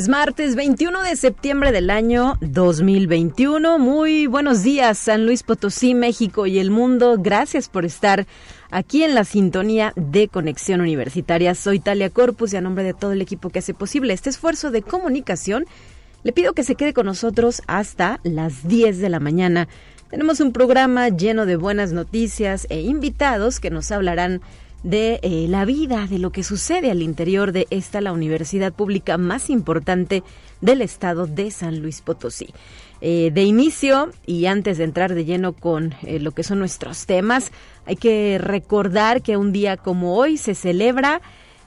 Es 0.00 0.08
martes 0.08 0.54
21 0.54 1.02
de 1.02 1.14
septiembre 1.14 1.72
del 1.72 1.90
año 1.90 2.38
2021. 2.40 3.78
Muy 3.78 4.26
buenos 4.26 4.62
días, 4.62 4.96
San 4.96 5.26
Luis 5.26 5.42
Potosí, 5.42 5.94
México 5.94 6.46
y 6.46 6.58
el 6.58 6.70
mundo. 6.70 7.16
Gracias 7.18 7.68
por 7.68 7.84
estar 7.84 8.26
aquí 8.70 9.02
en 9.02 9.14
la 9.14 9.24
sintonía 9.24 9.92
de 9.96 10.28
Conexión 10.28 10.80
Universitaria. 10.80 11.54
Soy 11.54 11.80
Talia 11.80 12.08
Corpus 12.08 12.54
y 12.54 12.56
a 12.56 12.62
nombre 12.62 12.82
de 12.82 12.94
todo 12.94 13.12
el 13.12 13.20
equipo 13.20 13.50
que 13.50 13.58
hace 13.58 13.74
posible 13.74 14.14
este 14.14 14.30
esfuerzo 14.30 14.70
de 14.70 14.80
comunicación, 14.80 15.66
le 16.22 16.32
pido 16.32 16.54
que 16.54 16.64
se 16.64 16.76
quede 16.76 16.94
con 16.94 17.04
nosotros 17.04 17.60
hasta 17.66 18.20
las 18.22 18.66
10 18.66 19.00
de 19.00 19.08
la 19.10 19.20
mañana. 19.20 19.68
Tenemos 20.08 20.40
un 20.40 20.54
programa 20.54 21.10
lleno 21.10 21.44
de 21.44 21.56
buenas 21.56 21.92
noticias 21.92 22.66
e 22.70 22.80
invitados 22.80 23.60
que 23.60 23.68
nos 23.68 23.90
hablarán 23.90 24.40
de 24.82 25.20
eh, 25.22 25.46
la 25.48 25.64
vida, 25.64 26.06
de 26.08 26.18
lo 26.18 26.30
que 26.30 26.42
sucede 26.42 26.90
al 26.90 27.02
interior 27.02 27.52
de 27.52 27.66
esta, 27.70 28.00
la 28.00 28.12
universidad 28.12 28.72
pública 28.72 29.18
más 29.18 29.50
importante 29.50 30.22
del 30.60 30.82
estado 30.82 31.26
de 31.26 31.50
San 31.50 31.80
Luis 31.80 32.00
Potosí. 32.00 32.48
Eh, 33.02 33.30
de 33.32 33.42
inicio, 33.44 34.10
y 34.26 34.46
antes 34.46 34.78
de 34.78 34.84
entrar 34.84 35.14
de 35.14 35.24
lleno 35.24 35.52
con 35.52 35.94
eh, 36.02 36.18
lo 36.20 36.32
que 36.32 36.42
son 36.42 36.58
nuestros 36.58 37.06
temas, 37.06 37.50
hay 37.86 37.96
que 37.96 38.38
recordar 38.38 39.22
que 39.22 39.36
un 39.36 39.52
día 39.52 39.76
como 39.76 40.16
hoy 40.16 40.36
se 40.36 40.54
celebra 40.54 41.20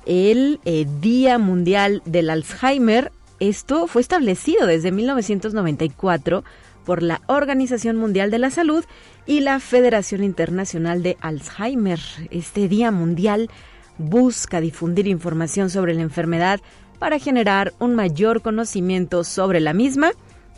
el 0.06 0.60
Día 1.02 1.38
Mundial 1.38 2.02
del 2.06 2.30
Alzheimer. 2.30 3.12
Esto 3.40 3.88
fue 3.88 4.02
establecido 4.02 4.68
desde 4.68 4.92
1994 4.92 6.44
por 6.86 7.04
la 7.04 7.22
Organización 7.28 7.98
Mundial 7.98 8.32
de 8.32 8.40
la 8.40 8.50
Salud 8.50 8.84
y 9.26 9.40
la 9.40 9.60
Federación 9.60 10.24
Internacional 10.24 11.04
de 11.04 11.18
Alzheimer. 11.22 12.00
Este 12.30 12.68
Día 12.68 12.92
Mundial 12.92 13.50
busca 13.98 14.62
difundir 14.62 15.08
información 15.08 15.70
sobre 15.70 15.94
la 15.94 16.02
enfermedad 16.02 16.60
para 17.00 17.20
generar 17.20 17.74
un 17.80 17.96
mayor 17.96 18.42
conocimiento 18.42 19.24
sobre 19.24 19.60
la 19.60 19.74
misma, 19.74 20.12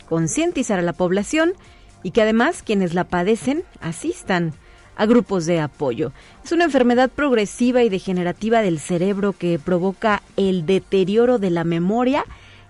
concientizar 0.08 0.78
a 0.78 0.82
la 0.82 0.92
población 0.92 1.52
y 2.02 2.12
que 2.12 2.22
además 2.22 2.62
quienes 2.62 2.94
la 2.94 3.04
padecen 3.04 3.64
asistan 3.80 4.52
a 4.96 5.06
grupos 5.06 5.46
de 5.46 5.60
apoyo. 5.60 6.12
Es 6.44 6.52
una 6.52 6.64
enfermedad 6.64 7.10
progresiva 7.10 7.82
y 7.82 7.88
degenerativa 7.88 8.62
del 8.62 8.78
cerebro 8.78 9.32
que 9.32 9.58
provoca 9.58 10.22
el 10.36 10.66
deterioro 10.66 11.38
de 11.38 11.50
la 11.50 11.64
memoria, 11.64 12.24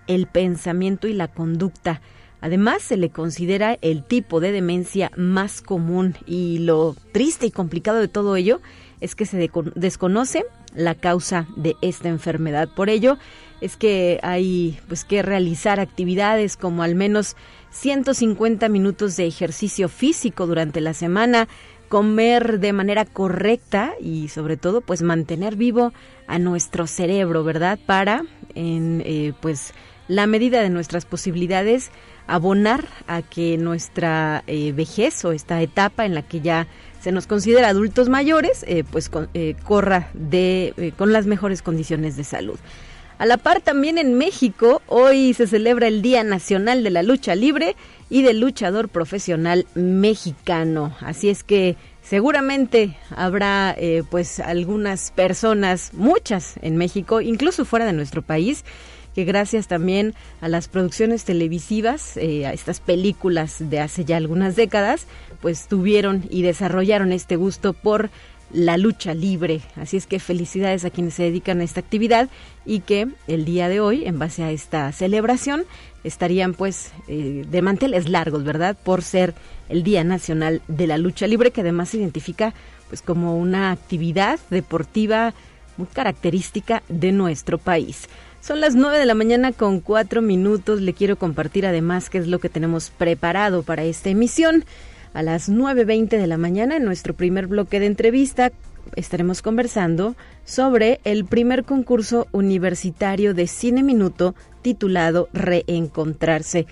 el 0.07 0.27
pensamiento 0.27 1.07
y 1.07 1.13
la 1.13 1.29
conducta 1.29 2.01
Además, 2.47 2.83
se 2.83 2.97
le 2.97 3.11
considera 3.11 3.77
el 3.83 4.05
tipo 4.05 4.39
de 4.39 4.53
demencia 4.53 5.11
más 5.17 5.61
común 5.61 6.15
y 6.29 6.61
lo 6.61 6.95
triste 7.11 7.47
y 7.47 7.51
complicado 7.51 7.99
de 7.99 8.07
todo 8.07 8.37
ello 8.37 8.61
es 9.01 9.17
que 9.17 9.27
se 9.27 9.51
desconoce 9.75 10.45
la 10.73 10.95
causa 10.95 11.49
de 11.57 11.75
esta 11.83 12.09
enfermedad. 12.09 12.69
Por 12.69 12.89
ello, 12.89 13.19
es 13.61 13.77
que 13.77 14.21
hay 14.23 14.79
pues 14.87 15.05
que 15.05 15.23
realizar 15.23 15.81
actividades 15.81 16.57
como 16.57 16.85
al 16.85 16.95
menos 16.95 17.35
150 17.71 18.69
minutos 18.69 19.17
de 19.17 19.27
ejercicio 19.27 19.89
físico 19.89 20.47
durante 20.47 20.81
la 20.81 20.95
semana, 20.95 21.49
comer 21.89 22.61
de 22.61 22.73
manera 22.73 23.07
correcta 23.07 23.95
y 24.01 24.29
sobre 24.29 24.57
todo 24.57 24.83
pues 24.83 25.03
mantener 25.03 25.57
vivo 25.57 25.93
a 26.29 26.39
nuestro 26.39 26.87
cerebro, 26.87 27.43
¿verdad? 27.43 27.77
Para 27.87 28.23
en 28.55 29.03
eh, 29.05 29.33
pues 29.41 29.75
la 30.09 30.27
medida 30.27 30.63
de 30.63 30.71
nuestras 30.71 31.05
posibilidades 31.05 31.91
abonar 32.27 32.87
a 33.07 33.23
que 33.23 33.57
nuestra 33.57 34.43
eh, 34.47 34.73
vejez 34.73 35.25
o 35.25 35.33
esta 35.33 35.61
etapa 35.63 36.05
en 36.05 36.15
la 36.15 36.23
que 36.23 36.41
ya 36.41 36.67
se 37.01 37.13
nos 37.13 37.27
considera 37.27 37.69
adultos 37.69 38.09
mayores, 38.09 38.65
eh, 38.67 38.85
pues 38.91 39.11
eh, 39.35 39.55
corra 39.65 40.09
de, 40.15 40.93
con 40.97 41.13
las 41.13 41.27
mejores 41.27 41.63
condiciones 41.63 42.17
de 42.17 42.25
salud. 42.25 42.59
A 43.19 43.27
la 43.27 43.39
par 43.39 43.61
también 43.61 43.97
en 43.97 44.19
México, 44.19 44.83
hoy 44.89 45.33
se 45.33 45.47
celebra 45.47 45.87
el 45.87 46.03
Día 46.03 46.23
Nacional 46.23 46.83
de 46.83 46.91
la 46.91 47.03
Lucha 47.03 47.35
Libre 47.35 47.75
y 48.11 48.23
del 48.23 48.41
Luchador 48.41 48.89
Profesional 48.89 49.67
Mexicano. 49.75 50.95
Así 51.01 51.31
es 51.31 51.43
que 51.43 51.77
seguramente 52.03 52.95
habrá 53.17 53.75
pues 54.11 54.39
algunas 54.39 55.13
personas, 55.13 55.95
muchas 55.95 56.57
en 56.61 56.77
México, 56.77 57.23
incluso 57.23 57.65
fuera 57.65 57.87
de 57.87 57.95
nuestro 57.95 58.21
país, 58.21 58.65
que 59.17 59.25
gracias 59.25 59.67
también 59.67 60.15
a 60.43 60.49
las 60.49 60.69
producciones 60.69 61.25
televisivas, 61.25 62.19
eh, 62.19 62.45
a 62.45 62.53
estas 62.53 62.81
películas 62.81 63.57
de 63.59 63.81
hace 63.81 64.05
ya 64.05 64.19
algunas 64.19 64.57
décadas, 64.57 65.07
pues 65.41 65.69
tuvieron 65.69 66.25
y 66.29 66.43
desarrollaron 66.43 67.13
este 67.13 67.37
gusto 67.37 67.73
por 67.73 68.11
la 68.53 68.77
lucha 68.77 69.15
libre. 69.15 69.63
Así 69.75 69.97
es 69.97 70.07
que 70.07 70.21
felicidades 70.21 70.85
a 70.85 70.91
quienes 70.91 71.15
se 71.15 71.23
dedican 71.23 71.63
a 71.63 71.65
esta 71.65 71.81
actividad 71.81 72.29
y 72.67 72.81
que 72.81 73.09
el 73.27 73.47
día 73.47 73.71
de 73.71 73.81
hoy, 73.81 74.05
en 74.05 74.19
base 74.19 74.43
a 74.43 74.51
esta 74.51 74.93
celebración, 74.93 75.65
estarían 76.05 76.53
pues 76.53 76.93
eh, 77.09 77.47
de 77.49 77.63
manteles 77.63 78.11
largos, 78.11 78.45
¿verdad? 78.45 78.77
Por 78.85 79.01
ser 79.01 79.33
el 79.71 79.83
Día 79.83 80.05
Nacional 80.05 80.61
de 80.69 80.87
la 80.87 80.99
Lucha 80.99 81.27
Libre, 81.27 81.53
que 81.53 81.63
además 81.63 81.89
se 81.89 81.97
identifica 81.97 82.53
pues 82.91 83.01
como 83.01 83.39
una 83.39 83.71
actividad 83.71 84.39
deportiva 84.51 85.33
muy 85.79 85.87
característica 85.87 86.83
de 86.91 87.13
nuestro 87.13 87.57
país. 87.57 88.09
Son 88.47 88.61
las 88.61 88.77
9 88.77 88.97
de 88.97 89.07
la 89.07 89.17
mañana 89.17 89.51
con 89.51 89.81
4 89.81 90.23
minutos. 90.23 90.81
Le 90.81 90.93
quiero 90.93 91.17
compartir 91.17 91.67
además 91.67 92.09
qué 92.09 92.19
es 92.19 92.29
lo 92.29 92.39
que 92.39 92.49
tenemos 92.49 92.91
preparado 92.91 93.65
para 93.65 93.83
esta 93.83 94.09
emisión. 94.09 94.65
A 95.15 95.25
las 95.25 95.51
9.20 95.51 96.11
de 96.11 96.27
la 96.29 96.39
mañana, 96.39 96.77
en 96.77 96.85
nuestro 96.85 97.13
primer 97.13 97.49
bloque 97.49 97.81
de 97.81 97.87
entrevista, 97.87 98.53
estaremos 98.95 99.43
conversando 99.43 100.15
sobre 100.45 101.01
el 101.03 101.25
primer 101.25 101.65
concurso 101.65 102.29
universitario 102.31 103.35
de 103.35 103.49
Cine 103.49 103.83
Minuto 103.83 104.37
titulado 104.63 105.29
Reencontrarse. 105.33 106.69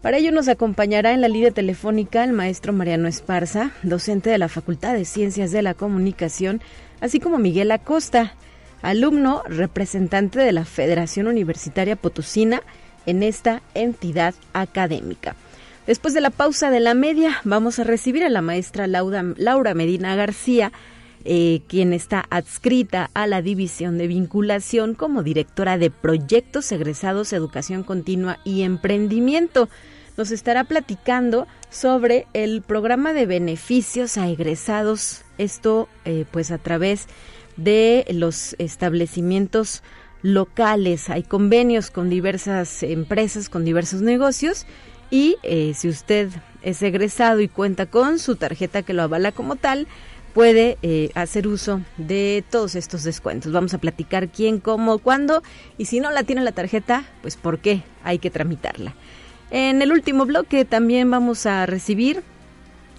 Para 0.00 0.16
ello 0.16 0.32
nos 0.32 0.48
acompañará 0.48 1.12
en 1.12 1.20
la 1.20 1.28
línea 1.28 1.50
telefónica 1.50 2.24
el 2.24 2.32
maestro 2.32 2.72
Mariano 2.72 3.08
Esparza, 3.08 3.72
docente 3.82 4.30
de 4.30 4.38
la 4.38 4.48
Facultad 4.48 4.94
de 4.94 5.04
Ciencias 5.04 5.50
de 5.50 5.60
la 5.60 5.74
Comunicación, 5.74 6.62
así 7.02 7.20
como 7.20 7.36
Miguel 7.36 7.72
Acosta, 7.72 8.36
alumno 8.82 9.42
representante 9.46 10.38
de 10.38 10.52
la 10.52 10.64
Federación 10.64 11.26
Universitaria 11.26 11.96
Potosina 11.96 12.62
en 13.06 13.22
esta 13.22 13.62
entidad 13.74 14.34
académica. 14.52 15.36
Después 15.86 16.14
de 16.14 16.20
la 16.20 16.30
pausa 16.30 16.70
de 16.70 16.80
la 16.80 16.94
media, 16.94 17.40
vamos 17.44 17.78
a 17.78 17.84
recibir 17.84 18.22
a 18.22 18.28
la 18.28 18.42
maestra 18.42 18.86
Laura 18.86 19.74
Medina 19.74 20.14
García, 20.14 20.72
eh, 21.24 21.62
quien 21.68 21.92
está 21.92 22.24
adscrita 22.30 23.10
a 23.12 23.26
la 23.26 23.42
División 23.42 23.98
de 23.98 24.06
Vinculación 24.06 24.94
como 24.94 25.22
directora 25.22 25.78
de 25.78 25.90
Proyectos 25.90 26.70
Egresados, 26.72 27.32
Educación 27.32 27.82
Continua 27.82 28.38
y 28.44 28.62
Emprendimiento. 28.62 29.68
Nos 30.16 30.30
estará 30.30 30.64
platicando 30.64 31.46
sobre 31.70 32.26
el 32.34 32.62
programa 32.62 33.12
de 33.12 33.26
beneficios 33.26 34.16
a 34.16 34.28
egresados, 34.28 35.22
esto 35.38 35.88
eh, 36.04 36.24
pues 36.30 36.50
a 36.50 36.58
través 36.58 37.06
de 37.06 37.10
los 38.12 38.54
establecimientos 38.58 39.82
locales. 40.22 41.10
Hay 41.10 41.22
convenios 41.22 41.90
con 41.90 42.10
diversas 42.10 42.82
empresas, 42.82 43.48
con 43.48 43.64
diversos 43.64 44.02
negocios 44.02 44.66
y 45.10 45.36
eh, 45.42 45.72
si 45.74 45.88
usted 45.88 46.30
es 46.62 46.82
egresado 46.82 47.40
y 47.40 47.48
cuenta 47.48 47.86
con 47.86 48.18
su 48.18 48.36
tarjeta 48.36 48.82
que 48.82 48.92
lo 48.92 49.02
avala 49.02 49.32
como 49.32 49.56
tal, 49.56 49.86
puede 50.34 50.78
eh, 50.82 51.10
hacer 51.14 51.48
uso 51.48 51.80
de 51.96 52.44
todos 52.50 52.74
estos 52.74 53.02
descuentos. 53.02 53.52
Vamos 53.52 53.74
a 53.74 53.78
platicar 53.78 54.28
quién, 54.28 54.60
cómo, 54.60 54.98
cuándo 54.98 55.42
y 55.78 55.86
si 55.86 56.00
no 56.00 56.10
la 56.10 56.22
tiene 56.22 56.42
la 56.42 56.52
tarjeta, 56.52 57.04
pues 57.22 57.36
por 57.36 57.58
qué 57.58 57.82
hay 58.04 58.18
que 58.18 58.30
tramitarla. 58.30 58.94
En 59.50 59.82
el 59.82 59.90
último 59.90 60.26
bloque 60.26 60.64
también 60.64 61.10
vamos 61.10 61.46
a 61.46 61.66
recibir 61.66 62.22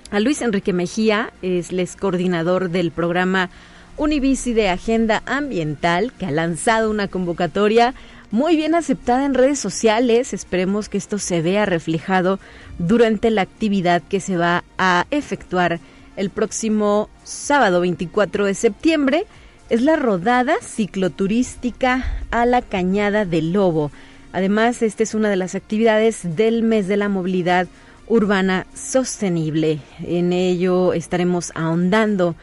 a 0.09 0.19
Luis 0.19 0.41
Enrique 0.41 0.74
Mejía, 0.74 1.31
es 1.41 1.71
el 1.71 1.88
coordinador 1.97 2.69
del 2.69 2.91
programa 2.91 3.50
Univici 3.97 4.53
de 4.53 4.69
Agenda 4.69 5.21
Ambiental, 5.25 6.11
que 6.13 6.25
ha 6.25 6.31
lanzado 6.31 6.89
una 6.89 7.07
convocatoria 7.07 7.93
muy 8.31 8.55
bien 8.55 8.75
aceptada 8.75 9.25
en 9.25 9.33
redes 9.33 9.59
sociales. 9.59 10.33
Esperemos 10.33 10.89
que 10.89 10.97
esto 10.97 11.19
se 11.19 11.41
vea 11.41 11.65
reflejado 11.65 12.39
durante 12.79 13.29
la 13.29 13.41
actividad 13.41 14.01
que 14.01 14.19
se 14.19 14.38
va 14.38 14.63
a 14.77 15.05
efectuar 15.11 15.79
el 16.15 16.29
próximo 16.29 17.09
sábado 17.23 17.81
24 17.81 18.45
de 18.45 18.53
septiembre. 18.53 19.25
Es 19.69 19.81
la 19.81 19.95
rodada 19.95 20.55
cicloturística 20.61 22.05
a 22.31 22.45
la 22.45 22.61
Cañada 22.61 23.25
del 23.25 23.53
Lobo. 23.53 23.91
Además, 24.33 24.81
esta 24.81 25.03
es 25.03 25.13
una 25.13 25.29
de 25.29 25.35
las 25.35 25.55
actividades 25.55 26.35
del 26.35 26.63
mes 26.63 26.87
de 26.87 26.97
la 26.97 27.09
movilidad 27.09 27.67
urbana 28.07 28.65
sostenible. 28.73 29.79
En 30.03 30.33
ello 30.33 30.94
estaremos 30.94 31.51
ahondando 31.55 32.35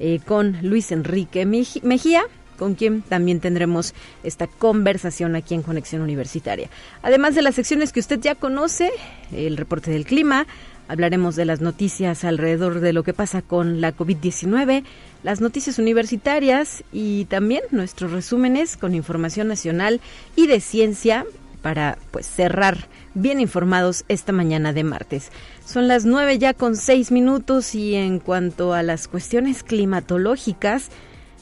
eh, 0.00 0.20
con 0.24 0.58
Luis 0.62 0.92
Enrique 0.92 1.46
Mejía, 1.46 2.22
con 2.58 2.74
quien 2.74 3.02
también 3.02 3.40
tendremos 3.40 3.94
esta 4.24 4.46
conversación 4.46 5.36
aquí 5.36 5.54
en 5.54 5.62
Conexión 5.62 6.02
Universitaria. 6.02 6.70
Además 7.02 7.34
de 7.34 7.42
las 7.42 7.54
secciones 7.54 7.92
que 7.92 8.00
usted 8.00 8.20
ya 8.20 8.34
conoce, 8.34 8.90
el 9.32 9.56
reporte 9.56 9.90
del 9.90 10.06
clima, 10.06 10.46
Hablaremos 10.88 11.34
de 11.34 11.44
las 11.44 11.60
noticias 11.60 12.22
alrededor 12.24 12.78
de 12.78 12.92
lo 12.92 13.02
que 13.02 13.12
pasa 13.12 13.42
con 13.42 13.80
la 13.80 13.96
COVID-19, 13.96 14.84
las 15.24 15.40
noticias 15.40 15.80
universitarias 15.80 16.84
y 16.92 17.24
también 17.24 17.62
nuestros 17.72 18.12
resúmenes 18.12 18.76
con 18.76 18.94
información 18.94 19.48
nacional 19.48 20.00
y 20.36 20.46
de 20.46 20.60
ciencia 20.60 21.26
para 21.66 21.98
pues 22.12 22.26
cerrar 22.26 22.86
bien 23.14 23.40
informados 23.40 24.04
esta 24.06 24.30
mañana 24.30 24.72
de 24.72 24.84
martes. 24.84 25.32
Son 25.64 25.88
las 25.88 26.06
nueve 26.06 26.38
ya 26.38 26.54
con 26.54 26.76
seis 26.76 27.10
minutos 27.10 27.74
y 27.74 27.96
en 27.96 28.20
cuanto 28.20 28.72
a 28.72 28.84
las 28.84 29.08
cuestiones 29.08 29.64
climatológicas, 29.64 30.90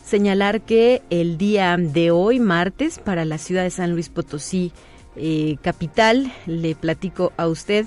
señalar 0.03 0.62
que 0.62 1.03
el 1.11 1.37
día 1.37 1.76
de 1.79 2.11
hoy, 2.11 2.41
martes, 2.41 2.99
para 2.99 3.26
la 3.26 3.37
ciudad 3.37 3.65
de 3.65 3.71
San 3.71 3.93
Luis 3.93 4.09
Potosí, 4.09 4.73
eh, 5.15 5.59
capital, 5.61 6.32
le 6.47 6.75
platico 6.75 7.35
a 7.37 7.47
usted 7.47 7.85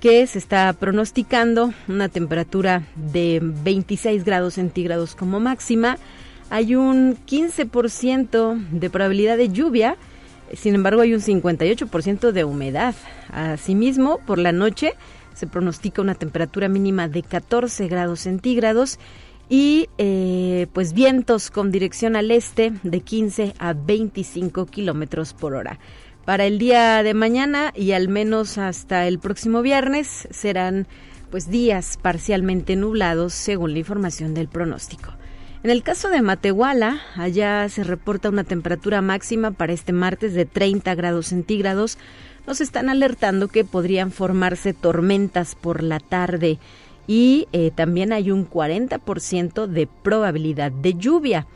que 0.00 0.26
se 0.26 0.38
está 0.38 0.72
pronosticando 0.72 1.74
una 1.86 2.08
temperatura 2.08 2.84
de 2.96 3.40
26 3.42 4.24
grados 4.24 4.54
centígrados 4.54 5.14
como 5.14 5.38
máxima. 5.38 5.98
Hay 6.48 6.76
un 6.76 7.18
15% 7.26 8.70
de 8.70 8.88
probabilidad 8.88 9.36
de 9.36 9.50
lluvia, 9.50 9.98
sin 10.56 10.74
embargo 10.74 11.02
hay 11.02 11.14
un 11.14 11.20
58% 11.20 12.32
de 12.32 12.44
humedad. 12.44 12.94
Asimismo, 13.32 14.18
por 14.26 14.38
la 14.38 14.52
noche 14.52 14.94
se 15.34 15.46
pronostica 15.46 16.02
una 16.02 16.14
temperatura 16.14 16.68
mínima 16.68 17.08
de 17.08 17.22
14 17.22 17.88
grados 17.88 18.20
centígrados 18.20 18.98
y 19.48 19.88
eh, 19.98 20.66
pues 20.72 20.92
vientos 20.92 21.50
con 21.50 21.70
dirección 21.70 22.16
al 22.16 22.30
este 22.30 22.72
de 22.82 23.00
15 23.00 23.54
a 23.58 23.72
25 23.74 24.66
kilómetros 24.66 25.34
por 25.34 25.54
hora. 25.54 25.78
Para 26.24 26.46
el 26.46 26.58
día 26.58 27.02
de 27.02 27.12
mañana 27.12 27.72
y 27.74 27.92
al 27.92 28.08
menos 28.08 28.56
hasta 28.56 29.06
el 29.06 29.18
próximo 29.18 29.60
viernes 29.60 30.26
serán 30.30 30.86
pues 31.30 31.50
días 31.50 31.98
parcialmente 32.00 32.76
nublados 32.76 33.34
según 33.34 33.72
la 33.72 33.80
información 33.80 34.32
del 34.32 34.48
pronóstico. 34.48 35.12
En 35.64 35.70
el 35.70 35.82
caso 35.82 36.10
de 36.10 36.20
Matehuala, 36.20 37.00
allá 37.16 37.66
se 37.70 37.84
reporta 37.84 38.28
una 38.28 38.44
temperatura 38.44 39.00
máxima 39.00 39.50
para 39.50 39.72
este 39.72 39.94
martes 39.94 40.34
de 40.34 40.44
30 40.44 40.94
grados 40.94 41.28
centígrados. 41.28 41.96
Nos 42.46 42.60
están 42.60 42.90
alertando 42.90 43.48
que 43.48 43.64
podrían 43.64 44.12
formarse 44.12 44.74
tormentas 44.74 45.54
por 45.54 45.82
la 45.82 46.00
tarde 46.00 46.58
y 47.06 47.48
eh, 47.52 47.70
también 47.74 48.12
hay 48.12 48.30
un 48.30 48.46
40% 48.46 49.66
de 49.66 49.86
probabilidad 49.86 50.70
de 50.70 50.96
lluvia. 50.96 51.46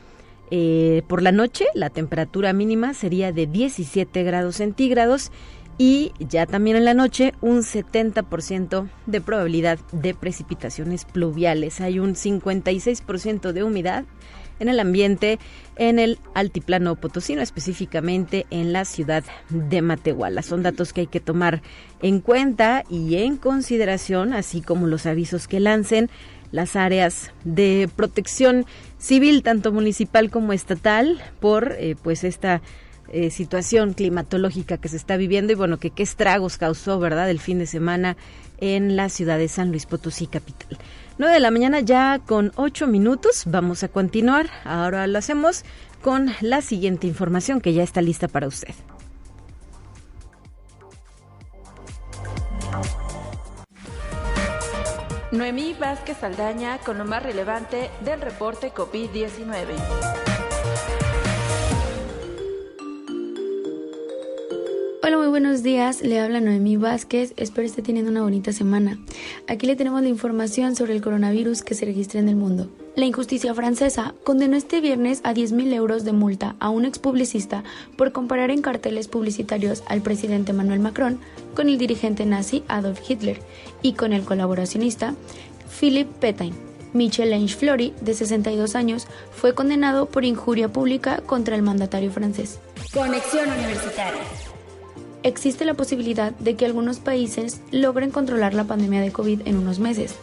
Eh, 0.51 1.03
por 1.07 1.21
la 1.21 1.31
noche 1.31 1.67
la 1.75 1.91
temperatura 1.91 2.55
mínima 2.55 2.95
sería 2.95 3.31
de 3.33 3.47
17 3.47 4.23
grados 4.23 4.57
centígrados 4.57 5.31
y 5.79 6.13
ya 6.19 6.45
también 6.45 6.77
en 6.77 6.85
la 6.85 6.93
noche 6.93 7.33
un 7.41 7.59
70% 7.59 8.89
de 9.07 9.21
probabilidad 9.21 9.79
de 9.93 10.13
precipitaciones 10.13 11.05
pluviales. 11.05 11.81
Hay 11.81 12.01
un 12.01 12.15
56% 12.15 13.53
de 13.53 13.63
humedad 13.63 14.05
en 14.59 14.69
el 14.69 14.81
ambiente 14.81 15.39
en 15.77 16.01
el 16.01 16.19
altiplano 16.35 16.97
potosino, 16.97 17.41
específicamente 17.41 18.47
en 18.51 18.73
la 18.73 18.85
ciudad 18.85 19.23
de 19.51 19.81
Matehuala. 19.81 20.43
Son 20.43 20.65
datos 20.65 20.93
que 20.93 21.03
hay 21.03 21.07
que 21.07 21.21
tomar 21.21 21.63
en 22.03 22.21
cuenta 22.21 22.83
y 22.91 23.17
en 23.17 23.37
consideración, 23.37 24.33
así 24.33 24.61
como 24.61 24.89
los 24.89 25.07
avisos 25.07 25.47
que 25.47 25.61
lancen 25.61 26.11
las 26.51 26.75
áreas 26.75 27.33
de 27.45 27.89
protección 27.95 28.67
civil, 28.99 29.45
tanto 29.45 29.71
municipal 29.71 30.31
como 30.31 30.53
estatal, 30.53 31.23
por 31.41 31.77
eh, 31.79 31.95
pues 32.03 32.25
esta 32.25 32.63
eh, 33.11 33.31
situación 33.31 33.95
climatológica 33.95 34.79
que 34.79 34.89
se 34.89 34.97
está 34.97 35.17
viviendo 35.17 35.53
y 35.53 35.57
bueno, 35.57 35.79
que 35.79 35.91
qué 35.91 36.03
estragos 36.03 36.59
causó, 36.59 36.99
¿verdad?, 36.99 37.31
el 37.31 37.41
fin 37.41 37.59
de 37.59 37.67
semana 37.67 38.17
en 38.61 38.97
la 38.97 39.09
ciudad 39.09 39.39
de 39.39 39.49
San 39.49 39.71
Luis 39.71 39.87
Potosí, 39.87 40.27
capital. 40.27 40.79
9 41.19 41.35
de 41.35 41.41
la 41.41 41.51
mañana 41.51 41.81
ya 41.81 42.21
con 42.25 42.53
8 42.57 42.87
minutos, 42.87 43.45
vamos 43.47 43.83
a 43.83 43.89
continuar. 43.89 44.51
Ahora 44.65 45.07
lo 45.07 45.19
hacemos 45.19 45.65
con 46.03 46.31
la 46.41 46.63
siguiente 46.63 47.07
información 47.07 47.61
que 47.61 47.73
ya 47.73 47.83
está 47.83 48.03
lista 48.03 48.29
para 48.29 48.47
usted. 48.47 48.75
Noemí 55.31 55.75
Vázquez 55.79 56.17
Saldaña 56.19 56.79
con 56.79 56.97
lo 56.97 57.05
más 57.05 57.23
relevante 57.23 57.91
del 58.03 58.21
reporte 58.21 58.73
COVID-19. 58.73 59.75
Hola, 65.09 65.17
muy 65.17 65.29
buenos 65.29 65.63
días. 65.63 66.03
Le 66.03 66.21
habla 66.21 66.39
Noemí 66.39 66.77
Vázquez. 66.77 67.33
Espero 67.39 67.67
esté 67.67 67.81
teniendo 67.81 68.11
una 68.11 68.21
bonita 68.21 68.53
semana. 68.53 68.99
Aquí 69.47 69.67
le 69.67 69.75
tenemos 69.75 70.03
la 70.03 70.11
información 70.11 70.77
sobre 70.77 70.93
el 70.93 71.01
coronavirus 71.01 71.63
que 71.63 71.75
se 71.75 71.87
registra 71.87 72.21
en 72.21 72.29
el 72.29 72.37
mundo. 72.37 72.69
La 72.95 73.07
injusticia 73.07 73.55
francesa 73.55 74.15
condenó 74.23 74.59
este 74.59 74.83
viernes 74.83 75.23
a 75.25 75.33
10.000 75.33 75.73
euros 75.73 76.05
de 76.05 76.13
multa 76.13 76.57
a 76.61 76.69
un 76.69 76.85
expublicista 76.85 77.65
por 77.97 78.13
comparar 78.13 78.51
en 78.51 78.61
carteles 78.61 79.09
publicitarios 79.09 79.83
al 79.87 80.03
presidente 80.03 80.51
Emmanuel 80.51 80.81
Macron 80.81 81.21
con 81.55 81.71
el 81.71 81.79
dirigente 81.79 82.27
nazi 82.27 82.63
Adolf 82.69 83.01
Hitler 83.09 83.41
y 83.81 83.95
con 83.95 84.13
el 84.13 84.25
colaboracionista 84.25 85.15
Philippe 85.81 86.13
Pétain. 86.21 86.53
Michel 86.93 87.31
Lange 87.31 87.55
Flori, 87.55 87.95
de 88.03 88.13
62 88.13 88.75
años, 88.75 89.07
fue 89.31 89.55
condenado 89.55 90.05
por 90.05 90.27
injuria 90.27 90.69
pública 90.69 91.23
contra 91.25 91.57
el 91.57 91.63
mandatario 91.63 92.11
francés. 92.11 92.59
Conexión 92.93 93.51
Universitaria 93.51 94.23
existe 95.23 95.65
la 95.65 95.75
posibilidad 95.75 96.33
de 96.33 96.55
que 96.55 96.67
algunos 96.67 96.99
países 96.99 97.61
logren 97.71 98.11
controlar 98.11 98.55
la 98.55 98.65
pandemia 98.65 99.01
de 99.01 99.13
COVID 99.13 99.43
en 99.47 99.57
unos 99.57 99.79
meses. 99.79 100.15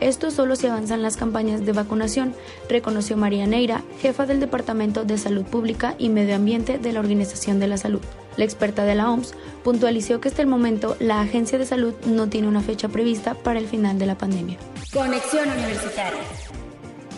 Esto 0.00 0.30
solo 0.30 0.56
si 0.56 0.66
avanzan 0.66 1.02
las 1.02 1.16
campañas 1.16 1.64
de 1.64 1.72
vacunación, 1.72 2.34
reconoció 2.68 3.16
María 3.16 3.46
Neira, 3.46 3.82
jefa 4.00 4.26
del 4.26 4.40
Departamento 4.40 5.04
de 5.04 5.18
Salud 5.18 5.44
Pública 5.44 5.94
y 5.98 6.08
Medio 6.08 6.36
Ambiente 6.36 6.78
de 6.78 6.92
la 6.92 7.00
Organización 7.00 7.60
de 7.60 7.68
la 7.68 7.76
Salud. 7.76 8.00
La 8.36 8.44
experta 8.44 8.84
de 8.84 8.94
la 8.94 9.10
OMS 9.10 9.34
puntualizó 9.62 10.20
que 10.20 10.28
hasta 10.28 10.42
el 10.42 10.48
momento 10.48 10.96
la 10.98 11.20
Agencia 11.20 11.58
de 11.58 11.66
Salud 11.66 11.94
no 12.06 12.28
tiene 12.28 12.48
una 12.48 12.60
fecha 12.60 12.88
prevista 12.88 13.34
para 13.34 13.58
el 13.58 13.66
final 13.66 13.98
de 13.98 14.06
la 14.06 14.18
pandemia. 14.18 14.58
Conexión 14.92 15.48
Universitaria 15.50 16.20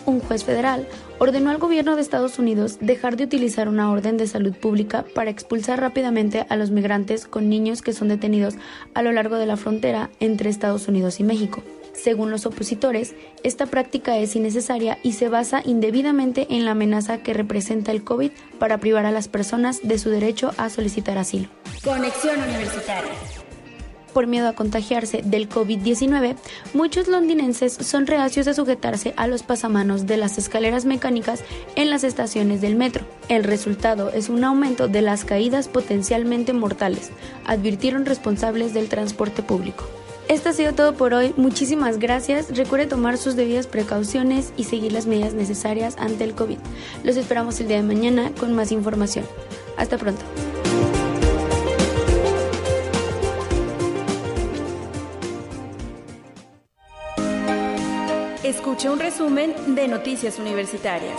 un 0.07 0.21
juez 0.21 0.43
federal 0.43 0.87
ordenó 1.19 1.49
al 1.49 1.57
gobierno 1.57 1.95
de 1.95 2.01
Estados 2.01 2.39
Unidos 2.39 2.77
dejar 2.79 3.17
de 3.17 3.23
utilizar 3.23 3.67
una 3.69 3.91
orden 3.91 4.17
de 4.17 4.27
salud 4.27 4.53
pública 4.55 5.05
para 5.15 5.29
expulsar 5.29 5.79
rápidamente 5.79 6.45
a 6.49 6.55
los 6.55 6.71
migrantes 6.71 7.27
con 7.27 7.49
niños 7.49 7.81
que 7.81 7.93
son 7.93 8.07
detenidos 8.07 8.55
a 8.93 9.01
lo 9.01 9.11
largo 9.11 9.37
de 9.37 9.45
la 9.45 9.57
frontera 9.57 10.09
entre 10.19 10.49
Estados 10.49 10.87
Unidos 10.87 11.19
y 11.19 11.23
México. 11.23 11.63
Según 11.93 12.29
los 12.29 12.45
opositores, 12.45 13.15
esta 13.43 13.65
práctica 13.65 14.17
es 14.17 14.35
innecesaria 14.35 14.99
y 15.01 15.13
se 15.13 15.29
basa 15.29 15.63
indebidamente 15.65 16.45
en 16.51 16.63
la 16.63 16.71
amenaza 16.71 17.23
que 17.23 17.33
representa 17.33 17.91
el 17.91 18.03
COVID 18.03 18.31
para 18.59 18.77
privar 18.77 19.07
a 19.07 19.11
las 19.11 19.27
personas 19.27 19.79
de 19.81 19.97
su 19.97 20.11
derecho 20.11 20.51
a 20.57 20.69
solicitar 20.69 21.17
asilo. 21.17 21.49
Conexión 21.83 22.39
Universitaria 22.39 23.11
por 24.13 24.27
miedo 24.27 24.47
a 24.47 24.53
contagiarse 24.53 25.21
del 25.23 25.49
COVID-19, 25.49 26.35
muchos 26.73 27.07
londinenses 27.07 27.73
son 27.73 28.07
reacios 28.07 28.47
a 28.47 28.53
sujetarse 28.53 29.13
a 29.17 29.27
los 29.27 29.43
pasamanos 29.43 30.05
de 30.07 30.17
las 30.17 30.37
escaleras 30.37 30.85
mecánicas 30.85 31.43
en 31.75 31.89
las 31.89 32.03
estaciones 32.03 32.61
del 32.61 32.75
metro. 32.75 33.05
El 33.29 33.43
resultado 33.43 34.11
es 34.11 34.29
un 34.29 34.43
aumento 34.43 34.87
de 34.87 35.01
las 35.01 35.25
caídas 35.25 35.67
potencialmente 35.67 36.53
mortales, 36.53 37.11
advirtieron 37.45 38.05
responsables 38.05 38.73
del 38.73 38.89
transporte 38.89 39.43
público. 39.43 39.85
Esto 40.27 40.49
ha 40.49 40.53
sido 40.53 40.73
todo 40.73 40.93
por 40.93 41.13
hoy. 41.13 41.33
Muchísimas 41.37 41.99
gracias. 41.99 42.55
Recuerde 42.55 42.85
tomar 42.85 43.17
sus 43.17 43.37
debidas 43.37 43.65
precauciones 43.65 44.51
y 44.57 44.65
seguir 44.65 44.91
las 44.91 45.05
medidas 45.05 45.33
necesarias 45.33 45.95
ante 45.97 46.25
el 46.25 46.33
COVID. 46.33 46.57
Los 47.03 47.15
esperamos 47.15 47.59
el 47.61 47.69
día 47.69 47.77
de 47.77 47.83
mañana 47.83 48.31
con 48.37 48.53
más 48.53 48.73
información. 48.73 49.25
Hasta 49.77 49.97
pronto. 49.97 50.25
Escucha 58.57 58.91
un 58.91 58.97
resumen 58.97 59.53
de 59.75 59.87
Noticias 59.87 60.39
Universitarias. 60.39 61.15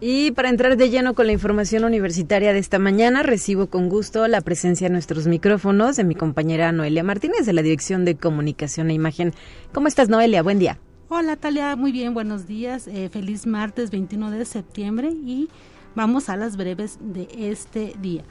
Y 0.00 0.30
para 0.30 0.48
entrar 0.48 0.76
de 0.76 0.88
lleno 0.90 1.14
con 1.14 1.26
la 1.26 1.32
información 1.32 1.82
universitaria 1.82 2.52
de 2.52 2.60
esta 2.60 2.78
mañana, 2.78 3.24
recibo 3.24 3.66
con 3.66 3.88
gusto 3.88 4.28
la 4.28 4.42
presencia 4.42 4.86
en 4.86 4.92
nuestros 4.92 5.26
micrófonos 5.26 5.96
de 5.96 6.04
mi 6.04 6.14
compañera 6.14 6.70
Noelia 6.70 7.02
Martínez 7.02 7.46
de 7.46 7.52
la 7.52 7.62
Dirección 7.62 8.04
de 8.04 8.16
Comunicación 8.16 8.90
e 8.90 8.94
Imagen. 8.94 9.34
¿Cómo 9.72 9.88
estás, 9.88 10.08
Noelia? 10.08 10.44
Buen 10.44 10.60
día. 10.60 10.78
Hola, 11.08 11.34
Talia. 11.34 11.74
Muy 11.74 11.90
bien, 11.90 12.14
buenos 12.14 12.46
días. 12.46 12.86
Eh, 12.86 13.08
feliz 13.08 13.44
martes 13.44 13.90
21 13.90 14.30
de 14.30 14.44
septiembre 14.44 15.08
y 15.08 15.48
vamos 15.96 16.28
a 16.28 16.36
las 16.36 16.56
breves 16.56 16.98
de 17.00 17.28
este 17.36 17.94
día. 18.00 18.22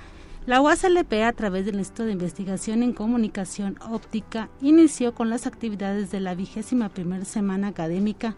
La 0.47 0.61
UASLP, 0.61 1.11
a 1.25 1.33
través 1.33 1.65
del 1.65 1.75
Instituto 1.75 2.05
de 2.05 2.13
Investigación 2.13 2.81
en 2.81 2.93
Comunicación 2.93 3.77
Óptica, 3.91 4.47
inició 4.61 5.13
con 5.13 5.29
las 5.29 5.45
actividades 5.45 6.09
de 6.09 6.21
la 6.21 6.35
vigésima 6.35 6.87
primera 6.87 7.25
semana 7.25 7.67
académica 7.67 8.33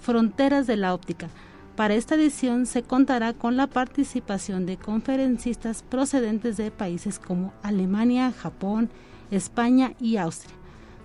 Fronteras 0.00 0.66
de 0.66 0.78
la 0.78 0.94
Óptica. 0.94 1.28
Para 1.76 1.92
esta 1.92 2.14
edición 2.14 2.64
se 2.64 2.82
contará 2.82 3.34
con 3.34 3.58
la 3.58 3.66
participación 3.66 4.64
de 4.64 4.78
conferencistas 4.78 5.82
procedentes 5.82 6.56
de 6.56 6.70
países 6.70 7.18
como 7.18 7.52
Alemania, 7.62 8.32
Japón, 8.32 8.88
España 9.30 9.92
y 10.00 10.16
Austria. 10.16 10.56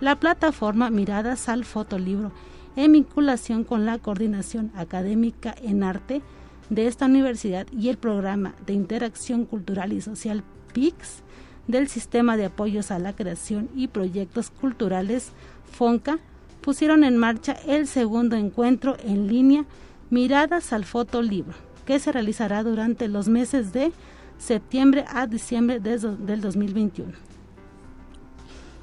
la 0.00 0.16
plataforma 0.16 0.90
Miradas 0.90 1.48
al 1.48 1.64
Fotolibro, 1.64 2.32
en 2.76 2.92
vinculación 2.92 3.64
con 3.64 3.86
la 3.86 3.98
coordinación 3.98 4.70
académica 4.76 5.54
en 5.62 5.82
arte 5.82 6.22
de 6.70 6.86
esta 6.86 7.06
universidad 7.06 7.66
y 7.72 7.88
el 7.88 7.96
programa 7.96 8.54
de 8.66 8.74
interacción 8.74 9.44
cultural 9.46 9.92
y 9.92 10.00
social 10.00 10.44
PIX 10.72 11.22
del 11.68 11.88
Sistema 11.88 12.36
de 12.36 12.46
Apoyos 12.46 12.90
a 12.90 12.98
la 12.98 13.14
Creación 13.14 13.68
y 13.74 13.88
Proyectos 13.88 14.50
Culturales 14.50 15.32
FONCA, 15.72 16.18
pusieron 16.60 17.04
en 17.04 17.16
marcha 17.16 17.56
el 17.66 17.86
segundo 17.86 18.36
encuentro 18.36 18.96
en 19.04 19.26
línea 19.26 19.64
Miradas 20.10 20.72
al 20.72 20.84
Fotolibro, 20.84 21.54
que 21.84 21.98
se 21.98 22.12
realizará 22.12 22.62
durante 22.62 23.08
los 23.08 23.28
meses 23.28 23.72
de 23.72 23.92
septiembre 24.38 25.04
a 25.08 25.26
diciembre 25.26 25.80
del 25.80 26.40
2021. 26.40 27.12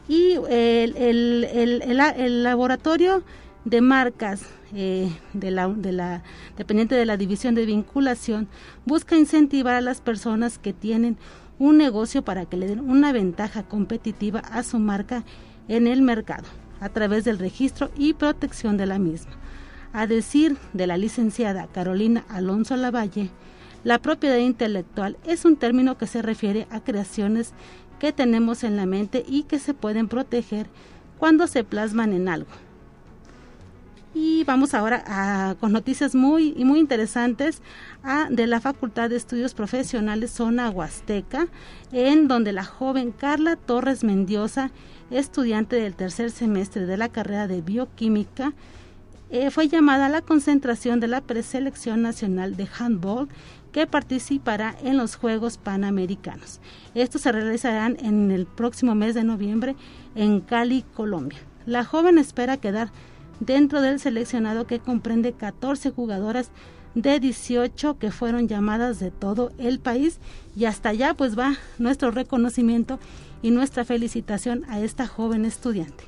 Y 0.07 0.35
el, 0.49 2.43
laboratorio 2.43 3.23
de 3.65 3.81
marcas 3.81 4.45
eh, 4.73 5.09
de, 5.33 5.51
la, 5.51 5.67
de 5.67 5.91
la 5.91 6.23
dependiente 6.57 6.95
de 6.95 7.05
la 7.05 7.17
división 7.17 7.55
de 7.55 7.65
vinculación 7.65 8.47
busca 8.85 9.15
incentivar 9.15 9.75
a 9.75 9.81
las 9.81 10.01
personas 10.01 10.57
que 10.59 10.73
tienen 10.73 11.17
un 11.59 11.77
negocio 11.77 12.23
para 12.23 12.45
que 12.45 12.57
le 12.57 12.67
den 12.67 12.79
una 12.79 13.11
ventaja 13.11 13.63
competitiva 13.63 14.39
a 14.39 14.63
su 14.63 14.79
marca 14.79 15.23
en 15.67 15.87
el 15.87 16.01
mercado 16.01 16.45
a 16.79 16.89
través 16.89 17.23
del 17.23 17.39
registro 17.39 17.91
y 17.95 18.13
protección 18.13 18.75
de 18.75 18.85
la 18.85 18.99
misma. 18.99 19.31
A 19.93 20.07
decir 20.07 20.57
de 20.73 20.87
la 20.87 20.97
licenciada 20.97 21.67
Carolina 21.67 22.25
Alonso 22.27 22.75
Lavalle, 22.75 23.29
la 23.83 23.99
propiedad 23.99 24.37
intelectual 24.37 25.17
es 25.25 25.45
un 25.45 25.55
término 25.55 25.97
que 25.97 26.07
se 26.07 26.21
refiere 26.21 26.67
a 26.71 26.81
creaciones 26.83 27.53
que 27.99 28.11
tenemos 28.11 28.63
en 28.63 28.75
la 28.75 28.85
mente 28.85 29.23
y 29.27 29.43
que 29.43 29.59
se 29.59 29.73
pueden 29.73 30.07
proteger 30.07 30.67
cuando 31.19 31.47
se 31.47 31.63
plasman 31.63 32.11
en 32.11 32.27
algo. 32.27 32.49
Y 34.15 34.43
vamos 34.43 34.73
ahora 34.73 35.03
a, 35.07 35.55
con 35.59 35.71
noticias 35.71 36.13
muy, 36.13 36.53
muy 36.63 36.79
interesantes 36.79 37.61
a, 38.03 38.27
de 38.29 38.45
la 38.45 38.61
Facultad 38.61 39.09
de 39.09 39.15
Estudios 39.15 39.53
Profesionales 39.55 40.31
Zona 40.31 40.69
Huasteca, 40.69 41.47
en 41.91 42.27
donde 42.27 42.51
la 42.51 42.63
joven 42.63 43.11
Carla 43.11 43.55
Torres 43.55 44.03
Mendioza 44.03 44.71
estudiante 45.09 45.75
del 45.77 45.95
tercer 45.95 46.31
semestre 46.31 46.85
de 46.85 46.97
la 46.97 47.09
carrera 47.09 47.47
de 47.47 47.61
bioquímica, 47.61 48.53
eh, 49.29 49.49
fue 49.49 49.67
llamada 49.67 50.05
a 50.05 50.09
la 50.09 50.21
concentración 50.21 50.99
de 50.99 51.07
la 51.07 51.21
preselección 51.21 52.01
nacional 52.01 52.55
de 52.55 52.67
handball 52.77 53.29
que 53.71 53.87
participará 53.87 54.75
en 54.83 54.97
los 54.97 55.15
Juegos 55.15 55.57
Panamericanos. 55.57 56.59
Estos 56.93 57.21
se 57.21 57.31
realizarán 57.31 57.97
en 57.99 58.29
el 58.29 58.45
próximo 58.45 58.93
mes 58.93 59.15
de 59.15 59.23
noviembre 59.23 59.75
en 60.13 60.41
Cali, 60.41 60.83
Colombia. 60.93 61.39
La 61.65 61.83
joven 61.83 62.19
espera 62.19 62.57
quedar 62.57 62.91
dentro 63.39 63.81
del 63.81 63.99
seleccionado 63.99 64.67
que 64.67 64.79
comprende 64.79 65.33
14 65.33 65.91
jugadoras 65.91 66.51
de 66.95 67.19
18 67.19 67.97
que 67.97 68.11
fueron 68.11 68.47
llamadas 68.47 68.99
de 68.99 69.11
todo 69.11 69.51
el 69.57 69.79
país 69.79 70.19
y 70.55 70.65
hasta 70.65 70.89
allá 70.89 71.13
pues 71.13 71.37
va 71.37 71.55
nuestro 71.79 72.11
reconocimiento 72.11 72.99
y 73.41 73.51
nuestra 73.51 73.83
felicitación 73.85 74.63
a 74.69 74.79
esta 74.79 75.07
joven 75.07 75.45
estudiante. 75.45 76.05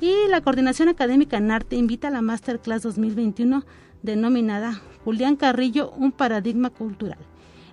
Y 0.00 0.14
la 0.28 0.40
Coordinación 0.40 0.88
Académica 0.88 1.36
en 1.36 1.50
Arte 1.50 1.76
invita 1.76 2.08
a 2.08 2.10
la 2.10 2.22
Masterclass 2.22 2.82
2021 2.82 3.64
denominada 4.02 4.80
Julián 5.04 5.36
Carrillo, 5.36 5.92
un 5.96 6.12
paradigma 6.12 6.70
cultural. 6.70 7.18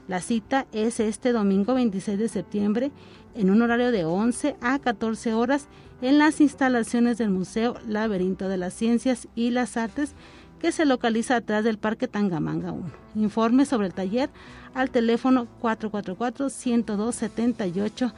La 0.07 0.19
cita 0.19 0.67
es 0.71 0.99
este 0.99 1.31
domingo 1.31 1.73
26 1.73 2.17
de 2.17 2.27
septiembre 2.27 2.91
en 3.35 3.49
un 3.49 3.61
horario 3.61 3.91
de 3.91 4.03
11 4.03 4.55
a 4.61 4.79
14 4.79 5.33
horas 5.33 5.67
en 6.01 6.17
las 6.17 6.41
instalaciones 6.41 7.17
del 7.17 7.29
Museo 7.29 7.75
Laberinto 7.87 8.49
de 8.49 8.57
las 8.57 8.73
Ciencias 8.73 9.27
y 9.35 9.51
las 9.51 9.77
Artes 9.77 10.15
que 10.59 10.71
se 10.71 10.85
localiza 10.85 11.35
atrás 11.35 11.63
del 11.63 11.77
Parque 11.77 12.07
Tangamanga 12.07 12.71
1. 12.71 12.89
Informe 13.15 13.65
sobre 13.65 13.85
el 13.87 13.93
taller 13.93 14.29
al 14.73 14.89
teléfono 14.89 15.47
444-102-7800. 15.61 18.13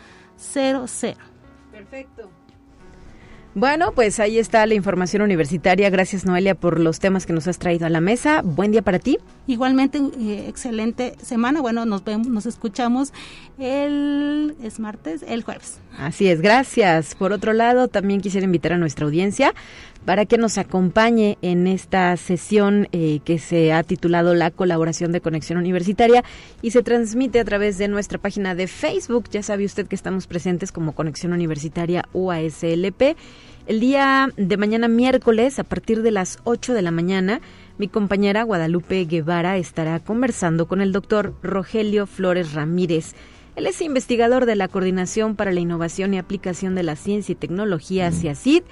Perfecto. 1.72 2.30
Bueno, 3.56 3.94
pues 3.94 4.20
ahí 4.20 4.38
está 4.38 4.66
la 4.68 4.76
información 4.76 5.24
universitaria. 5.24 5.90
Gracias 5.90 6.24
Noelia 6.24 6.54
por 6.54 6.80
los 6.80 7.00
temas 7.00 7.26
que 7.26 7.34
nos 7.34 7.48
has 7.48 7.58
traído 7.58 7.88
a 7.88 7.90
la 7.90 8.00
mesa. 8.00 8.42
Buen 8.44 8.72
día 8.72 8.84
para 8.84 9.00
ti. 9.00 9.18
Igualmente, 9.48 9.98
eh, 9.98 10.46
excelente 10.48 11.16
semana. 11.22 11.60
Bueno, 11.60 11.84
nos 11.86 12.04
vemos, 12.04 12.28
nos 12.28 12.46
escuchamos 12.46 13.12
el 13.58 14.56
es 14.62 14.80
martes, 14.80 15.26
el 15.28 15.44
jueves. 15.44 15.80
Así 15.98 16.30
es, 16.30 16.42
gracias. 16.42 17.16
Por 17.16 17.34
otro 17.34 17.54
lado, 17.54 17.88
también 17.88 18.22
quisiera 18.22 18.46
invitar 18.46 18.74
a 18.74 18.78
nuestra 18.78 19.06
audiencia 19.06 19.54
para 20.06 20.26
que 20.26 20.38
nos 20.38 20.58
acompañe 20.58 21.38
en 21.42 21.68
esta 21.68 22.16
sesión 22.18 22.88
eh, 22.92 23.20
que 23.26 23.38
se 23.38 23.74
ha 23.74 23.84
titulado 23.84 24.34
La 24.34 24.50
colaboración 24.50 25.12
de 25.12 25.22
Conexión 25.22 25.60
Universitaria 25.60 26.24
y 26.62 26.72
se 26.72 26.84
transmite 26.84 27.40
a 27.40 27.46
través 27.46 27.78
de 27.78 27.88
nuestra 27.90 28.18
página 28.18 28.56
de 28.56 28.68
Facebook. 28.68 29.26
Ya 29.30 29.44
sabe 29.44 29.66
usted 29.66 29.88
que 29.88 29.96
estamos 29.96 30.26
presentes 30.26 30.72
como 30.72 30.94
Conexión 30.94 31.34
Universitaria 31.34 32.06
UASLP. 32.14 33.18
El 33.68 33.80
día 33.80 34.32
de 34.36 34.58
mañana 34.58 34.88
miércoles, 34.88 35.60
a 35.60 35.64
partir 35.64 36.02
de 36.02 36.12
las 36.12 36.40
8 36.44 36.74
de 36.74 36.82
la 36.82 36.92
mañana, 36.92 37.42
mi 37.78 37.88
compañera 37.88 38.44
Guadalupe 38.44 39.06
Guevara 39.06 39.58
estará 39.58 40.00
conversando 40.00 40.68
con 40.68 40.82
el 40.82 40.92
doctor 40.92 41.36
Rogelio 41.44 42.08
Flores 42.08 42.54
Ramírez. 42.54 43.14
Él 43.60 43.68
es 43.68 43.82
investigador 43.82 44.46
de 44.46 44.56
la 44.56 44.70
Coordinación 44.70 45.36
para 45.36 45.52
la 45.52 45.60
Innovación 45.60 46.14
y 46.14 46.18
Aplicación 46.18 46.76
de 46.76 46.84
la 46.84 46.96
Ciencia 46.96 47.34
y 47.34 47.36
Tecnología, 47.36 48.10
CIACID, 48.10 48.64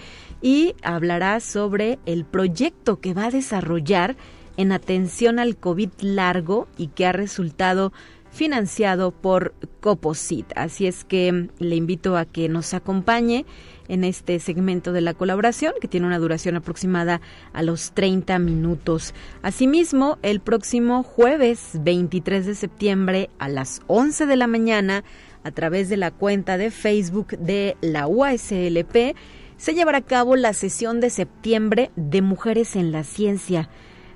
y 0.42 0.76
hablará 0.82 1.42
sobre 1.42 2.00
el 2.06 2.24
proyecto 2.24 3.02
que 3.02 3.14
va 3.14 3.26
a 3.26 3.32
desarrollar 3.32 4.16
en 4.56 4.72
atención 4.72 5.40
al 5.40 5.58
COVID 5.58 5.90
largo 6.00 6.70
y 6.78 6.88
que 6.88 7.06
ha 7.06 7.12
resultado 7.12 7.92
financiado 8.32 9.12
por 9.12 9.54
Coposit. 9.82 10.54
Así 10.56 10.88
es 10.88 11.04
que 11.04 11.50
le 11.60 11.76
invito 11.76 12.16
a 12.16 12.24
que 12.24 12.48
nos 12.48 12.74
acompañe 12.74 13.46
en 13.88 14.04
este 14.04 14.40
segmento 14.40 14.92
de 14.94 15.02
la 15.02 15.14
colaboración, 15.14 15.74
que 15.82 15.88
tiene 15.88 16.08
una 16.08 16.20
duración 16.20 16.56
aproximada 16.56 17.22
a 17.54 17.64
los 17.64 17.92
30 17.92 18.40
minutos. 18.40 19.14
Asimismo, 19.42 20.18
el 20.22 20.40
próximo 20.40 21.04
jueves 21.04 21.72
23 21.74 22.46
de 22.46 22.56
septiembre 22.56 23.30
a 23.40 23.50
las 23.50 23.82
11 23.88 24.26
de 24.26 24.36
la 24.36 24.48
mañana, 24.48 25.04
a 25.44 25.52
través 25.52 25.90
de 25.90 25.98
la 25.98 26.12
cuenta 26.12 26.58
de 26.58 26.72
Facebook 26.72 27.38
de 27.38 27.78
la 27.82 28.08
UASLP, 28.08 29.16
se 29.58 29.74
llevará 29.74 30.00
a 30.00 30.06
cabo 30.06 30.36
la 30.36 30.54
sesión 30.54 31.00
de 31.00 31.10
septiembre 31.10 31.92
de 31.96 32.22
Mujeres 32.22 32.76
en 32.76 32.92
la 32.92 33.04
Ciencia. 33.04 33.70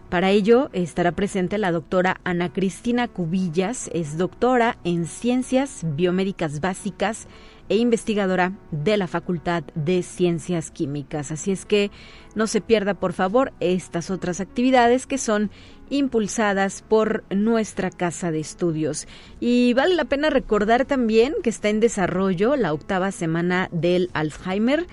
Para 0.10 0.30
ello 0.30 0.70
estará 0.74 1.14
presente 1.14 1.58
la 1.58 1.72
doctora 1.72 2.20
Ana 2.26 2.52
Cristina 2.52 3.08
Cubillas, 3.08 3.90
es 3.94 4.18
doctora 4.18 4.78
en 4.84 5.08
Ciencias 5.08 5.84
Biomédicas 5.84 6.60
Básicas 6.60 7.28
e 7.72 7.78
investigadora 7.78 8.52
de 8.72 8.98
la 8.98 9.08
Facultad 9.08 9.64
de 9.76 10.04
Ciencias 10.04 10.72
Químicas. 10.72 11.32
Así 11.32 11.52
es 11.52 11.64
que 11.66 11.90
no 12.36 12.46
se 12.46 12.60
pierda, 12.60 12.96
por 12.96 13.14
favor, 13.14 13.54
estas 13.62 14.12
otras 14.12 14.42
actividades 14.42 15.08
que 15.08 15.18
son 15.18 15.52
impulsadas 15.90 16.82
por 16.82 17.24
nuestra 17.30 17.90
casa 17.90 18.30
de 18.30 18.42
estudios. 18.42 19.08
Y 19.40 19.74
vale 19.74 19.96
la 19.96 20.04
pena 20.04 20.30
recordar 20.30 20.84
también 20.84 21.34
que 21.42 21.50
está 21.50 21.70
en 21.70 21.80
desarrollo 21.80 22.58
la 22.58 22.74
octava 22.74 23.10
semana 23.14 23.70
del 23.72 24.10
Alzheimer. 24.12 24.86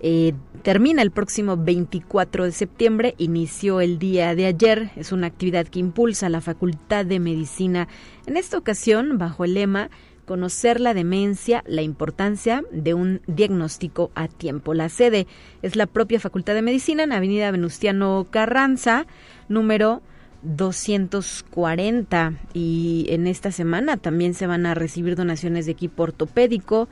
Eh, 0.00 0.32
termina 0.62 1.02
el 1.02 1.10
próximo 1.10 1.58
24 1.58 2.46
de 2.46 2.52
septiembre, 2.52 3.14
inició 3.18 3.82
el 3.82 3.98
día 3.98 4.34
de 4.34 4.46
ayer. 4.46 4.90
Es 4.96 5.12
una 5.12 5.26
actividad 5.26 5.68
que 5.68 5.80
impulsa 5.80 6.30
la 6.30 6.40
Facultad 6.40 7.04
de 7.04 7.20
Medicina, 7.20 7.88
en 8.24 8.38
esta 8.38 8.56
ocasión 8.56 9.18
bajo 9.18 9.44
el 9.44 9.52
lema 9.52 9.90
Conocer 10.26 10.80
la 10.80 10.94
demencia, 10.94 11.62
la 11.66 11.82
importancia 11.82 12.62
de 12.70 12.94
un 12.94 13.20
diagnóstico 13.26 14.10
a 14.14 14.28
tiempo. 14.28 14.72
La 14.72 14.88
sede 14.88 15.26
es 15.62 15.76
la 15.76 15.86
propia 15.86 16.20
Facultad 16.20 16.54
de 16.54 16.62
Medicina 16.62 17.02
en 17.02 17.12
Avenida 17.12 17.50
Venustiano 17.50 18.26
Carranza, 18.30 19.06
número 19.48 20.00
240 20.42 22.34
y 22.52 23.06
en 23.08 23.26
esta 23.26 23.50
semana 23.52 23.96
también 23.96 24.34
se 24.34 24.46
van 24.46 24.66
a 24.66 24.74
recibir 24.74 25.16
donaciones 25.16 25.64
de 25.66 25.72
equipo 25.72 26.04
ortopédico, 26.04 26.88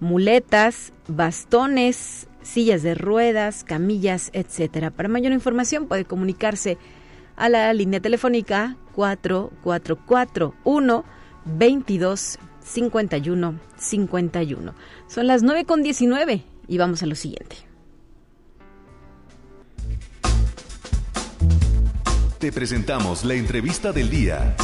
muletas, 0.00 0.92
bastones, 1.08 2.28
sillas 2.42 2.82
de 2.82 2.94
ruedas, 2.94 3.64
camillas, 3.64 4.28
etcétera. 4.32 4.90
Para 4.90 5.08
mayor 5.08 5.32
información 5.32 5.86
puede 5.86 6.04
comunicarse 6.04 6.76
a 7.36 7.48
la 7.48 7.72
línea 7.72 8.00
telefónica 8.00 8.76
4441 8.94 11.04
22 11.46 12.38
51 12.64 13.60
51. 13.76 14.74
Son 15.06 15.26
las 15.26 15.42
9 15.42 15.64
con 15.64 15.82
19 15.82 16.42
y 16.66 16.78
vamos 16.78 17.02
a 17.02 17.06
lo 17.06 17.14
siguiente. 17.14 17.56
Te 22.38 22.50
presentamos 22.52 23.24
la 23.24 23.34
entrevista 23.34 23.92
del 23.92 24.10
día. 24.10 24.56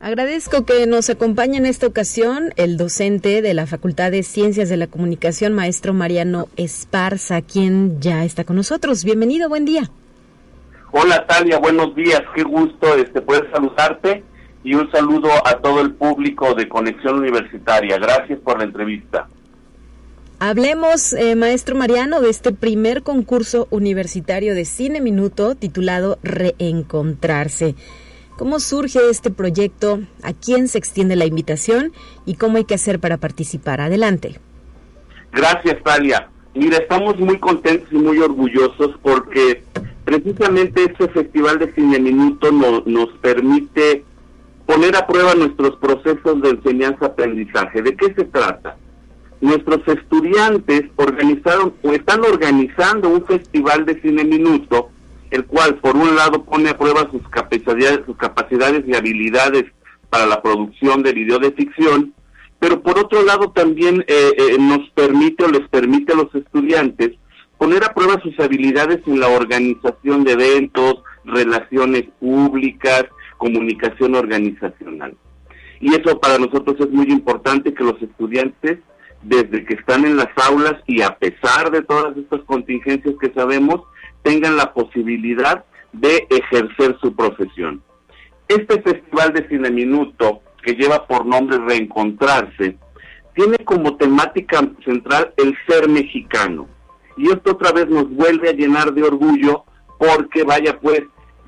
Agradezco 0.00 0.64
que 0.64 0.86
nos 0.86 1.10
acompañe 1.10 1.58
en 1.58 1.66
esta 1.66 1.86
ocasión 1.86 2.52
el 2.56 2.76
docente 2.76 3.42
de 3.42 3.52
la 3.52 3.66
Facultad 3.66 4.10
de 4.10 4.22
Ciencias 4.22 4.68
de 4.68 4.76
la 4.76 4.86
Comunicación, 4.86 5.54
maestro 5.54 5.92
Mariano 5.92 6.48
Esparza, 6.56 7.42
quien 7.42 8.00
ya 8.00 8.24
está 8.24 8.44
con 8.44 8.56
nosotros. 8.56 9.02
Bienvenido, 9.02 9.48
buen 9.48 9.64
día. 9.64 9.90
Hola 10.92 11.26
Talia, 11.26 11.58
buenos 11.58 11.94
días, 11.94 12.22
qué 12.34 12.44
gusto 12.44 12.94
este 12.94 13.20
poder 13.20 13.50
saludarte 13.52 14.24
y 14.64 14.74
un 14.74 14.90
saludo 14.90 15.28
a 15.44 15.58
todo 15.58 15.80
el 15.80 15.92
público 15.92 16.54
de 16.54 16.68
Conexión 16.68 17.18
Universitaria. 17.18 17.98
Gracias 17.98 18.38
por 18.40 18.58
la 18.58 18.64
entrevista. 18.64 19.28
Hablemos, 20.40 21.14
eh, 21.14 21.34
maestro 21.34 21.74
Mariano, 21.74 22.20
de 22.20 22.30
este 22.30 22.52
primer 22.52 23.02
concurso 23.02 23.66
universitario 23.70 24.54
de 24.54 24.64
Cine 24.64 25.00
Minuto 25.00 25.56
titulado 25.56 26.18
Reencontrarse. 26.22 27.74
¿Cómo 28.36 28.60
surge 28.60 29.00
este 29.10 29.32
proyecto? 29.32 29.98
¿A 30.22 30.32
quién 30.32 30.68
se 30.68 30.78
extiende 30.78 31.16
la 31.16 31.26
invitación? 31.26 31.92
¿Y 32.24 32.36
cómo 32.36 32.58
hay 32.58 32.64
que 32.64 32.74
hacer 32.74 33.00
para 33.00 33.16
participar? 33.16 33.80
Adelante. 33.80 34.38
Gracias, 35.32 35.82
Talia. 35.82 36.28
Mira, 36.54 36.78
estamos 36.78 37.18
muy 37.18 37.38
contentos 37.38 37.88
y 37.92 37.96
muy 37.96 38.18
orgullosos 38.18 38.96
porque 39.02 39.64
precisamente 40.04 40.84
este 40.84 41.08
Festival 41.08 41.58
de 41.58 41.74
Cine 41.74 41.98
Minuto 41.98 42.52
nos 42.86 43.08
permite 43.20 44.04
poner 44.68 44.94
a 44.96 45.06
prueba 45.06 45.34
nuestros 45.34 45.76
procesos 45.76 46.42
de 46.42 46.50
enseñanza-aprendizaje. 46.50 47.80
¿De 47.80 47.96
qué 47.96 48.12
se 48.12 48.24
trata? 48.24 48.76
Nuestros 49.40 49.80
estudiantes 49.88 50.82
organizaron 50.96 51.72
o 51.82 51.92
están 51.94 52.20
organizando 52.20 53.08
un 53.08 53.24
festival 53.24 53.86
de 53.86 53.98
cine 54.02 54.24
minuto, 54.24 54.90
el 55.30 55.46
cual 55.46 55.76
por 55.76 55.96
un 55.96 56.14
lado 56.14 56.44
pone 56.44 56.68
a 56.68 56.76
prueba 56.76 57.10
sus 57.10 57.26
capacidades, 57.30 58.00
sus 58.04 58.18
capacidades 58.18 58.84
y 58.86 58.94
habilidades 58.94 59.64
para 60.10 60.26
la 60.26 60.42
producción 60.42 61.02
de 61.02 61.14
video 61.14 61.38
de 61.38 61.52
ficción, 61.52 62.12
pero 62.58 62.82
por 62.82 62.98
otro 62.98 63.22
lado 63.22 63.50
también 63.52 64.04
eh, 64.06 64.32
eh, 64.36 64.56
nos 64.58 64.86
permite 64.90 65.44
o 65.44 65.48
les 65.48 65.66
permite 65.68 66.12
a 66.12 66.16
los 66.16 66.34
estudiantes 66.34 67.12
poner 67.56 67.84
a 67.84 67.94
prueba 67.94 68.20
sus 68.20 68.38
habilidades 68.38 69.00
en 69.06 69.18
la 69.18 69.28
organización 69.28 70.24
de 70.24 70.32
eventos, 70.32 71.02
relaciones 71.24 72.04
públicas, 72.20 73.06
comunicación 73.38 74.14
organizacional. 74.14 75.16
Y 75.80 75.94
eso 75.94 76.20
para 76.20 76.38
nosotros 76.38 76.76
es 76.80 76.90
muy 76.90 77.06
importante 77.06 77.72
que 77.72 77.84
los 77.84 78.00
estudiantes, 78.02 78.78
desde 79.22 79.64
que 79.64 79.74
están 79.74 80.04
en 80.04 80.16
las 80.16 80.28
aulas 80.36 80.74
y 80.86 81.02
a 81.02 81.16
pesar 81.16 81.70
de 81.70 81.82
todas 81.82 82.16
estas 82.16 82.42
contingencias 82.42 83.14
que 83.20 83.32
sabemos, 83.32 83.80
tengan 84.22 84.56
la 84.56 84.72
posibilidad 84.74 85.64
de 85.92 86.26
ejercer 86.30 86.96
su 87.00 87.14
profesión. 87.14 87.82
Este 88.48 88.80
Festival 88.82 89.32
de 89.32 89.48
Cine 89.48 89.70
Minuto, 89.70 90.40
que 90.62 90.74
lleva 90.74 91.06
por 91.06 91.24
nombre 91.24 91.58
Reencontrarse, 91.58 92.76
tiene 93.34 93.58
como 93.58 93.96
temática 93.96 94.60
central 94.84 95.32
el 95.36 95.56
ser 95.68 95.88
mexicano. 95.88 96.66
Y 97.16 97.28
esto 97.28 97.52
otra 97.52 97.72
vez 97.72 97.88
nos 97.88 98.08
vuelve 98.10 98.48
a 98.48 98.52
llenar 98.52 98.92
de 98.92 99.02
orgullo 99.02 99.64
porque, 99.98 100.44
vaya 100.44 100.78
pues, 100.80 101.02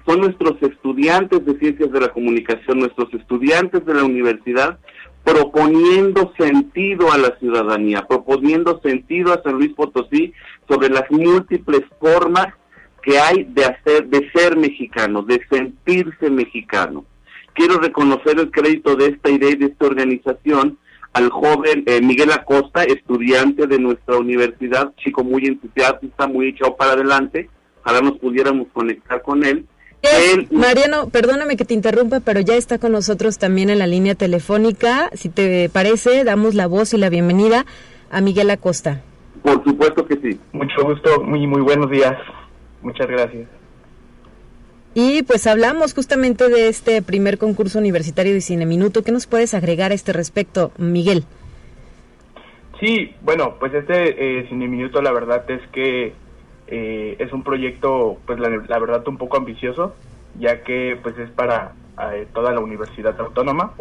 son 0.06 0.20
nuestros 0.20 0.60
estudiantes 0.62 1.44
de 1.44 1.58
ciencias 1.58 1.90
de 1.92 2.00
la 2.00 2.08
comunicación, 2.08 2.78
nuestros 2.78 3.12
estudiantes 3.14 3.84
de 3.84 3.94
la 3.94 4.04
universidad, 4.04 4.78
proponiendo 5.24 6.32
sentido 6.38 7.12
a 7.12 7.18
la 7.18 7.36
ciudadanía, 7.38 8.06
proponiendo 8.08 8.80
sentido 8.82 9.32
a 9.32 9.42
San 9.42 9.54
Luis 9.54 9.72
Potosí 9.74 10.32
sobre 10.68 10.88
las 10.88 11.10
múltiples 11.10 11.82
formas 11.98 12.48
que 13.02 13.18
hay 13.18 13.44
de 13.44 13.64
hacer, 13.64 14.06
de 14.06 14.30
ser 14.32 14.56
mexicano, 14.56 15.22
de 15.22 15.40
sentirse 15.50 16.30
mexicano. 16.30 17.04
quiero 17.54 17.78
reconocer 17.78 18.38
el 18.38 18.50
crédito 18.50 18.96
de 18.96 19.08
esta 19.08 19.30
idea 19.30 19.50
y 19.50 19.56
de 19.56 19.66
esta 19.66 19.86
organización 19.86 20.78
al 21.12 21.28
joven 21.30 21.82
eh, 21.86 22.00
Miguel 22.00 22.30
Acosta, 22.30 22.84
estudiante 22.84 23.66
de 23.66 23.78
nuestra 23.78 24.16
universidad, 24.16 24.94
chico 24.96 25.24
muy 25.24 25.44
entusiasta, 25.44 26.26
muy 26.28 26.48
echado 26.48 26.76
para 26.76 26.92
adelante. 26.92 27.50
Ojalá 27.82 28.00
nos 28.00 28.18
pudiéramos 28.18 28.68
conectar 28.72 29.20
con 29.22 29.44
él. 29.44 29.66
Mariano, 30.50 31.08
perdóname 31.10 31.56
que 31.56 31.64
te 31.64 31.74
interrumpa, 31.74 32.20
pero 32.20 32.40
ya 32.40 32.54
está 32.54 32.78
con 32.78 32.92
nosotros 32.92 33.38
también 33.38 33.70
en 33.70 33.78
la 33.78 33.86
línea 33.86 34.14
telefónica. 34.14 35.10
Si 35.12 35.28
te 35.28 35.68
parece, 35.68 36.24
damos 36.24 36.54
la 36.54 36.66
voz 36.66 36.94
y 36.94 36.98
la 36.98 37.10
bienvenida 37.10 37.66
a 38.10 38.20
Miguel 38.20 38.50
Acosta. 38.50 39.02
Por 39.42 39.62
supuesto 39.64 40.06
que 40.06 40.16
sí. 40.16 40.40
Mucho 40.52 40.84
gusto, 40.84 41.22
muy, 41.22 41.46
muy 41.46 41.60
buenos 41.60 41.90
días. 41.90 42.16
Muchas 42.82 43.06
gracias. 43.06 43.48
Y 44.94 45.22
pues 45.22 45.46
hablamos 45.46 45.94
justamente 45.94 46.48
de 46.48 46.68
este 46.68 47.00
primer 47.02 47.38
concurso 47.38 47.78
universitario 47.78 48.32
de 48.32 48.40
Cine 48.40 48.66
Minuto. 48.66 49.02
¿Qué 49.02 49.12
nos 49.12 49.26
puedes 49.26 49.54
agregar 49.54 49.92
a 49.92 49.94
este 49.94 50.12
respecto, 50.12 50.72
Miguel? 50.78 51.24
Sí, 52.80 53.14
bueno, 53.22 53.56
pues 53.60 53.72
este 53.74 54.40
eh, 54.40 54.48
Cine 54.48 54.66
Minuto 54.66 55.00
la 55.00 55.12
verdad 55.12 55.48
es 55.50 55.60
que 55.72 56.14
eh, 56.70 57.16
es 57.18 57.33
un 57.33 57.42
proyecto, 57.42 58.18
pues 58.26 58.38
la, 58.38 58.48
verdad 58.48 59.06
un 59.09 59.18
poco 59.18 59.37
ambicioso, 59.37 59.94
ya 60.38 60.62
que 60.62 60.98
pues 61.02 61.18
es 61.18 61.30
para 61.30 61.72
eh, 62.12 62.26
toda 62.33 62.52
la 62.52 62.61
universidad 62.61 63.18
autónoma. 63.20 63.72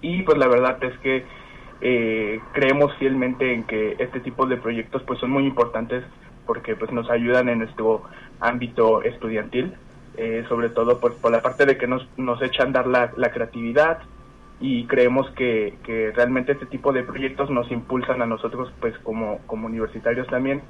Y 0.00 0.22
pues 0.22 0.38
la 0.38 0.48
verdad 0.48 0.82
es 0.82 0.96
que 1.00 1.24
eh, 1.82 2.40
creemos 2.52 2.94
fielmente 2.98 3.52
en 3.52 3.64
que 3.64 3.96
este 3.98 4.20
tipo 4.20 4.46
de 4.46 4.56
proyectos 4.56 5.02
pues 5.02 5.18
son 5.18 5.30
muy 5.30 5.44
importantes 5.44 6.04
porque 6.46 6.76
pues 6.76 6.90
nos 6.92 7.10
ayudan 7.10 7.48
en 7.48 7.58
nuestro 7.58 8.02
ámbito 8.40 9.02
estudiantil 9.02 9.74
eh, 10.16 10.44
sobre 10.48 10.68
todo 10.68 10.98
por, 10.98 11.14
por, 11.16 11.30
la 11.30 11.40
parte 11.40 11.64
de 11.64 11.78
que 11.78 11.86
nos, 11.86 12.06
nos 12.18 12.42
echan 12.42 12.72
dar 12.72 12.86
la, 12.86 13.12
la 13.16 13.30
creatividad 13.30 14.00
y 14.60 14.84
creemos 14.84 15.30
que, 15.30 15.78
que, 15.84 16.10
realmente 16.10 16.52
este 16.52 16.66
tipo 16.66 16.92
de 16.92 17.04
proyectos 17.04 17.48
nos 17.48 17.70
impulsan 17.70 18.20
a 18.20 18.26
nosotros 18.26 18.70
pues 18.80 18.98
como, 18.98 19.38
como 19.46 19.66
universitarios 19.66 20.26
también 20.26 20.62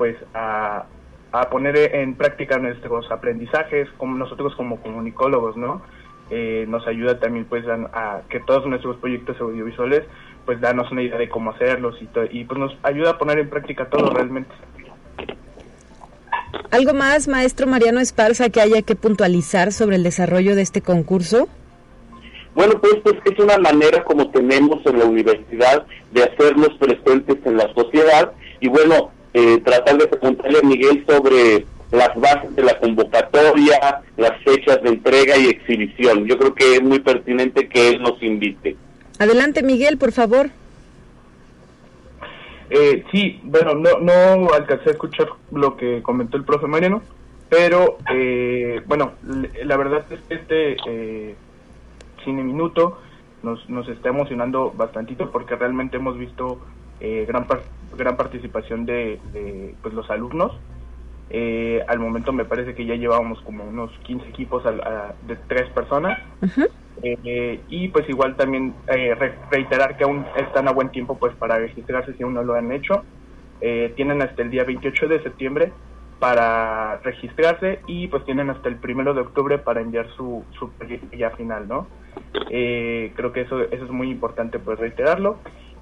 pues 0.00 0.16
a, 0.32 0.86
a 1.30 1.50
poner 1.50 1.76
en 1.76 2.14
práctica 2.14 2.56
nuestros 2.56 3.10
aprendizajes 3.10 3.86
como 3.98 4.16
nosotros 4.16 4.54
como 4.56 4.80
comunicólogos 4.80 5.58
no 5.58 5.82
eh, 6.30 6.64
nos 6.66 6.86
ayuda 6.86 7.20
también 7.20 7.44
pues 7.44 7.66
a, 7.68 8.22
que 8.30 8.40
todos 8.40 8.64
nuestros 8.64 8.96
proyectos 8.96 9.38
audiovisuales 9.38 10.04
pues 10.46 10.58
danos 10.58 10.90
una 10.90 11.02
idea 11.02 11.18
de 11.18 11.28
cómo 11.28 11.50
hacerlos 11.50 11.96
y, 12.00 12.08
y 12.30 12.44
pues 12.44 12.58
nos 12.58 12.74
ayuda 12.82 13.10
a 13.10 13.18
poner 13.18 13.40
en 13.40 13.50
práctica 13.50 13.90
todo 13.90 14.08
realmente 14.08 14.50
¿Algo 16.70 16.94
más, 16.94 17.28
maestro 17.28 17.66
Mariano 17.66 18.00
Esparza, 18.00 18.48
que 18.48 18.62
haya 18.62 18.80
que 18.80 18.96
puntualizar 18.96 19.70
sobre 19.70 19.96
el 19.96 20.02
desarrollo 20.02 20.56
de 20.56 20.62
este 20.62 20.80
concurso? 20.80 21.46
Bueno, 22.54 22.80
pues, 22.80 22.94
pues 23.02 23.16
es 23.26 23.38
una 23.38 23.58
manera 23.58 24.02
como 24.02 24.30
tenemos 24.30 24.78
en 24.86 24.98
la 24.98 25.04
universidad 25.04 25.84
de 26.10 26.22
hacernos 26.24 26.70
presentes 26.78 27.36
en 27.44 27.58
la 27.58 27.70
sociedad 27.74 28.32
y 28.60 28.68
bueno, 28.68 29.10
eh, 29.34 29.58
tratar 29.64 29.98
de 29.98 30.06
preguntarle 30.06 30.58
a 30.58 30.66
Miguel 30.66 31.04
sobre 31.08 31.66
las 31.90 32.14
bases 32.16 32.54
de 32.54 32.62
la 32.62 32.78
convocatoria, 32.78 34.02
las 34.16 34.42
fechas 34.42 34.82
de 34.82 34.90
entrega 34.90 35.36
y 35.36 35.46
exhibición. 35.46 36.26
Yo 36.26 36.38
creo 36.38 36.54
que 36.54 36.74
es 36.74 36.82
muy 36.82 37.00
pertinente 37.00 37.68
que 37.68 37.90
él 37.90 38.02
nos 38.02 38.22
invite. 38.22 38.76
Adelante, 39.18 39.62
Miguel, 39.62 39.98
por 39.98 40.12
favor. 40.12 40.50
Eh, 42.70 43.04
sí, 43.10 43.40
bueno, 43.42 43.74
no, 43.74 43.98
no 43.98 44.52
alcancé 44.54 44.90
a 44.90 44.92
escuchar 44.92 45.28
lo 45.50 45.76
que 45.76 46.02
comentó 46.02 46.36
el 46.36 46.44
profe 46.44 46.68
Mariano, 46.68 47.02
pero 47.48 47.98
eh, 48.14 48.80
bueno, 48.86 49.14
la 49.64 49.76
verdad 49.76 50.04
es 50.08 50.20
que 50.20 50.34
este 50.34 50.76
eh, 50.86 51.34
cine 52.24 52.44
minuto 52.44 53.00
nos, 53.42 53.68
nos 53.68 53.88
está 53.88 54.10
emocionando 54.10 54.70
bastantito 54.70 55.32
porque 55.32 55.56
realmente 55.56 55.96
hemos 55.96 56.16
visto 56.16 56.60
eh, 57.00 57.24
gran 57.26 57.46
gran 57.96 58.16
participación 58.16 58.86
de, 58.86 59.18
pues 59.82 59.94
los 59.94 60.08
alumnos. 60.10 60.52
al 61.88 61.98
momento 61.98 62.32
me 62.32 62.44
parece 62.44 62.74
que 62.74 62.86
ya 62.86 62.94
llevábamos 62.94 63.40
como 63.42 63.64
unos 63.64 63.90
15 64.04 64.28
equipos 64.28 64.62
de 64.64 65.36
tres 65.48 65.68
personas. 65.70 66.18
Eh, 67.02 67.60
y 67.68 67.88
pues 67.88 68.08
igual 68.08 68.36
también 68.36 68.74
eh, 68.88 69.14
reiterar 69.50 69.96
que 69.96 70.04
aún 70.04 70.26
están 70.36 70.68
a 70.68 70.72
buen 70.72 70.90
tiempo 70.90 71.16
pues 71.18 71.34
para 71.36 71.58
registrarse 71.58 72.14
si 72.14 72.22
aún 72.22 72.34
no 72.34 72.42
lo 72.42 72.54
han 72.54 72.72
hecho. 72.72 73.04
Eh, 73.60 73.92
tienen 73.96 74.22
hasta 74.22 74.42
el 74.42 74.50
día 74.50 74.64
28 74.64 75.08
de 75.08 75.22
septiembre 75.22 75.72
para 76.18 76.98
registrarse 76.98 77.80
y 77.86 78.08
pues 78.08 78.24
tienen 78.24 78.50
hasta 78.50 78.68
el 78.68 78.76
primero 78.76 79.14
de 79.14 79.22
octubre 79.22 79.58
para 79.58 79.80
enviar 79.80 80.08
su, 80.16 80.44
su 80.58 80.70
ya 81.16 81.30
final, 81.30 81.66
¿no? 81.66 81.86
creo 82.48 83.32
que 83.32 83.42
eso, 83.42 83.60
eso 83.60 83.84
es 83.84 83.90
muy 83.90 84.10
importante 84.10 84.58
pues 84.58 84.78
reiterarlo 84.78 85.38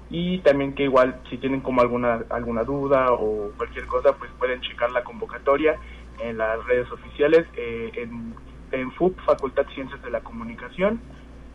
y 0.09 0.39
también 0.39 0.73
que 0.73 0.83
igual 0.83 1.21
si 1.29 1.37
tienen 1.37 1.61
como 1.61 1.81
alguna, 1.81 2.25
alguna 2.29 2.63
duda 2.63 3.11
o 3.11 3.51
cualquier 3.57 3.85
cosa 3.85 4.13
pues 4.13 4.31
pueden 4.39 4.61
checar 4.61 4.91
la 4.91 5.03
convocatoria 5.03 5.79
en 6.19 6.37
las 6.37 6.65
redes 6.65 6.91
oficiales 6.91 7.45
en 7.55 8.35
en 8.71 8.91
FUP, 8.91 9.19
Facultad 9.21 9.65
de 9.65 9.73
Ciencias 9.73 10.01
de 10.03 10.11
la 10.11 10.21
Comunicación, 10.21 11.01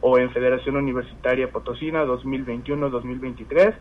o 0.01 0.19
en 0.19 0.31
Federación 0.33 0.77
Universitaria 0.77 1.51
Potosina 1.51 2.05
2021-2023 2.05 3.75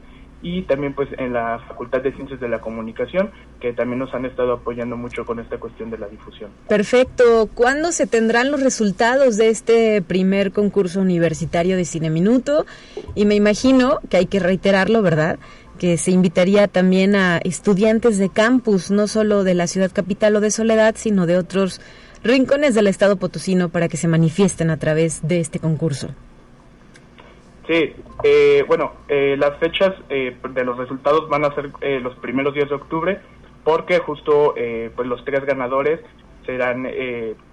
y 0.43 0.63
también 0.63 0.93
pues 0.93 1.09
en 1.17 1.33
la 1.33 1.57
Facultad 1.67 2.01
de 2.01 2.13
Ciencias 2.13 2.39
de 2.39 2.49
la 2.49 2.59
Comunicación 2.59 3.31
que 3.61 3.71
también 3.73 3.99
nos 3.99 4.13
han 4.13 4.25
estado 4.25 4.51
apoyando 4.51 4.97
mucho 4.97 5.25
con 5.25 5.39
esta 5.39 5.57
cuestión 5.57 5.89
de 5.89 5.97
la 5.97 6.07
difusión. 6.07 6.51
Perfecto. 6.67 7.49
¿Cuándo 7.55 7.93
se 7.93 8.05
tendrán 8.05 8.51
los 8.51 8.61
resultados 8.61 9.37
de 9.37 9.49
este 9.49 10.01
primer 10.01 10.51
concurso 10.51 10.99
universitario 10.99 11.77
de 11.77 11.85
Cine 11.85 12.09
Minuto? 12.09 12.65
Y 13.15 13.25
me 13.25 13.35
imagino 13.35 13.99
que 14.09 14.17
hay 14.17 14.25
que 14.25 14.39
reiterarlo, 14.39 15.01
¿verdad? 15.01 15.39
que 15.79 15.97
se 15.97 16.11
invitaría 16.11 16.67
también 16.67 17.15
a 17.15 17.39
estudiantes 17.39 18.19
de 18.19 18.29
campus, 18.29 18.91
no 18.91 19.07
solo 19.07 19.43
de 19.43 19.55
la 19.55 19.65
ciudad 19.65 19.91
capital 19.91 20.35
o 20.35 20.39
de 20.39 20.51
Soledad, 20.51 20.95
sino 20.97 21.25
de 21.25 21.35
otros 21.35 21.81
rincones 22.23 22.75
del 22.75 22.87
Estado 22.87 23.17
potosino 23.17 23.69
para 23.69 23.89
que 23.89 23.97
se 23.97 24.07
manifiesten 24.07 24.69
a 24.69 24.77
través 24.77 25.27
de 25.27 25.39
este 25.39 25.59
concurso. 25.59 26.09
Sí, 27.67 27.95
eh, 28.23 28.63
bueno, 28.67 28.91
eh, 29.07 29.35
las 29.37 29.57
fechas 29.57 29.93
eh, 30.09 30.35
de 30.49 30.65
los 30.65 30.77
resultados 30.77 31.29
van 31.29 31.45
a 31.45 31.55
ser 31.55 31.71
los 32.01 32.15
primeros 32.17 32.53
días 32.53 32.69
de 32.69 32.75
octubre, 32.75 33.19
porque 33.63 33.99
justo 33.99 34.55
pues 34.95 35.07
los 35.07 35.23
tres 35.23 35.45
ganadores 35.45 36.01
serán 36.45 36.85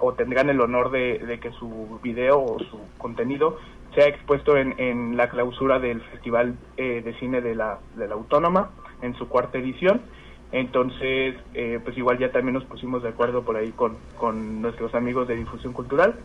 o 0.00 0.14
tendrán 0.14 0.50
el 0.50 0.60
honor 0.60 0.90
de, 0.90 1.38
que 1.40 1.52
su 1.52 2.00
video 2.02 2.42
o 2.42 2.58
su 2.58 2.80
contenido 2.98 3.58
sea 3.94 4.06
expuesto 4.06 4.56
en, 4.56 4.74
en 4.78 5.16
la 5.16 5.30
clausura 5.30 5.78
del 5.78 6.00
Festival 6.00 6.56
de 6.76 7.14
Cine 7.20 7.40
de 7.40 7.54
la, 7.54 7.78
de 7.94 8.08
la 8.08 8.14
Autónoma 8.14 8.70
en 9.02 9.14
su 9.14 9.28
cuarta 9.28 9.58
edición 9.58 10.02
entonces, 10.52 11.36
eh, 11.54 11.78
pues 11.82 11.96
igual 11.96 12.18
ya 12.18 12.32
también 12.32 12.54
nos 12.54 12.64
pusimos 12.64 13.02
de 13.02 13.10
acuerdo 13.10 13.42
por 13.42 13.56
ahí 13.56 13.70
con, 13.70 13.96
con 14.18 14.60
nuestros 14.60 14.94
amigos 14.94 15.28
de 15.28 15.36
difusión 15.36 15.72
cultural. 15.72 16.16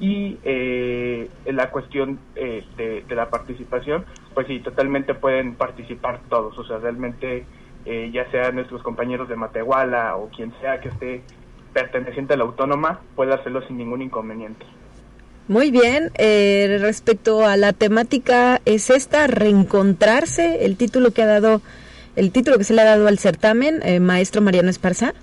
Y 0.00 0.38
eh, 0.44 1.28
la 1.46 1.70
cuestión 1.70 2.18
eh, 2.34 2.64
de, 2.76 3.14
la 3.14 3.28
participación, 3.28 4.04
pues 4.34 4.46
sí, 4.46 4.60
totalmente 4.60 5.14
pueden 5.14 5.54
participar 5.54 6.20
todos. 6.28 6.58
O 6.58 6.64
sea, 6.64 6.78
realmente, 6.78 7.44
ya 7.84 8.30
sea 8.30 8.50
nuestros 8.52 8.82
compañeros 8.82 9.28
de 9.28 9.36
Matehuala 9.36 10.16
o 10.16 10.28
quien 10.28 10.52
sea 10.60 10.80
que 10.80 10.88
esté 10.88 11.22
perteneciente 11.72 12.34
a 12.34 12.36
la 12.36 12.44
autónoma, 12.44 13.00
puede 13.14 13.34
hacerlo 13.34 13.62
sin 13.66 13.78
ningún 13.78 14.02
inconveniente. 14.02 14.64
Muy 15.48 15.70
bien, 15.70 16.10
respecto 16.80 17.46
a 17.46 17.56
la 17.56 17.72
temática, 17.72 18.60
¿es 18.64 18.90
esta 18.90 19.26
reencontrarse 19.26 20.64
el 20.64 20.76
título 20.76 21.12
que 21.12 21.22
ha 21.22 21.26
dado 21.26 21.62
el 22.16 22.32
título 22.32 22.58
que 22.58 22.64
se 22.64 22.74
le 22.74 22.82
ha 22.82 22.84
dado 22.84 23.08
al 23.08 23.18
certamen, 23.18 23.80
eh, 23.82 24.00
maestro 24.00 24.42
Mariano 24.42 24.70
Esparza. 24.70 25.14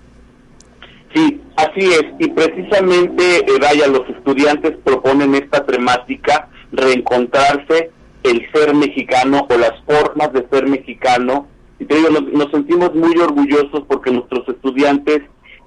Sí, 1.17 1.41
así 1.55 1.79
es. 1.79 2.05
Y 2.19 2.27
precisamente, 2.27 3.39
eh, 3.39 3.57
vaya, 3.59 3.87
los 3.87 4.07
estudiantes 4.07 4.77
proponen 4.83 5.33
esta 5.33 5.65
temática, 5.65 6.47
reencontrarse 6.71 7.89
el 8.21 8.47
ser 8.53 8.75
mexicano 8.75 9.47
o 9.49 9.57
las 9.57 9.73
formas 9.87 10.31
de 10.33 10.47
ser 10.51 10.67
mexicano. 10.67 11.47
Y 11.79 11.85
te 11.85 11.95
digo, 11.95 12.09
nos, 12.11 12.51
sentimos 12.51 12.93
muy 12.93 13.17
orgullosos 13.17 13.83
porque 13.87 14.11
nuestros 14.11 14.47
estudiantes 14.47 15.23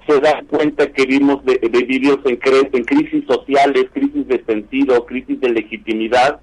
se 0.07 0.21
dan 0.21 0.45
cuenta 0.45 0.89
que 0.93 1.05
vivimos 1.05 1.43
de, 1.43 1.55
de 1.55 1.79
en, 1.79 2.69
en 2.71 2.83
crisis 2.85 3.25
sociales, 3.27 3.87
crisis 3.91 4.25
de 4.29 4.41
sentido, 4.45 5.05
crisis 5.05 5.37
de 5.41 5.49
legitimidad, 5.49 6.39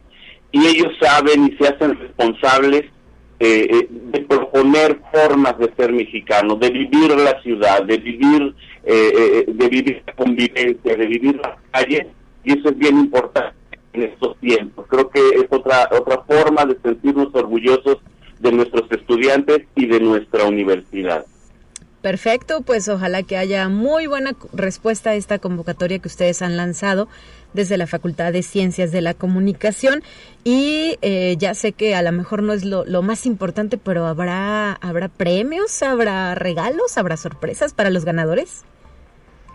y 0.52 0.66
ellos 0.66 0.92
saben 1.00 1.46
y 1.46 1.56
se 1.56 1.68
hacen 1.68 1.98
responsables 1.98 2.84
eh, 3.40 3.68
eh, 3.70 3.88
de 3.88 4.20
proponer 4.22 5.00
formas 5.12 5.56
de 5.58 5.72
ser 5.76 5.92
mexicano, 5.92 6.56
de 6.56 6.70
vivir 6.70 7.16
la 7.16 7.40
ciudad, 7.40 7.84
de 7.84 7.98
vivir, 7.98 8.54
eh, 8.82 9.44
de 9.46 9.68
vivir 9.68 10.02
la 10.06 10.12
convivencia, 10.14 10.96
de 10.96 11.06
vivir 11.06 11.36
las 11.36 11.56
calles, 11.70 12.06
y 12.42 12.58
eso 12.58 12.70
es 12.70 12.78
bien 12.78 12.98
importante 12.98 13.54
en 13.92 14.02
estos 14.02 14.36
tiempos. 14.38 14.86
Creo 14.88 15.08
que 15.08 15.20
es 15.20 15.46
otra, 15.50 15.88
otra 15.92 16.22
forma 16.22 16.64
de 16.64 16.78
sentirnos 16.82 17.28
orgullosos 17.32 17.98
de 18.40 18.52
nuestros 18.52 18.90
estudiantes 18.90 19.62
y 19.76 19.86
de 19.86 20.00
nuestra 20.00 20.44
universidad. 20.44 21.24
Perfecto, 22.02 22.62
pues 22.62 22.88
ojalá 22.88 23.24
que 23.24 23.36
haya 23.36 23.68
muy 23.68 24.06
buena 24.06 24.32
respuesta 24.52 25.10
a 25.10 25.14
esta 25.14 25.40
convocatoria 25.40 25.98
que 25.98 26.06
ustedes 26.06 26.42
han 26.42 26.56
lanzado 26.56 27.08
desde 27.54 27.76
la 27.76 27.88
Facultad 27.88 28.32
de 28.32 28.42
Ciencias 28.42 28.92
de 28.92 29.00
la 29.00 29.14
Comunicación 29.14 30.02
y 30.44 30.96
eh, 31.02 31.34
ya 31.38 31.54
sé 31.54 31.72
que 31.72 31.96
a 31.96 32.02
lo 32.02 32.12
mejor 32.12 32.44
no 32.44 32.52
es 32.52 32.64
lo, 32.64 33.02
más 33.02 33.26
importante, 33.26 33.78
pero 33.78 34.06
habrá 34.06 34.74
habrá 34.74 35.08
premios, 35.08 35.82
habrá 35.82 36.36
regalos, 36.36 36.96
habrá 36.98 37.16
sorpresas 37.16 37.74
para 37.74 37.90
los 37.90 38.04
ganadores. 38.04 38.64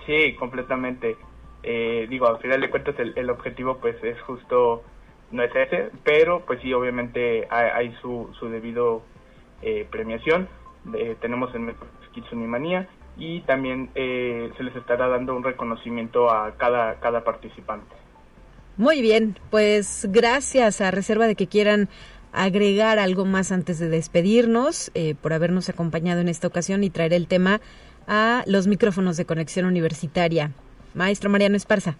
Sí, 0.05 0.35
completamente. 0.35 1.15
Eh, 1.63 2.07
digo, 2.09 2.27
al 2.27 2.39
final 2.39 2.59
de 2.59 2.69
cuentas 2.69 2.99
el, 2.99 3.13
el, 3.15 3.29
objetivo 3.29 3.77
pues 3.77 3.95
es 4.03 4.19
justo 4.23 4.83
no 5.31 5.43
es 5.43 5.55
ese, 5.55 5.91
pero 6.03 6.41
pues 6.45 6.59
sí, 6.61 6.73
obviamente 6.73 7.47
hay, 7.49 7.95
su, 8.01 8.29
su 8.37 8.49
debido 8.49 9.01
eh, 9.61 9.87
premiación. 9.89 10.49
tenemos 11.21 11.55
en 11.55 11.73
Kitsunimanía 12.13 12.87
y 13.17 13.41
también 13.41 13.89
eh, 13.95 14.51
se 14.57 14.63
les 14.63 14.75
estará 14.75 15.07
dando 15.07 15.35
un 15.35 15.43
reconocimiento 15.43 16.29
a 16.29 16.55
cada, 16.57 16.99
cada 16.99 17.23
participante. 17.23 17.93
Muy 18.77 19.01
bien, 19.01 19.37
pues 19.51 20.07
gracias 20.09 20.81
a 20.81 20.89
reserva 20.89 21.27
de 21.27 21.35
que 21.35 21.47
quieran 21.47 21.89
agregar 22.31 22.97
algo 22.97 23.25
más 23.25 23.51
antes 23.51 23.77
de 23.77 23.89
despedirnos 23.89 24.91
eh, 24.95 25.13
por 25.21 25.33
habernos 25.33 25.69
acompañado 25.69 26.21
en 26.21 26.27
esta 26.27 26.47
ocasión 26.47 26.83
y 26.83 26.89
traer 26.89 27.13
el 27.13 27.27
tema 27.27 27.61
a 28.07 28.43
los 28.47 28.67
micrófonos 28.67 29.15
de 29.17 29.25
conexión 29.25 29.65
universitaria. 29.65 30.51
Maestro 30.95 31.29
Mariano 31.29 31.55
Esparza. 31.55 31.95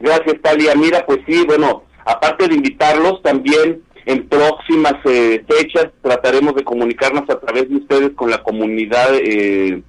Gracias, 0.00 0.40
Talia. 0.42 0.74
Mira, 0.74 1.04
pues 1.06 1.20
sí, 1.26 1.44
bueno, 1.46 1.84
aparte 2.04 2.48
de 2.48 2.54
invitarlos, 2.54 3.22
también 3.22 3.82
en 4.06 4.28
próximas 4.28 4.94
eh, 5.04 5.44
fechas 5.48 5.88
trataremos 6.02 6.54
de 6.54 6.64
comunicarnos 6.64 7.28
a 7.30 7.40
través 7.40 7.68
de 7.68 7.76
ustedes 7.76 8.10
con 8.10 8.30
la 8.30 8.42
comunidad 8.42 9.14
eh, 9.14 9.82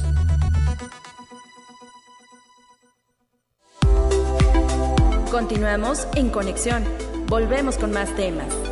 Continuamos 5.32 6.08
en 6.16 6.30
conexión. 6.30 6.84
Volvemos 7.28 7.78
con 7.78 7.92
más 7.92 8.16
temas. 8.16 8.69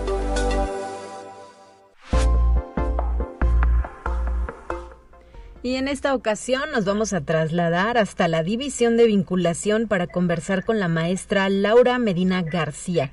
Y 5.67 5.75
en 5.75 5.89
esta 5.89 6.15
ocasión 6.15 6.71
nos 6.71 6.85
vamos 6.85 7.11
a 7.11 7.19
trasladar 7.19 7.97
hasta 7.97 8.29
la 8.29 8.41
división 8.41 8.95
de 8.95 9.05
vinculación 9.05 9.89
para 9.89 10.07
conversar 10.07 10.63
con 10.63 10.79
la 10.79 10.87
maestra 10.87 11.49
Laura 11.49 11.99
Medina 11.99 12.41
García. 12.41 13.11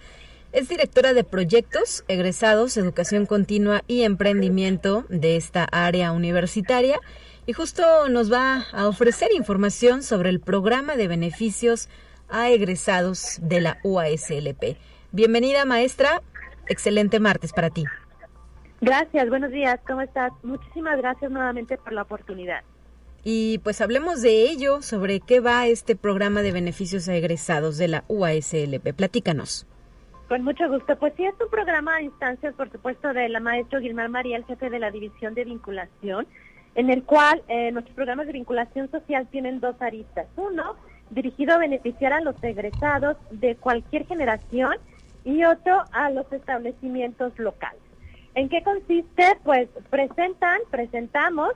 Es 0.52 0.68
directora 0.68 1.14
de 1.14 1.24
proyectos, 1.24 2.04
egresados, 2.06 2.76
educación 2.76 3.26
continua 3.26 3.82
y 3.88 4.02
emprendimiento 4.02 5.04
de 5.08 5.34
esta 5.34 5.64
área 5.64 6.12
universitaria 6.12 7.00
y 7.44 7.54
justo 7.54 8.08
nos 8.08 8.32
va 8.32 8.66
a 8.70 8.86
ofrecer 8.86 9.32
información 9.32 10.04
sobre 10.04 10.30
el 10.30 10.38
programa 10.38 10.94
de 10.94 11.08
beneficios 11.08 11.88
a 12.28 12.50
egresados 12.50 13.38
de 13.42 13.62
la 13.62 13.78
UASLP. 13.82 14.76
Bienvenida 15.10 15.64
maestra, 15.64 16.22
excelente 16.68 17.18
martes 17.18 17.52
para 17.52 17.70
ti. 17.70 17.82
Gracias, 18.84 19.30
buenos 19.30 19.50
días, 19.50 19.80
¿cómo 19.86 20.02
estás? 20.02 20.30
Muchísimas 20.42 20.98
gracias 20.98 21.30
nuevamente 21.30 21.78
por 21.78 21.94
la 21.94 22.02
oportunidad. 22.02 22.60
Y 23.22 23.56
pues 23.60 23.80
hablemos 23.80 24.20
de 24.20 24.42
ello, 24.42 24.82
sobre 24.82 25.20
qué 25.20 25.40
va 25.40 25.66
este 25.66 25.96
programa 25.96 26.42
de 26.42 26.52
beneficios 26.52 27.08
a 27.08 27.14
egresados 27.14 27.78
de 27.78 27.88
la 27.88 28.04
UASLP. 28.08 28.92
Platícanos. 28.94 29.66
Con 30.28 30.42
mucho 30.42 30.68
gusto. 30.68 30.98
Pues 30.98 31.14
sí, 31.16 31.24
es 31.24 31.32
un 31.40 31.48
programa 31.48 31.96
a 31.96 32.02
instancias, 32.02 32.52
por 32.56 32.70
supuesto, 32.70 33.14
de 33.14 33.30
la 33.30 33.40
maestra 33.40 33.78
Guilmar 33.78 34.10
María, 34.10 34.36
el 34.36 34.44
jefe 34.44 34.68
de 34.68 34.78
la 34.78 34.90
División 34.90 35.32
de 35.32 35.44
Vinculación, 35.44 36.26
en 36.74 36.90
el 36.90 37.04
cual 37.04 37.42
eh, 37.48 37.72
nuestros 37.72 37.94
programas 37.94 38.26
de 38.26 38.34
vinculación 38.34 38.90
social 38.90 39.26
tienen 39.28 39.60
dos 39.60 39.80
aristas. 39.80 40.26
Uno, 40.36 40.76
dirigido 41.08 41.54
a 41.54 41.58
beneficiar 41.58 42.12
a 42.12 42.20
los 42.20 42.36
egresados 42.44 43.16
de 43.30 43.56
cualquier 43.56 44.06
generación 44.06 44.74
y 45.24 45.42
otro 45.44 45.84
a 45.92 46.10
los 46.10 46.30
establecimientos 46.30 47.32
locales. 47.38 47.80
¿En 48.34 48.48
qué 48.48 48.62
consiste? 48.62 49.38
Pues 49.44 49.68
presentan, 49.90 50.58
presentamos 50.70 51.52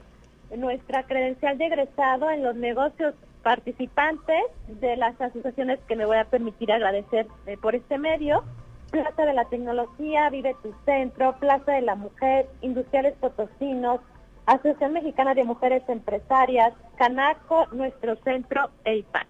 nuestra 0.56 1.02
credencial 1.02 1.58
de 1.58 1.66
egresado 1.66 2.30
en 2.30 2.42
los 2.42 2.54
negocios 2.54 3.14
participantes 3.42 4.44
de 4.68 4.96
las 4.96 5.20
asociaciones 5.20 5.80
que 5.88 5.96
me 5.96 6.06
voy 6.06 6.18
a 6.18 6.24
permitir 6.24 6.70
agradecer 6.70 7.26
eh, 7.46 7.56
por 7.60 7.74
este 7.74 7.98
medio. 7.98 8.44
Plaza 8.90 9.26
de 9.26 9.34
la 9.34 9.44
Tecnología, 9.46 10.30
Vive 10.30 10.54
tu 10.62 10.72
Centro, 10.84 11.36
Plaza 11.38 11.72
de 11.72 11.82
la 11.82 11.94
Mujer, 11.94 12.46
Industriales 12.62 13.14
Potosinos, 13.20 14.00
Asociación 14.46 14.92
Mexicana 14.92 15.34
de 15.34 15.44
Mujeres 15.44 15.82
Empresarias, 15.88 16.72
Canaco, 16.96 17.66
Nuestro 17.72 18.16
Centro 18.22 18.70
EIPAC. 18.84 19.26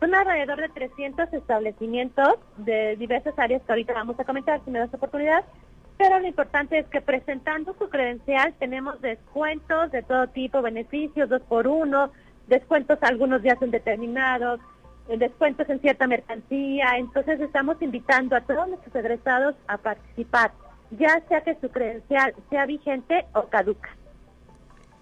Son 0.00 0.14
alrededor 0.14 0.60
de 0.60 0.68
300 0.68 1.32
establecimientos 1.32 2.34
de 2.58 2.96
diversas 2.96 3.38
áreas 3.38 3.62
que 3.62 3.72
ahorita 3.72 3.94
vamos 3.94 4.18
a 4.18 4.24
comentar 4.24 4.60
si 4.64 4.70
me 4.70 4.80
das 4.80 4.92
oportunidad 4.92 5.44
pero 6.00 6.18
lo 6.18 6.26
importante 6.26 6.78
es 6.78 6.86
que 6.86 7.02
presentando 7.02 7.76
su 7.78 7.90
credencial 7.90 8.54
tenemos 8.58 8.98
descuentos 9.02 9.92
de 9.92 10.02
todo 10.02 10.28
tipo, 10.28 10.62
beneficios, 10.62 11.28
dos 11.28 11.42
por 11.42 11.66
uno, 11.66 12.10
descuentos 12.48 12.98
algunos 13.02 13.42
días 13.42 13.58
indeterminados, 13.60 14.60
eh, 15.10 15.18
descuentos 15.18 15.68
en 15.68 15.78
cierta 15.82 16.06
mercancía. 16.06 16.96
Entonces 16.96 17.38
estamos 17.42 17.76
invitando 17.82 18.34
a 18.34 18.40
todos 18.40 18.66
nuestros 18.68 18.94
egresados 18.94 19.56
a 19.68 19.76
participar, 19.76 20.52
ya 20.92 21.22
sea 21.28 21.42
que 21.42 21.58
su 21.60 21.68
credencial 21.68 22.34
sea 22.48 22.64
vigente 22.64 23.26
o 23.34 23.42
caduca. 23.48 23.90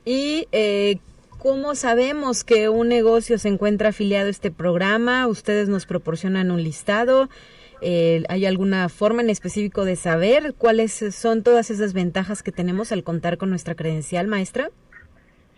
¿Y 0.04 0.48
eh, 0.50 0.98
cómo 1.38 1.76
sabemos 1.76 2.42
que 2.42 2.68
un 2.68 2.88
negocio 2.88 3.38
se 3.38 3.50
encuentra 3.50 3.90
afiliado 3.90 4.26
a 4.26 4.30
este 4.30 4.50
programa? 4.50 5.28
Ustedes 5.28 5.68
nos 5.68 5.86
proporcionan 5.86 6.50
un 6.50 6.64
listado. 6.64 7.28
Eh, 7.80 8.24
¿Hay 8.28 8.46
alguna 8.46 8.88
forma 8.88 9.22
en 9.22 9.30
específico 9.30 9.84
de 9.84 9.96
saber 9.96 10.54
cuáles 10.54 10.92
son 11.14 11.42
todas 11.42 11.70
esas 11.70 11.92
ventajas 11.92 12.42
que 12.42 12.52
tenemos 12.52 12.92
al 12.92 13.04
contar 13.04 13.38
con 13.38 13.50
nuestra 13.50 13.74
credencial, 13.74 14.26
maestra? 14.26 14.70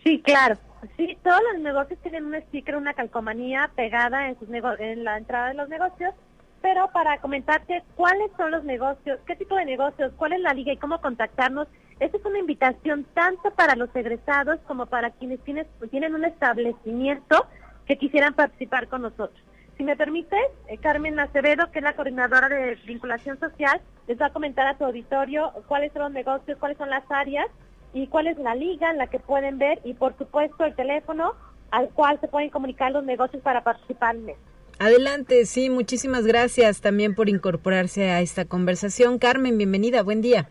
Sí, 0.03 0.21
claro. 0.21 0.57
Sí, 0.97 1.17
todos 1.23 1.39
los 1.51 1.61
negocios 1.61 1.99
tienen 2.01 2.25
un 2.25 2.35
sticker, 2.47 2.75
una 2.75 2.93
calcomanía 2.93 3.69
pegada 3.75 4.29
en, 4.29 4.39
sus 4.39 4.49
en 4.49 5.03
la 5.03 5.17
entrada 5.17 5.49
de 5.49 5.53
los 5.53 5.69
negocios, 5.69 6.13
pero 6.61 6.89
para 6.91 7.19
comentarte 7.19 7.83
cuáles 7.95 8.31
son 8.35 8.51
los 8.51 8.63
negocios, 8.63 9.19
qué 9.27 9.35
tipo 9.35 9.55
de 9.55 9.65
negocios, 9.65 10.11
cuál 10.17 10.33
es 10.33 10.39
la 10.41 10.53
liga 10.53 10.73
y 10.73 10.77
cómo 10.77 10.99
contactarnos, 10.99 11.67
esta 11.99 12.17
es 12.17 12.25
una 12.25 12.39
invitación 12.39 13.05
tanto 13.13 13.51
para 13.51 13.75
los 13.75 13.95
egresados 13.95 14.59
como 14.67 14.87
para 14.87 15.11
quienes 15.11 15.39
tienen, 15.41 15.67
tienen 15.91 16.15
un 16.15 16.25
establecimiento 16.25 17.45
que 17.85 17.97
quisieran 17.97 18.33
participar 18.33 18.87
con 18.87 19.03
nosotros. 19.03 19.39
Si 19.81 19.85
me 19.85 19.95
permite, 19.95 20.37
eh, 20.67 20.77
Carmen 20.77 21.19
Acevedo, 21.19 21.71
que 21.71 21.79
es 21.79 21.83
la 21.83 21.95
coordinadora 21.95 22.47
de 22.49 22.75
vinculación 22.85 23.39
social, 23.39 23.81
les 24.07 24.21
va 24.21 24.27
a 24.27 24.29
comentar 24.31 24.67
a 24.67 24.77
su 24.77 24.85
auditorio 24.85 25.51
cuáles 25.67 25.91
son 25.91 26.03
los 26.03 26.11
negocios, 26.11 26.59
cuáles 26.59 26.77
son 26.77 26.91
las 26.91 27.03
áreas 27.09 27.47
y 27.91 28.05
cuál 28.05 28.27
es 28.27 28.37
la 28.37 28.53
liga 28.53 28.91
en 28.91 28.99
la 28.99 29.07
que 29.07 29.17
pueden 29.17 29.57
ver 29.57 29.81
y 29.83 29.95
por 29.95 30.15
supuesto 30.19 30.65
el 30.65 30.75
teléfono 30.75 31.33
al 31.71 31.89
cual 31.89 32.19
se 32.21 32.27
pueden 32.27 32.51
comunicar 32.51 32.91
los 32.91 33.03
negocios 33.03 33.41
para 33.41 33.63
participar 33.63 34.17
en 34.17 34.35
Adelante, 34.77 35.47
sí, 35.47 35.71
muchísimas 35.71 36.27
gracias 36.27 36.79
también 36.81 37.15
por 37.15 37.27
incorporarse 37.27 38.11
a 38.11 38.21
esta 38.21 38.45
conversación. 38.45 39.17
Carmen, 39.17 39.57
bienvenida, 39.57 40.03
buen 40.03 40.21
día. 40.21 40.47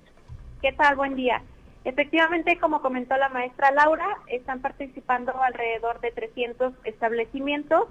¿Qué 0.61 0.73
tal? 0.73 0.97
Buen 0.97 1.15
día. 1.15 1.41
Efectivamente, 1.85 2.59
como 2.59 2.83
comentó 2.83 3.17
la 3.17 3.29
maestra 3.29 3.71
Laura, 3.71 4.07
están 4.27 4.61
participando 4.61 5.41
alrededor 5.41 6.01
de 6.01 6.11
300 6.11 6.75
establecimientos, 6.85 7.85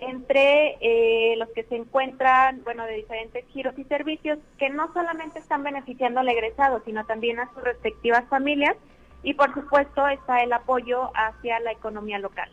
entre 0.00 0.78
eh, 0.80 1.36
los 1.36 1.48
que 1.50 1.64
se 1.64 1.76
encuentran, 1.76 2.62
bueno, 2.64 2.84
de 2.84 2.94
diferentes 2.94 3.44
giros 3.48 3.78
y 3.78 3.84
servicios, 3.84 4.38
que 4.58 4.70
no 4.70 4.92
solamente 4.92 5.38
están 5.38 5.62
beneficiando 5.62 6.20
al 6.20 6.28
egresado, 6.28 6.82
sino 6.84 7.04
también 7.06 7.40
a 7.40 7.52
sus 7.52 7.62
respectivas 7.62 8.24
familias, 8.28 8.76
y 9.22 9.34
por 9.34 9.52
supuesto 9.54 10.06
está 10.08 10.42
el 10.42 10.52
apoyo 10.52 11.10
hacia 11.14 11.58
la 11.60 11.72
economía 11.72 12.18
local. 12.18 12.50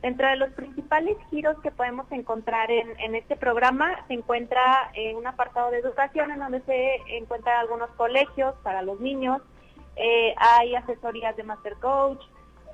Dentro 0.00 0.28
de 0.28 0.36
los 0.36 0.50
principales 0.50 1.16
giros 1.30 1.56
que 1.62 1.70
podemos 1.70 2.10
encontrar 2.12 2.70
en, 2.70 3.14
este 3.14 3.36
programa 3.36 4.04
se 4.06 4.14
encuentra 4.14 4.90
eh, 4.92 5.14
un 5.14 5.26
apartado 5.26 5.70
de 5.70 5.78
educación 5.78 6.30
en 6.30 6.40
donde 6.40 6.60
se 6.62 6.96
encuentran 7.16 7.58
algunos 7.58 7.88
colegios 7.92 8.54
para 8.62 8.82
los 8.82 9.00
niños, 9.00 9.40
eh, 9.96 10.34
hay 10.36 10.74
asesorías 10.74 11.36
de 11.36 11.44
Master 11.44 11.76
Coach, 11.80 12.20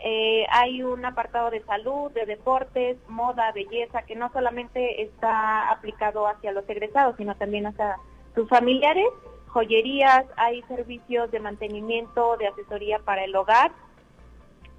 eh, 0.02 0.46
hay 0.50 0.82
un 0.82 1.04
apartado 1.04 1.50
de 1.50 1.62
salud, 1.64 2.10
de 2.12 2.26
deportes, 2.26 2.96
moda, 3.08 3.52
belleza, 3.52 4.02
que 4.02 4.16
no 4.16 4.32
solamente 4.32 5.02
está 5.02 5.70
aplicado 5.70 6.26
hacia 6.26 6.52
los 6.52 6.68
egresados, 6.68 7.16
sino 7.16 7.34
también 7.36 7.66
hacia 7.66 7.96
sus 8.34 8.48
familiares, 8.48 9.06
joyerías, 9.48 10.24
hay 10.36 10.62
servicios 10.62 11.30
de 11.30 11.40
mantenimiento, 11.40 12.36
de 12.36 12.48
asesoría 12.48 12.98
para 13.00 13.24
el 13.24 13.34
hogar, 13.34 13.72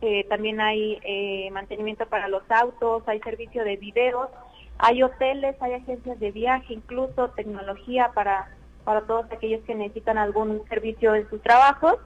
eh, 0.01 0.25
también 0.29 0.59
hay 0.59 0.99
mantenimiento 1.51 2.07
para 2.07 2.27
los 2.27 2.43
autos, 2.49 3.03
hay 3.07 3.19
servicio 3.19 3.63
de 3.63 3.77
videos, 3.77 4.29
hay 4.83 5.03
hoteles, 5.03 5.55
hay 5.61 5.73
agencias 5.73 6.19
de 6.19 6.31
viaje, 6.31 6.73
incluso 6.73 7.29
tecnología 7.29 8.11
para, 8.15 8.49
para 8.83 9.01
todos 9.01 9.31
aquellos 9.31 9.61
que 9.63 9.75
necesitan 9.75 10.17
algún 10.17 10.67
servicio 10.67 11.13
en 11.13 11.29
sus 11.29 11.39
trabajos. 11.41 11.97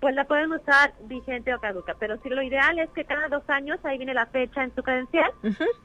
pues 0.00 0.14
la 0.14 0.24
pueden 0.24 0.50
usar 0.52 0.94
vigente 1.04 1.54
o 1.54 1.60
caduca. 1.60 1.94
Pero 2.00 2.16
si 2.22 2.30
lo 2.30 2.42
ideal 2.42 2.78
es 2.78 2.88
que 2.94 3.04
cada 3.04 3.28
dos 3.28 3.42
años, 3.48 3.78
ahí 3.82 3.98
viene 3.98 4.14
la 4.14 4.24
fecha 4.24 4.64
en 4.64 4.74
su 4.74 4.82
credencial, 4.82 5.30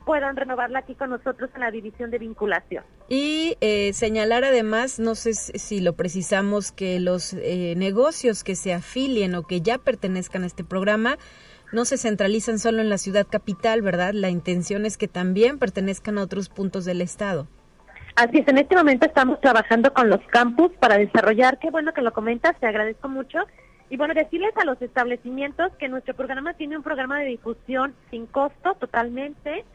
puedan 0.06 0.38
renovarla 0.38 0.80
aquí 0.80 0.95
con 0.95 1.10
nosotros 1.10 1.49
en 1.54 1.60
la 1.60 1.71
división 1.71 2.10
de 2.10 2.19
vinculación. 2.19 2.86
Y 3.10 3.58
eh, 3.60 3.91
señalar 3.91 4.45
además, 4.45 4.99
no 4.99 5.15
sé 5.15 5.34
si 5.34 5.82
lo 5.82 5.97
precisamos, 5.97 6.71
que 6.71 7.01
los 7.01 7.34
negocios 7.34 8.45
que 8.45 8.56
se 8.56 8.73
afilien 8.73 9.36
o 9.36 9.43
que 9.43 9.60
ya 9.60 9.78
pertenezcan 9.78 10.43
a 10.43 10.45
este 10.45 10.63
programa, 10.63 11.17
no 11.71 11.86
se 11.86 11.97
centralizan 11.97 12.60
solo 12.60 12.82
en 12.82 12.89
la 12.89 12.97
ciudad 12.97 13.28
capital, 13.30 13.82
¿verdad? 13.82 14.13
La 14.13 14.30
intención 14.30 14.86
es 14.86 14.97
que 14.97 15.08
también 15.08 15.60
pertenezcan 15.60 16.17
a 16.17 16.23
otros 16.23 16.49
puntos 16.49 16.86
del 16.86 17.01
estado. 17.01 17.47
Así 18.15 18.38
es, 18.39 18.47
en 18.47 18.58
este 18.58 18.78
momento 18.78 19.06
estamos 19.06 19.41
trabajando 19.41 19.93
con 19.93 20.10
los 20.10 20.21
campus 20.28 20.71
para 20.80 20.97
desarrollar, 20.97 21.60
qué 21.60 21.69
bueno 21.69 21.93
que 21.93 22.01
lo 22.01 22.13
comentas, 22.13 22.58
te 22.60 22.65
agradezco 22.65 23.10
mucho. 23.10 23.39
Y 23.89 23.97
bueno, 23.97 24.13
decirles 24.13 24.56
a 24.56 24.65
los 24.65 24.82
establecimientos 24.82 25.73
que 25.78 25.89
nuestro 25.89 26.15
programa 26.15 26.54
tiene 26.54 26.78
un 26.78 26.84
programa 26.84 27.19
de 27.19 27.25
difusión 27.25 27.93
sin 28.10 28.25
costo 28.25 28.75
totalmente. 28.75 29.65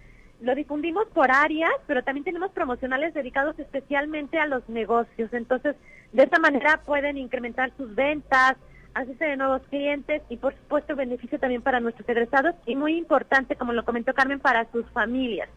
Lo 0.41 0.55
difundimos 0.55 1.07
por 1.09 1.31
áreas, 1.31 1.71
pero 1.87 2.03
también 2.03 2.25
tenemos 2.25 2.51
promocionales 2.53 3.13
dedicados 3.13 3.59
especialmente 3.59 4.39
a 4.39 4.47
los 4.47 4.67
negocios. 4.69 5.33
Entonces, 5.33 5.77
de 6.13 6.23
esta 6.23 6.39
manera 6.39 6.81
pueden 6.85 7.19
incrementar 7.19 7.73
sus 7.77 7.95
ventas, 7.95 8.57
hacerse 8.95 9.25
de 9.25 9.37
nuevos 9.37 9.63
clientes 9.71 10.23
y 10.29 10.37
por 10.37 10.55
supuesto 10.55 10.97
beneficio 10.97 11.39
también 11.39 11.63
para 11.63 11.81
nuestros 11.81 12.09
egresados 12.09 12.55
y 12.67 12.77
muy 12.77 12.97
importante, 12.97 13.57
como 13.57 13.73
lo 13.73 13.85
comentó 13.85 14.15
Carmen, 14.15 14.41
para 14.41 14.71
sus 14.73 14.87
familias. 14.91 15.49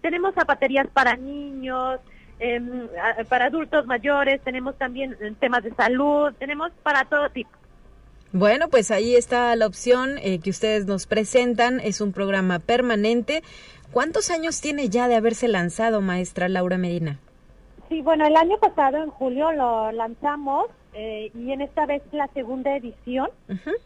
Tenemos 0.00 0.34
zapaterías 0.34 0.88
para 0.88 1.16
niños, 1.16 2.00
em, 2.38 2.88
para 3.28 3.46
adultos 3.46 3.86
mayores, 3.86 4.40
tenemos 4.42 4.76
también 4.76 5.16
eh, 5.20 5.32
temas 5.38 5.62
de 5.62 5.74
salud, 5.74 6.32
tenemos 6.38 6.72
para 6.82 7.04
todo 7.04 7.30
tipo. 7.30 7.50
Bueno, 8.32 8.68
pues 8.68 8.90
ahí 8.90 9.14
está 9.14 9.54
la 9.56 9.66
opción 9.66 10.16
eh, 10.18 10.40
que 10.40 10.50
ustedes 10.50 10.86
nos 10.86 11.06
presentan. 11.06 11.80
Es 11.80 12.00
un 12.00 12.12
programa 12.12 12.60
permanente. 12.60 13.42
¿Cuántos 13.92 14.30
años 14.30 14.62
tiene 14.62 14.88
ya 14.88 15.06
de 15.06 15.16
haberse 15.16 15.48
lanzado, 15.48 16.00
maestra 16.00 16.48
Laura 16.48 16.78
Medina? 16.78 17.18
Sí, 17.90 18.00
bueno, 18.00 18.26
el 18.26 18.34
año 18.36 18.56
pasado, 18.56 19.02
en 19.02 19.10
julio, 19.10 19.52
lo 19.52 19.92
lanzamos 19.92 20.70
eh, 20.94 21.30
y 21.34 21.52
en 21.52 21.62
esta 21.62 21.86
vez 21.86 22.02
la 22.12 22.28
segunda 22.28 22.76
edición, 22.76 23.28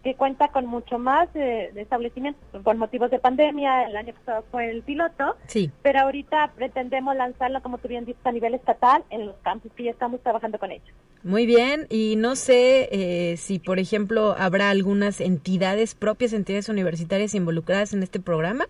que 0.02 0.14
cuenta 0.14 0.48
con 0.48 0.66
mucho 0.66 0.98
más 0.98 1.32
de 1.32 1.70
establecimientos 1.76 2.42
por 2.62 2.76
motivos 2.76 3.10
de 3.10 3.18
pandemia. 3.18 3.84
El 3.84 3.96
año 3.96 4.12
pasado 4.14 4.44
fue 4.50 4.70
el 4.70 4.82
piloto, 4.82 5.36
sí. 5.46 5.70
pero 5.82 6.00
ahorita 6.00 6.52
pretendemos 6.56 7.14
lanzarlo, 7.16 7.62
como 7.62 7.78
tú 7.78 7.88
bien 7.88 8.04
dices, 8.04 8.24
a 8.24 8.32
nivel 8.32 8.54
estatal 8.54 9.04
en 9.10 9.26
los 9.26 9.36
campus 9.42 9.72
que 9.72 9.84
ya 9.84 9.90
estamos 9.90 10.20
trabajando 10.20 10.58
con 10.58 10.70
ellos. 10.70 10.88
Muy 11.22 11.46
bien, 11.46 11.86
y 11.90 12.16
no 12.16 12.36
sé 12.36 12.88
eh, 12.92 13.36
si, 13.36 13.58
por 13.58 13.78
ejemplo, 13.78 14.34
habrá 14.38 14.70
algunas 14.70 15.20
entidades 15.20 15.94
propias, 15.94 16.32
entidades 16.32 16.68
universitarias 16.68 17.34
involucradas 17.34 17.92
en 17.92 18.02
este 18.02 18.20
programa. 18.20 18.66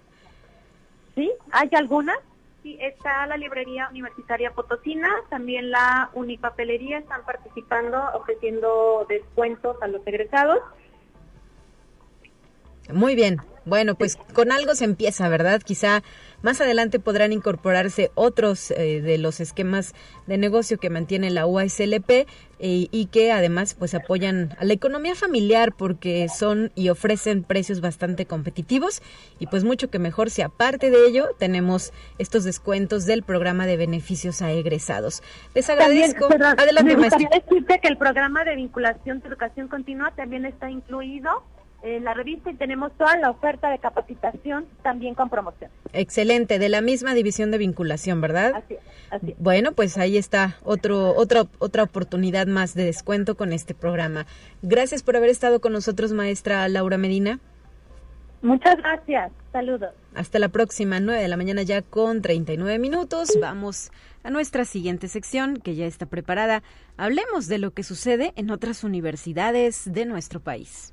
Sí, 1.14 1.30
hay 1.50 1.68
algunas 1.72 2.16
está 2.80 3.26
la 3.26 3.36
librería 3.36 3.88
universitaria 3.90 4.50
Potosina, 4.50 5.08
también 5.30 5.70
la 5.70 6.10
Unipapelería 6.14 6.98
están 6.98 7.24
participando, 7.24 7.98
ofreciendo 8.14 9.06
descuentos 9.08 9.76
a 9.82 9.86
los 9.86 10.06
egresados. 10.06 10.60
Muy 12.92 13.14
bien. 13.14 13.38
Bueno, 13.64 13.96
pues 13.96 14.16
con 14.16 14.52
algo 14.52 14.74
se 14.74 14.84
empieza, 14.84 15.28
¿verdad? 15.28 15.60
Quizá 15.60 16.02
más 16.42 16.60
adelante 16.60 16.98
podrán 16.98 17.32
incorporarse 17.32 18.10
otros 18.14 18.70
eh, 18.70 19.00
de 19.00 19.18
los 19.18 19.40
esquemas 19.40 19.94
de 20.26 20.38
negocio 20.38 20.78
que 20.78 20.90
mantiene 20.90 21.30
la 21.30 21.46
UASLP 21.46 22.10
eh, 22.58 22.88
y 22.90 23.06
que 23.06 23.32
además 23.32 23.74
pues 23.74 23.94
apoyan 23.94 24.56
a 24.58 24.64
la 24.64 24.72
economía 24.72 25.14
familiar 25.14 25.72
porque 25.76 26.26
son 26.28 26.72
y 26.74 26.88
ofrecen 26.88 27.42
precios 27.42 27.80
bastante 27.80 28.24
competitivos 28.24 29.02
y 29.38 29.46
pues 29.46 29.62
mucho 29.62 29.90
que 29.90 29.98
mejor 29.98 30.30
si 30.30 30.42
aparte 30.42 30.90
de 30.90 31.06
ello 31.06 31.28
tenemos 31.38 31.92
estos 32.18 32.44
descuentos 32.44 33.04
del 33.04 33.22
programa 33.22 33.66
de 33.66 33.76
beneficios 33.76 34.40
a 34.40 34.52
egresados. 34.52 35.22
Les 35.54 35.68
agradezco. 35.68 36.28
Adelante, 36.32 36.96
me 36.96 37.02
gustaría 37.02 37.28
decirte 37.28 37.78
que 37.80 37.88
el 37.88 37.98
programa 37.98 38.44
de 38.44 38.56
vinculación 38.56 39.20
de 39.20 39.28
educación 39.28 39.68
continua 39.68 40.12
también 40.12 40.46
está 40.46 40.70
incluido 40.70 41.44
en 41.82 42.04
la 42.04 42.14
revista 42.14 42.50
y 42.50 42.54
tenemos 42.54 42.92
toda 42.96 43.16
la 43.18 43.30
oferta 43.30 43.70
de 43.70 43.78
capacitación 43.78 44.66
también 44.82 45.14
con 45.14 45.28
promoción. 45.30 45.70
Excelente, 45.92 46.58
de 46.58 46.68
la 46.68 46.80
misma 46.80 47.14
división 47.14 47.50
de 47.50 47.58
vinculación, 47.58 48.20
¿verdad? 48.20 48.54
Así 48.56 48.76
así 49.10 49.34
Bueno, 49.38 49.72
pues 49.72 49.96
ahí 49.98 50.16
está 50.16 50.56
otro, 50.64 51.14
otra, 51.16 51.44
otra 51.58 51.84
oportunidad 51.84 52.46
más 52.46 52.74
de 52.74 52.84
descuento 52.84 53.36
con 53.36 53.52
este 53.52 53.74
programa. 53.74 54.26
Gracias 54.62 55.02
por 55.02 55.16
haber 55.16 55.30
estado 55.30 55.60
con 55.60 55.72
nosotros, 55.72 56.12
maestra 56.12 56.68
Laura 56.68 56.98
Medina. 56.98 57.40
Muchas 58.42 58.76
gracias. 58.76 59.32
Saludos. 59.52 59.94
Hasta 60.14 60.38
la 60.38 60.48
próxima, 60.48 61.00
9 61.00 61.20
de 61.20 61.28
la 61.28 61.36
mañana 61.36 61.62
ya 61.62 61.82
con 61.82 62.22
39 62.22 62.78
minutos. 62.78 63.30
Vamos 63.40 63.90
a 64.22 64.30
nuestra 64.30 64.64
siguiente 64.64 65.08
sección 65.08 65.56
que 65.56 65.74
ya 65.74 65.86
está 65.86 66.06
preparada. 66.06 66.62
Hablemos 66.96 67.48
de 67.48 67.58
lo 67.58 67.72
que 67.72 67.82
sucede 67.82 68.32
en 68.36 68.50
otras 68.50 68.84
universidades 68.84 69.90
de 69.92 70.04
nuestro 70.04 70.40
país. 70.40 70.92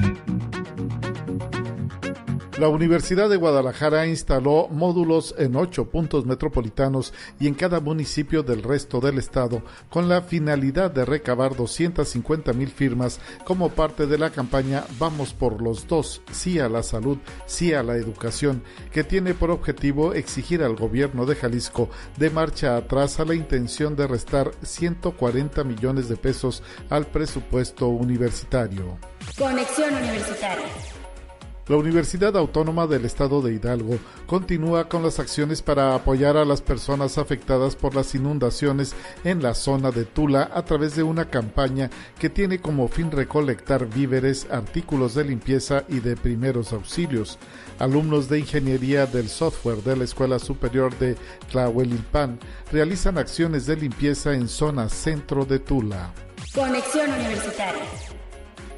La 2.61 2.67
Universidad 2.67 3.27
de 3.27 3.37
Guadalajara 3.37 4.05
instaló 4.05 4.67
módulos 4.67 5.33
en 5.39 5.55
ocho 5.55 5.89
puntos 5.89 6.27
metropolitanos 6.27 7.11
y 7.39 7.47
en 7.47 7.55
cada 7.55 7.79
municipio 7.79 8.43
del 8.43 8.61
resto 8.61 8.99
del 8.99 9.17
estado 9.17 9.63
con 9.89 10.07
la 10.07 10.21
finalidad 10.21 10.91
de 10.91 11.03
recabar 11.03 11.55
250 11.55 12.53
mil 12.53 12.69
firmas 12.69 13.19
como 13.45 13.69
parte 13.69 14.05
de 14.05 14.19
la 14.19 14.29
campaña 14.29 14.83
Vamos 14.99 15.33
por 15.33 15.59
los 15.59 15.87
dos, 15.87 16.21
sí 16.31 16.59
a 16.59 16.69
la 16.69 16.83
salud, 16.83 17.17
sí 17.47 17.73
a 17.73 17.81
la 17.81 17.95
educación, 17.95 18.61
que 18.91 19.03
tiene 19.03 19.33
por 19.33 19.49
objetivo 19.49 20.13
exigir 20.13 20.61
al 20.61 20.75
gobierno 20.75 21.25
de 21.25 21.33
Jalisco 21.33 21.89
de 22.19 22.29
marcha 22.29 22.77
atrás 22.77 23.19
a 23.19 23.25
la 23.25 23.33
intención 23.33 23.95
de 23.95 24.05
restar 24.05 24.51
140 24.61 25.63
millones 25.63 26.09
de 26.09 26.15
pesos 26.15 26.61
al 26.91 27.07
presupuesto 27.07 27.87
universitario. 27.87 28.99
Conexión 29.35 29.95
Universitaria. 29.95 30.90
La 31.67 31.77
Universidad 31.77 32.35
Autónoma 32.37 32.87
del 32.87 33.05
Estado 33.05 33.41
de 33.41 33.53
Hidalgo 33.53 33.99
continúa 34.25 34.89
con 34.89 35.03
las 35.03 35.19
acciones 35.19 35.61
para 35.61 35.93
apoyar 35.93 36.35
a 36.35 36.43
las 36.43 36.61
personas 36.61 37.19
afectadas 37.19 37.75
por 37.75 37.93
las 37.93 38.15
inundaciones 38.15 38.95
en 39.23 39.43
la 39.43 39.53
zona 39.53 39.91
de 39.91 40.05
Tula 40.05 40.49
a 40.53 40.65
través 40.65 40.95
de 40.95 41.03
una 41.03 41.29
campaña 41.29 41.89
que 42.19 42.29
tiene 42.29 42.59
como 42.59 42.87
fin 42.87 43.11
recolectar 43.11 43.85
víveres, 43.85 44.47
artículos 44.49 45.13
de 45.13 45.23
limpieza 45.23 45.83
y 45.87 45.99
de 45.99 46.17
primeros 46.17 46.73
auxilios. 46.73 47.37
Alumnos 47.77 48.27
de 48.27 48.39
ingeniería 48.39 49.05
del 49.05 49.29
software 49.29 49.83
de 49.83 49.97
la 49.97 50.03
Escuela 50.03 50.39
Superior 50.39 50.97
de 50.97 51.15
Tlahuelilpan 51.51 52.39
realizan 52.71 53.19
acciones 53.19 53.67
de 53.67 53.75
limpieza 53.75 54.33
en 54.33 54.47
zona 54.47 54.89
centro 54.89 55.45
de 55.45 55.59
Tula. 55.59 56.11
Conexión 56.53 57.11
Universitaria. 57.11 58.20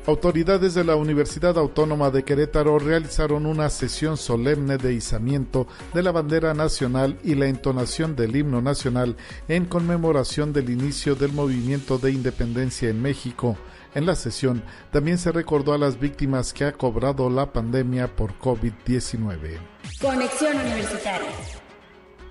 Autoridades 0.06 0.74
de 0.74 0.84
la 0.84 0.98
Universidad 0.98 1.58
Autónoma 1.58 2.12
de 2.12 2.24
Querétaro 2.24 2.78
realizaron 2.78 3.46
una 3.46 3.70
sesión 3.70 4.18
solemne 4.18 4.78
de 4.78 4.94
izamiento 4.94 5.66
de 5.94 6.04
la 6.04 6.12
bandera 6.12 6.54
nacional 6.54 7.18
y 7.24 7.36
la 7.36 7.48
entonación 7.48 8.14
del 8.14 8.36
himno 8.36 8.62
nacional 8.62 9.16
en 9.48 9.64
conmemoración 9.64 10.52
del 10.52 10.72
inicio 10.72 11.16
del 11.16 11.32
movimiento 11.32 12.00
de 12.00 12.12
independencia 12.12 12.90
en 12.90 13.02
México. 13.02 13.58
En 13.96 14.06
la 14.06 14.16
sesión 14.16 14.62
también 14.92 15.18
se 15.18 15.32
recordó 15.32 15.72
a 15.72 15.78
las 15.78 15.98
víctimas 15.98 16.52
que 16.52 16.66
ha 16.66 16.74
cobrado 16.74 17.30
la 17.30 17.54
pandemia 17.54 18.14
por 18.14 18.38
COVID-19. 18.40 19.58
Conexión 20.02 20.58
Universitaria. 20.58 21.63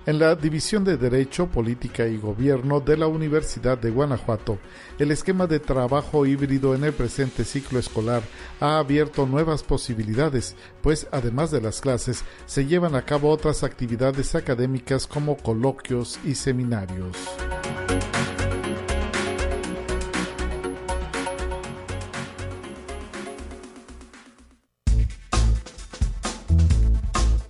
En 0.05 0.19
la 0.19 0.35
División 0.35 0.83
de 0.83 0.97
Derecho, 0.97 1.47
Política 1.47 2.05
y 2.07 2.17
Gobierno 2.17 2.81
de 2.81 2.97
la 2.97 3.07
Universidad 3.07 3.77
de 3.77 3.89
Guanajuato, 3.89 4.59
el 4.99 5.11
esquema 5.11 5.47
de 5.47 5.61
trabajo 5.61 6.25
híbrido 6.25 6.75
en 6.75 6.83
el 6.83 6.91
presente 6.91 7.45
ciclo 7.45 7.79
escolar 7.79 8.21
ha 8.59 8.79
abierto 8.79 9.25
nuevas 9.25 9.63
posibilidades, 9.63 10.57
pues 10.81 11.07
además 11.11 11.51
de 11.51 11.61
las 11.61 11.79
clases, 11.79 12.25
se 12.47 12.65
llevan 12.65 12.95
a 12.95 13.05
cabo 13.05 13.29
otras 13.29 13.63
actividades 13.63 14.35
académicas 14.35 15.07
como 15.07 15.37
coloquios 15.37 16.19
y 16.25 16.35
seminarios. 16.35 17.15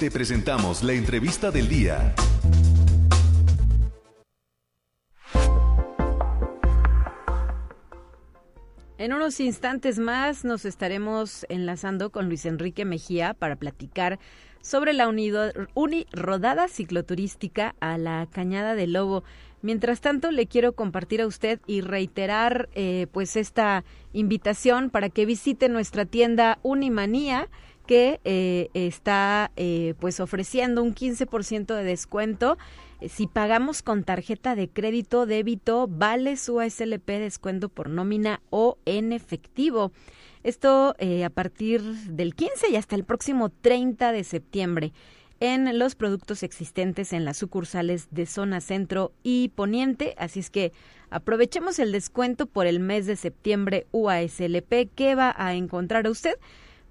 Te 0.03 0.11
presentamos 0.11 0.83
la 0.83 0.91
entrevista 0.91 1.49
del 1.49 1.69
día. 1.69 2.13
En 8.97 9.13
unos 9.13 9.39
instantes 9.39 9.99
más 9.99 10.43
nos 10.43 10.65
estaremos 10.65 11.45
enlazando 11.47 12.09
con 12.09 12.27
Luis 12.27 12.45
Enrique 12.45 12.83
Mejía 12.83 13.33
para 13.33 13.55
platicar 13.55 14.19
sobre 14.61 14.91
la 14.91 15.07
unido, 15.07 15.53
unirodada 15.73 16.67
cicloturística 16.67 17.73
a 17.79 17.97
la 17.97 18.27
Cañada 18.29 18.75
del 18.75 18.91
Lobo. 18.91 19.23
Mientras 19.61 20.01
tanto, 20.01 20.31
le 20.31 20.47
quiero 20.47 20.73
compartir 20.73 21.21
a 21.21 21.27
usted 21.27 21.61
y 21.65 21.79
reiterar 21.79 22.67
eh, 22.75 23.07
pues 23.13 23.37
esta 23.37 23.85
invitación 24.11 24.89
para 24.89 25.07
que 25.07 25.25
visite 25.25 25.69
nuestra 25.69 26.03
tienda 26.05 26.59
Unimanía 26.61 27.47
que 27.85 28.19
eh, 28.23 28.69
está 28.73 29.51
eh, 29.55 29.93
pues 29.99 30.19
ofreciendo 30.19 30.81
un 30.81 30.95
15% 30.95 31.75
de 31.75 31.83
descuento 31.83 32.57
si 33.09 33.27
pagamos 33.27 33.81
con 33.81 34.03
tarjeta 34.03 34.55
de 34.55 34.69
crédito, 34.69 35.25
débito, 35.25 35.87
vale 35.89 36.37
su 36.37 36.59
ASLP 36.59 37.05
descuento 37.05 37.69
por 37.69 37.89
nómina 37.89 38.41
o 38.49 38.77
en 38.85 39.11
efectivo. 39.11 39.91
Esto 40.43 40.95
eh, 40.99 41.23
a 41.23 41.29
partir 41.29 41.81
del 41.81 42.35
15 42.35 42.69
y 42.69 42.75
hasta 42.75 42.95
el 42.95 43.03
próximo 43.03 43.49
30 43.49 44.11
de 44.11 44.23
septiembre 44.23 44.93
en 45.39 45.77
los 45.77 45.95
productos 45.95 46.43
existentes 46.43 47.11
en 47.11 47.25
las 47.25 47.37
sucursales 47.37 48.07
de 48.11 48.25
zona 48.25 48.61
centro 48.61 49.11
y 49.23 49.49
poniente. 49.49 50.15
Así 50.17 50.39
es 50.39 50.49
que 50.49 50.71
aprovechemos 51.09 51.79
el 51.79 51.91
descuento 51.91 52.45
por 52.45 52.67
el 52.67 52.79
mes 52.79 53.05
de 53.05 53.17
septiembre 53.17 53.87
UASLP 53.91 54.89
que 54.95 55.15
va 55.15 55.35
a 55.37 55.55
encontrar 55.55 56.07
usted 56.07 56.35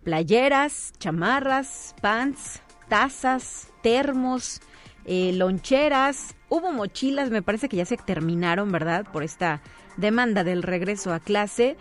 playeras, 0.04 0.92
chamarras, 0.98 1.94
pants, 2.00 2.60
tazas, 2.88 3.68
termos, 3.82 4.60
eh, 5.04 5.32
loncheras, 5.34 6.34
hubo 6.48 6.72
mochilas, 6.72 7.30
me 7.30 7.42
parece 7.42 7.68
que 7.68 7.76
ya 7.76 7.84
se 7.84 7.96
terminaron, 7.96 8.70
¿verdad? 8.70 9.06
Por 9.12 9.22
esta 9.22 9.62
demanda 9.96 10.44
del 10.44 10.62
regreso 10.62 11.12
a 11.12 11.20
clase. 11.20 11.76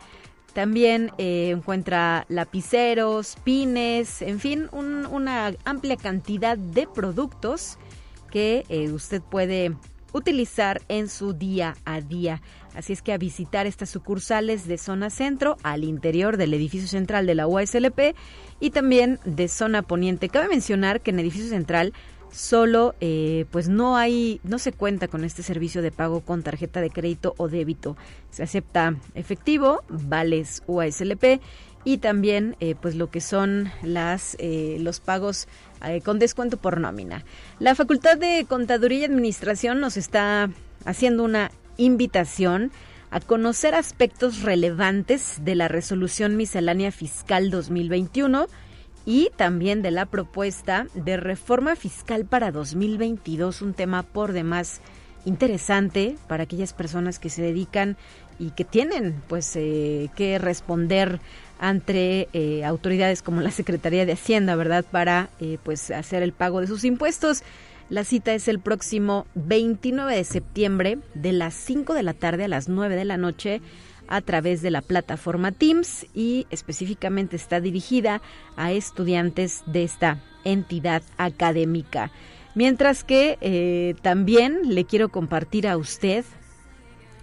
También 0.53 1.11
eh, 1.17 1.51
encuentra 1.51 2.26
lapiceros, 2.28 3.38
pines, 3.43 4.22
en 4.22 4.39
fin, 4.39 4.69
una 4.72 5.53
amplia 5.63 5.95
cantidad 5.95 6.57
de 6.57 6.88
productos 6.88 7.78
que 8.32 8.65
eh, 8.67 8.91
usted 8.91 9.22
puede 9.22 9.76
utilizar 10.13 10.82
en 10.89 11.07
su 11.07 11.34
día 11.34 11.76
a 11.86 12.01
día. 12.01 12.41
Así 12.76 12.93
es 12.93 13.01
que 13.01 13.13
a 13.13 13.17
visitar 13.17 13.67
estas 13.67 13.89
sucursales 13.89 14.67
de 14.67 14.78
zona 14.78 15.09
centro 15.09 15.57
al 15.63 15.84
interior 15.84 16.38
del 16.38 16.53
edificio 16.53 16.88
central 16.88 17.26
de 17.26 17.36
la 17.36 17.47
UASLP 17.47 18.15
y 18.59 18.69
también 18.69 19.19
de 19.26 19.47
zona 19.47 19.82
poniente. 19.82 20.30
Cabe 20.30 20.47
mencionar 20.47 21.01
que 21.01 21.11
en 21.11 21.19
edificio 21.19 21.49
central 21.49 21.93
solo 22.32 22.95
eh, 23.01 23.45
pues 23.51 23.67
no 23.67 23.97
hay 23.97 24.39
no 24.43 24.57
se 24.57 24.72
cuenta 24.72 25.07
con 25.09 25.26
este 25.26 25.43
servicio 25.43 25.82
de 25.82 25.91
pago 25.91 26.22
con 26.22 26.43
tarjeta 26.43 26.80
de 26.80 26.89
crédito 26.89 27.34
o 27.38 27.49
débito 27.49 27.97
se 28.30 28.43
acepta 28.43 28.95
efectivo 29.15 29.84
vales 29.89 30.63
UASLP 30.65 31.41
y 31.84 31.97
también 31.97 32.55
eh, 32.61 32.76
pues 32.82 32.95
lo 32.95 33.09
que 33.09 33.19
son 33.19 33.69
las 33.84 34.38
eh, 34.39 34.78
los 34.80 35.01
pagos 35.01 35.47
con 36.05 36.19
descuento 36.19 36.55
por 36.55 36.80
nómina 36.80 37.26
la 37.59 37.76
facultad 37.76 38.17
de 38.17 38.45
contaduría 38.47 38.99
y 38.99 39.05
administración 39.05 39.82
nos 39.82 39.97
está 39.97 40.49
haciendo 40.86 41.24
una 41.24 41.51
invitación 41.78 42.72
a 43.09 43.19
conocer 43.19 43.76
aspectos 43.76 44.41
relevantes 44.41 45.43
de 45.43 45.55
la 45.55 45.67
resolución 45.67 46.38
miscelánea 46.38 46.91
fiscal 46.91 47.51
2021 47.51 48.47
y 49.05 49.32
también 49.36 49.82
de 49.82 49.91
la 49.91 50.05
propuesta 50.05 50.88
de 50.93 51.17
reforma 51.17 51.76
fiscal 51.76 52.26
para 52.26 52.51
2022, 52.51 53.61
un 53.61 53.74
tema 53.74 54.03
por 54.03 54.32
demás 54.32 54.82
interesante 55.26 56.15
para 56.28 56.43
aquellas 56.43 56.74
personas 56.74 57.19
que 57.19 57.30
se 57.30 57.41
dedican 57.41 57.97
y 58.39 58.51
que 58.51 58.65
tienen 58.65 59.22
pues 59.28 59.55
eh, 59.55 60.09
que 60.15 60.39
responder 60.39 61.19
ante 61.59 62.28
eh, 62.34 62.65
autoridades 62.65 63.22
como 63.22 63.41
la 63.41 63.51
Secretaría 63.51 64.05
de 64.05 64.13
Hacienda, 64.13 64.55
¿verdad? 64.55 64.84
Para 64.89 65.30
eh, 65.39 65.59
pues 65.63 65.91
hacer 65.91 66.24
el 66.24 66.34
pago 66.34 66.59
de 66.61 66.67
sus 66.67 66.84
impuestos. 66.84 67.43
La 67.91 68.05
cita 68.05 68.33
es 68.33 68.47
el 68.47 68.61
próximo 68.61 69.27
29 69.35 70.15
de 70.15 70.23
septiembre 70.23 70.99
de 71.13 71.33
las 71.33 71.53
5 71.53 71.93
de 71.93 72.03
la 72.03 72.13
tarde 72.13 72.45
a 72.45 72.47
las 72.47 72.69
9 72.69 72.95
de 72.95 73.03
la 73.03 73.17
noche 73.17 73.59
a 74.07 74.21
través 74.21 74.61
de 74.61 74.71
la 74.71 74.81
plataforma 74.81 75.51
Teams 75.51 76.05
y 76.13 76.47
específicamente 76.51 77.35
está 77.35 77.59
dirigida 77.59 78.21
a 78.55 78.71
estudiantes 78.71 79.63
de 79.65 79.83
esta 79.83 80.23
entidad 80.45 81.03
académica. 81.17 82.11
Mientras 82.55 83.03
que 83.03 83.37
eh, 83.41 83.95
también 84.01 84.73
le 84.73 84.85
quiero 84.85 85.09
compartir 85.09 85.67
a 85.67 85.75
usted 85.75 86.23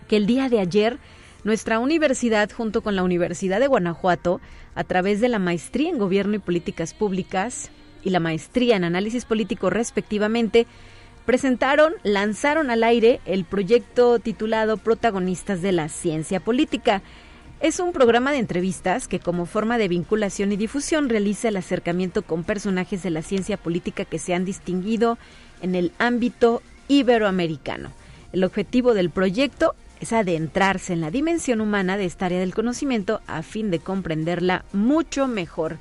que 0.06 0.18
el 0.18 0.26
día 0.26 0.50
de 0.50 0.60
ayer 0.60 0.98
nuestra 1.44 1.78
universidad 1.78 2.50
junto 2.52 2.82
con 2.82 2.94
la 2.94 3.04
Universidad 3.04 3.58
de 3.58 3.68
Guanajuato, 3.68 4.42
a 4.74 4.84
través 4.84 5.22
de 5.22 5.30
la 5.30 5.38
maestría 5.38 5.88
en 5.88 5.96
Gobierno 5.96 6.34
y 6.34 6.40
Políticas 6.40 6.92
Públicas 6.92 7.70
y 8.05 8.11
la 8.11 8.20
maestría 8.20 8.76
en 8.76 8.84
Análisis 8.84 9.24
Político 9.24 9.70
respectivamente, 9.70 10.66
presentaron, 11.26 11.92
lanzaron 12.05 12.70
al 12.70 12.84
aire 12.84 13.20
el 13.26 13.44
proyecto 13.44 14.18
titulado 14.18 14.78
Protagonistas 14.78 15.61
de 15.61 15.72
la 15.72 15.88
Ciencia 15.88 16.40
Política. 16.40 17.03
Es 17.61 17.80
un 17.80 17.92
programa 17.92 18.32
de 18.32 18.38
entrevistas 18.38 19.09
que 19.09 19.18
como 19.18 19.44
forma 19.44 19.78
de 19.78 19.88
vinculación 19.88 20.53
y 20.53 20.57
difusión 20.57 21.09
realiza 21.09 21.49
el 21.49 21.57
acercamiento 21.57 22.22
con 22.22 22.44
personajes 22.44 23.03
de 23.03 23.11
la 23.11 23.22
ciencia 23.22 23.57
política 23.57 24.05
que 24.05 24.18
se 24.18 24.32
han 24.32 24.44
distinguido 24.44 25.18
en 25.61 25.74
el 25.74 25.92
ámbito 25.99 26.62
iberoamericano. 26.88 27.90
El 28.32 28.44
objetivo 28.44 28.94
del 28.94 29.11
proyecto 29.11 29.74
es 30.01 30.12
adentrarse 30.12 30.92
en 30.92 31.01
la 31.01 31.11
dimensión 31.11 31.61
humana 31.61 31.96
de 31.96 32.05
esta 32.05 32.26
área 32.26 32.40
del 32.40 32.55
conocimiento 32.55 33.20
a 33.26 33.42
fin 33.42 33.70
de 33.70 33.80
comprenderla 33.80 34.64
mucho 34.72 35.26
mejor 35.26 35.78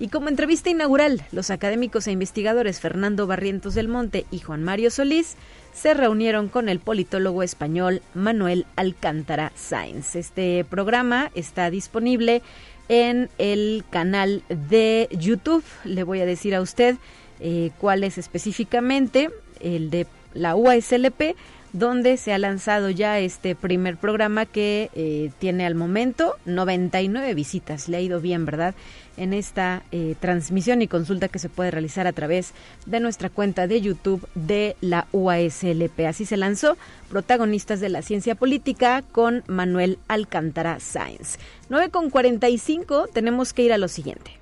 y 0.00 0.08
como 0.08 0.30
entrevista 0.30 0.70
inaugural, 0.70 1.22
los 1.30 1.50
académicos 1.50 2.06
e 2.06 2.12
investigadores 2.12 2.80
Fernando 2.80 3.26
Barrientos 3.26 3.74
del 3.74 3.86
Monte 3.86 4.24
y 4.30 4.38
Juan 4.38 4.64
Mario 4.64 4.90
Solís 4.90 5.36
se 5.74 5.92
reunieron 5.92 6.48
con 6.48 6.70
el 6.70 6.80
politólogo 6.80 7.42
español 7.42 8.00
Manuel 8.14 8.64
Alcántara 8.76 9.52
Sáenz. 9.54 10.16
Este 10.16 10.64
programa 10.64 11.30
está 11.34 11.70
disponible 11.70 12.40
en 12.88 13.28
el 13.36 13.84
canal 13.90 14.42
de 14.48 15.06
YouTube. 15.12 15.64
Le 15.84 16.02
voy 16.02 16.20
a 16.20 16.26
decir 16.26 16.54
a 16.54 16.62
usted 16.62 16.96
eh, 17.38 17.70
cuál 17.78 18.02
es 18.02 18.16
específicamente 18.16 19.28
el 19.60 19.90
de 19.90 20.06
la 20.32 20.56
UASLP 20.56 21.36
donde 21.72 22.16
se 22.16 22.32
ha 22.32 22.38
lanzado 22.38 22.90
ya 22.90 23.18
este 23.18 23.54
primer 23.54 23.96
programa 23.96 24.46
que 24.46 24.90
eh, 24.94 25.30
tiene 25.38 25.66
al 25.66 25.74
momento 25.74 26.36
99 26.44 27.34
visitas. 27.34 27.88
Le 27.88 27.98
ha 27.98 28.00
ido 28.00 28.20
bien, 28.20 28.44
¿verdad? 28.44 28.74
En 29.16 29.32
esta 29.32 29.82
eh, 29.92 30.14
transmisión 30.18 30.82
y 30.82 30.88
consulta 30.88 31.28
que 31.28 31.38
se 31.38 31.48
puede 31.48 31.70
realizar 31.70 32.06
a 32.06 32.12
través 32.12 32.52
de 32.86 33.00
nuestra 33.00 33.28
cuenta 33.28 33.66
de 33.66 33.80
YouTube 33.80 34.26
de 34.34 34.76
la 34.80 35.06
UASLP. 35.12 36.06
Así 36.06 36.24
se 36.24 36.36
lanzó 36.36 36.76
Protagonistas 37.08 37.80
de 37.80 37.88
la 37.88 38.02
Ciencia 38.02 38.34
Política 38.34 39.02
con 39.12 39.42
Manuel 39.46 39.98
Alcántara 40.08 40.80
Sáenz. 40.80 41.38
9 41.68 41.90
con 41.90 42.10
45, 42.10 43.08
tenemos 43.12 43.52
que 43.52 43.62
ir 43.62 43.72
a 43.72 43.78
lo 43.78 43.88
siguiente. 43.88 44.40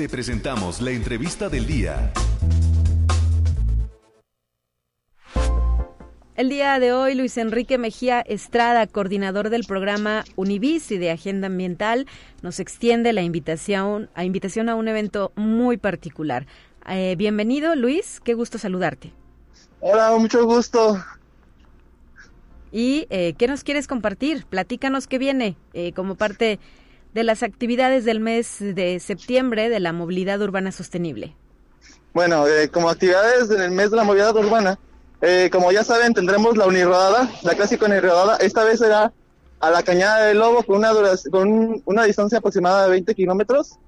Te 0.00 0.08
presentamos 0.08 0.80
la 0.80 0.92
entrevista 0.92 1.50
del 1.50 1.66
día. 1.66 2.10
El 6.40 6.48
día 6.48 6.80
de 6.80 6.94
hoy, 6.94 7.14
Luis 7.14 7.36
Enrique 7.36 7.76
Mejía 7.76 8.22
Estrada, 8.22 8.86
coordinador 8.86 9.50
del 9.50 9.64
programa 9.64 10.24
Univis 10.36 10.90
y 10.90 10.96
de 10.96 11.10
Agenda 11.10 11.48
Ambiental, 11.48 12.06
nos 12.40 12.60
extiende 12.60 13.12
la 13.12 13.20
invitación 13.20 14.08
a, 14.14 14.24
invitación 14.24 14.70
a 14.70 14.74
un 14.74 14.88
evento 14.88 15.32
muy 15.36 15.76
particular. 15.76 16.46
Eh, 16.88 17.14
bienvenido, 17.18 17.76
Luis, 17.76 18.20
qué 18.24 18.32
gusto 18.32 18.56
saludarte. 18.56 19.12
Hola, 19.80 20.16
mucho 20.16 20.46
gusto. 20.46 21.04
¿Y 22.72 23.06
eh, 23.10 23.34
qué 23.36 23.46
nos 23.46 23.62
quieres 23.62 23.86
compartir? 23.86 24.46
Platícanos 24.46 25.06
qué 25.08 25.18
viene 25.18 25.58
eh, 25.74 25.92
como 25.92 26.14
parte 26.14 26.58
de 27.12 27.22
las 27.22 27.42
actividades 27.42 28.06
del 28.06 28.18
mes 28.20 28.56
de 28.60 28.98
septiembre 28.98 29.68
de 29.68 29.80
la 29.80 29.92
movilidad 29.92 30.40
urbana 30.40 30.72
sostenible? 30.72 31.36
Bueno, 32.14 32.48
eh, 32.48 32.70
como 32.70 32.88
actividades 32.88 33.50
del 33.50 33.72
mes 33.72 33.90
de 33.90 33.98
la 33.98 34.04
movilidad 34.04 34.34
urbana, 34.34 34.78
eh, 35.22 35.50
como 35.52 35.70
ya 35.72 35.84
saben, 35.84 36.14
tendremos 36.14 36.56
la 36.56 36.66
unirrodada, 36.66 37.30
la 37.42 37.54
clásica 37.54 37.86
unirrodada. 37.86 38.36
Esta 38.36 38.64
vez 38.64 38.78
será 38.78 39.12
a 39.60 39.70
la 39.70 39.82
Cañada 39.82 40.26
del 40.26 40.38
Lobo 40.38 40.62
con 40.62 40.78
una, 40.78 40.92
con 41.30 41.82
una 41.84 42.04
distancia 42.04 42.38
aproximada 42.38 42.84
de 42.84 42.90
20 42.90 43.14
kilómetros, 43.14 43.78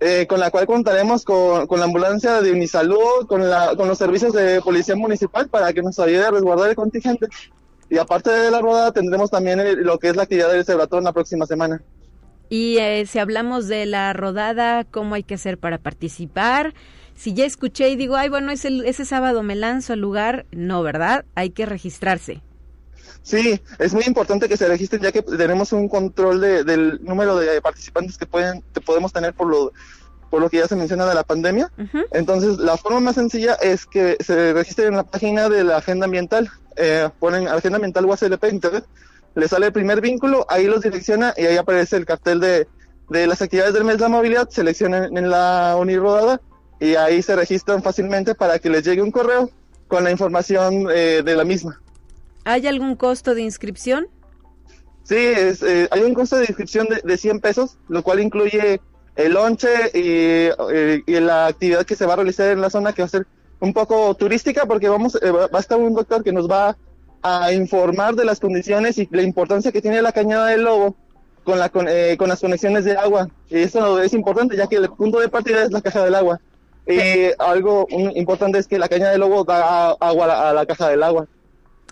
eh, 0.00 0.26
con 0.26 0.40
la 0.40 0.50
cual 0.50 0.66
contaremos 0.66 1.24
con, 1.24 1.66
con, 1.66 1.78
la 1.78 1.84
ambulancia 1.84 2.40
de 2.40 2.52
Unisalud, 2.52 3.26
con, 3.28 3.48
la, 3.48 3.76
con 3.76 3.88
los 3.88 3.98
servicios 3.98 4.32
de 4.32 4.60
policía 4.62 4.96
municipal 4.96 5.48
para 5.48 5.72
que 5.72 5.82
nos 5.82 5.98
ayude 5.98 6.24
a 6.24 6.30
resguardar 6.30 6.70
el 6.70 6.76
contingente. 6.76 7.28
Y 7.90 7.98
aparte 7.98 8.30
de 8.30 8.50
la 8.50 8.60
rodada, 8.60 8.92
tendremos 8.92 9.30
también 9.30 9.84
lo 9.84 9.98
que 9.98 10.08
es 10.08 10.16
la 10.16 10.22
actividad 10.22 10.50
del 10.50 10.64
Cebratón 10.64 11.04
la 11.04 11.12
próxima 11.12 11.44
semana. 11.46 11.82
Y 12.48 12.78
eh, 12.78 13.04
si 13.06 13.18
hablamos 13.18 13.68
de 13.68 13.86
la 13.86 14.12
rodada, 14.12 14.84
¿cómo 14.84 15.14
hay 15.14 15.22
que 15.22 15.34
hacer 15.34 15.58
para 15.58 15.78
participar? 15.78 16.74
Si 17.16 17.32
ya 17.32 17.44
escuché 17.44 17.88
y 17.88 17.96
digo, 17.96 18.16
ay, 18.16 18.28
bueno, 18.28 18.50
ese, 18.50 18.68
ese 18.88 19.04
sábado 19.04 19.42
me 19.42 19.54
lanzo 19.54 19.92
al 19.92 20.00
lugar, 20.00 20.46
no, 20.52 20.82
¿verdad? 20.82 21.24
Hay 21.34 21.50
que 21.50 21.66
registrarse. 21.66 22.42
Sí, 23.22 23.60
es 23.78 23.94
muy 23.94 24.04
importante 24.04 24.48
que 24.48 24.56
se 24.56 24.68
registren 24.68 25.02
ya 25.02 25.12
que 25.12 25.22
tenemos 25.22 25.72
un 25.72 25.88
control 25.88 26.40
de, 26.40 26.64
del 26.64 27.02
número 27.02 27.36
de 27.36 27.60
participantes 27.62 28.18
que 28.18 28.26
pueden 28.26 28.62
que 28.74 28.80
podemos 28.80 29.12
tener 29.12 29.32
por 29.32 29.48
lo 29.48 29.72
por 30.28 30.40
lo 30.40 30.50
que 30.50 30.58
ya 30.58 30.66
se 30.66 30.74
menciona 30.74 31.06
de 31.06 31.14
la 31.14 31.22
pandemia. 31.22 31.70
Entonces, 32.12 32.58
la 32.58 32.76
forma 32.76 32.98
más 32.98 33.14
sencilla 33.14 33.54
es 33.54 33.86
que 33.86 34.16
se 34.18 34.52
registren 34.52 34.88
en 34.88 34.96
la 34.96 35.04
página 35.04 35.48
de 35.48 35.62
la 35.62 35.76
agenda 35.76 36.06
ambiental. 36.06 36.50
Eh, 36.76 37.08
ponen 37.20 37.46
agenda 37.46 37.76
ambiental 37.76 38.04
UASLP 38.04 38.44
internet 38.50 38.84
le 39.34 39.48
sale 39.48 39.66
el 39.66 39.72
primer 39.72 40.00
vínculo, 40.00 40.46
ahí 40.48 40.66
los 40.66 40.82
direcciona 40.82 41.34
y 41.36 41.46
ahí 41.46 41.56
aparece 41.56 41.96
el 41.96 42.06
cartel 42.06 42.40
de, 42.40 42.68
de 43.10 43.26
las 43.26 43.42
actividades 43.42 43.74
del 43.74 43.84
mes 43.84 43.96
de 43.96 44.02
la 44.02 44.08
movilidad, 44.08 44.48
seleccionan 44.48 45.16
en 45.16 45.30
la 45.30 45.76
unirodada 45.78 46.40
y 46.84 46.96
ahí 46.96 47.22
se 47.22 47.34
registran 47.34 47.82
fácilmente 47.82 48.34
para 48.34 48.58
que 48.58 48.68
les 48.68 48.84
llegue 48.84 49.00
un 49.00 49.10
correo 49.10 49.50
con 49.88 50.04
la 50.04 50.10
información 50.10 50.86
eh, 50.92 51.22
de 51.24 51.34
la 51.34 51.44
misma. 51.44 51.80
¿Hay 52.44 52.66
algún 52.66 52.94
costo 52.94 53.34
de 53.34 53.40
inscripción? 53.40 54.06
Sí, 55.02 55.16
es, 55.16 55.62
eh, 55.62 55.88
hay 55.90 56.02
un 56.02 56.12
costo 56.12 56.36
de 56.36 56.44
inscripción 56.44 56.86
de, 56.88 57.00
de, 57.02 57.16
100 57.16 57.40
pesos, 57.40 57.78
lo 57.88 58.02
cual 58.02 58.20
incluye 58.20 58.80
el 59.16 59.32
lonche 59.32 59.68
y, 59.94 60.50
eh, 60.72 61.02
y, 61.06 61.20
la 61.20 61.46
actividad 61.46 61.86
que 61.86 61.96
se 61.96 62.04
va 62.04 62.12
a 62.12 62.16
realizar 62.16 62.50
en 62.50 62.60
la 62.60 62.68
zona 62.68 62.92
que 62.92 63.00
va 63.00 63.06
a 63.06 63.10
ser 63.10 63.26
un 63.60 63.72
poco 63.72 64.14
turística 64.14 64.66
porque 64.66 64.88
vamos 64.88 65.14
va 65.14 65.58
a 65.58 65.60
estar 65.60 65.78
un 65.78 65.94
doctor 65.94 66.22
que 66.22 66.32
nos 66.32 66.50
va 66.50 66.76
a 67.22 67.52
informar 67.52 68.14
de 68.14 68.26
las 68.26 68.40
condiciones 68.40 68.98
y 68.98 69.08
la 69.10 69.22
importancia 69.22 69.72
que 69.72 69.80
tiene 69.80 70.02
la 70.02 70.12
cañada 70.12 70.48
del 70.48 70.64
lobo 70.64 70.96
con, 71.44 71.58
la, 71.58 71.68
con, 71.68 71.86
eh, 71.88 72.16
con 72.18 72.28
las 72.28 72.40
conexiones 72.40 72.84
de 72.84 72.96
agua. 72.96 73.28
Y 73.48 73.58
eso 73.58 74.02
es 74.02 74.12
importante 74.12 74.56
ya 74.56 74.66
que 74.66 74.76
el 74.76 74.90
punto 74.90 75.20
de 75.20 75.28
partida 75.28 75.62
es 75.62 75.70
la 75.70 75.80
caja 75.80 76.04
del 76.04 76.14
agua. 76.14 76.40
Y 76.86 77.30
algo 77.38 77.86
importante 77.90 78.58
es 78.58 78.68
que 78.68 78.78
la 78.78 78.88
cañada 78.88 79.12
del 79.12 79.20
lobo 79.20 79.44
da 79.44 79.92
agua 79.92 80.50
a 80.50 80.52
la 80.52 80.66
caja 80.66 80.88
del 80.90 81.02
agua. 81.02 81.26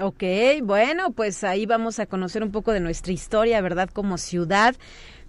Ok, 0.01 0.23
bueno, 0.63 1.13
pues 1.13 1.45
ahí 1.45 1.67
vamos 1.67 1.99
a 1.99 2.07
conocer 2.07 2.43
un 2.43 2.51
poco 2.51 2.73
de 2.73 2.81
nuestra 2.81 3.13
historia, 3.13 3.61
¿verdad? 3.61 3.91
Como 3.91 4.19
ciudad 4.19 4.75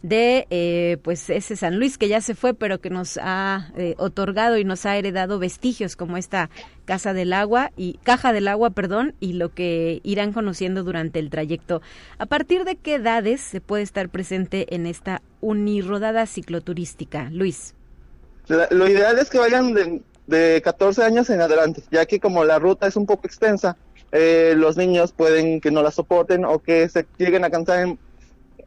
de 0.03 0.47
eh, 0.49 0.97
pues 1.01 1.29
ese 1.29 1.55
San 1.55 1.77
Luis 1.79 1.97
que 1.97 2.09
ya 2.09 2.19
se 2.19 2.35
fue 2.35 2.53
pero 2.53 2.81
que 2.81 2.89
nos 2.89 3.17
ha 3.21 3.71
eh, 3.77 3.95
otorgado 3.97 4.57
y 4.57 4.65
nos 4.65 4.85
ha 4.85 4.97
heredado 4.97 5.39
vestigios 5.39 5.95
como 5.95 6.17
esta 6.17 6.49
casa 6.83 7.13
del 7.13 7.31
agua 7.31 7.71
y 7.77 7.99
caja 8.03 8.33
del 8.33 8.49
agua 8.49 8.71
perdón 8.71 9.15
y 9.21 9.33
lo 9.33 9.53
que 9.53 10.01
irán 10.03 10.33
conociendo 10.33 10.83
durante 10.83 11.19
el 11.19 11.29
trayecto 11.29 11.81
a 12.17 12.25
partir 12.25 12.65
de 12.65 12.75
qué 12.75 12.95
edades 12.95 13.39
se 13.39 13.61
puede 13.61 13.83
estar 13.83 14.09
presente 14.09 14.75
en 14.75 14.87
esta 14.87 15.21
unirodada 15.39 16.25
cicloturística 16.25 17.29
Luis 17.31 17.73
lo 18.47 18.87
ideal 18.87 19.19
es 19.19 19.29
que 19.29 19.39
vayan 19.39 19.73
de, 19.73 20.01
de 20.27 20.61
14 20.63 21.03
años 21.03 21.29
en 21.29 21.41
adelante 21.41 21.83
ya 21.91 22.05
que 22.05 22.19
como 22.19 22.43
la 22.43 22.59
ruta 22.59 22.87
es 22.87 22.95
un 22.95 23.05
poco 23.05 23.25
extensa 23.25 23.77
eh, 24.11 24.53
los 24.57 24.77
niños 24.77 25.11
pueden 25.13 25.61
que 25.61 25.71
no 25.71 25.81
la 25.81 25.91
soporten 25.91 26.45
o 26.45 26.59
que 26.59 26.89
se 26.89 27.05
lleguen 27.17 27.45
a 27.45 27.49
cansar 27.49 27.79
en 27.79 27.99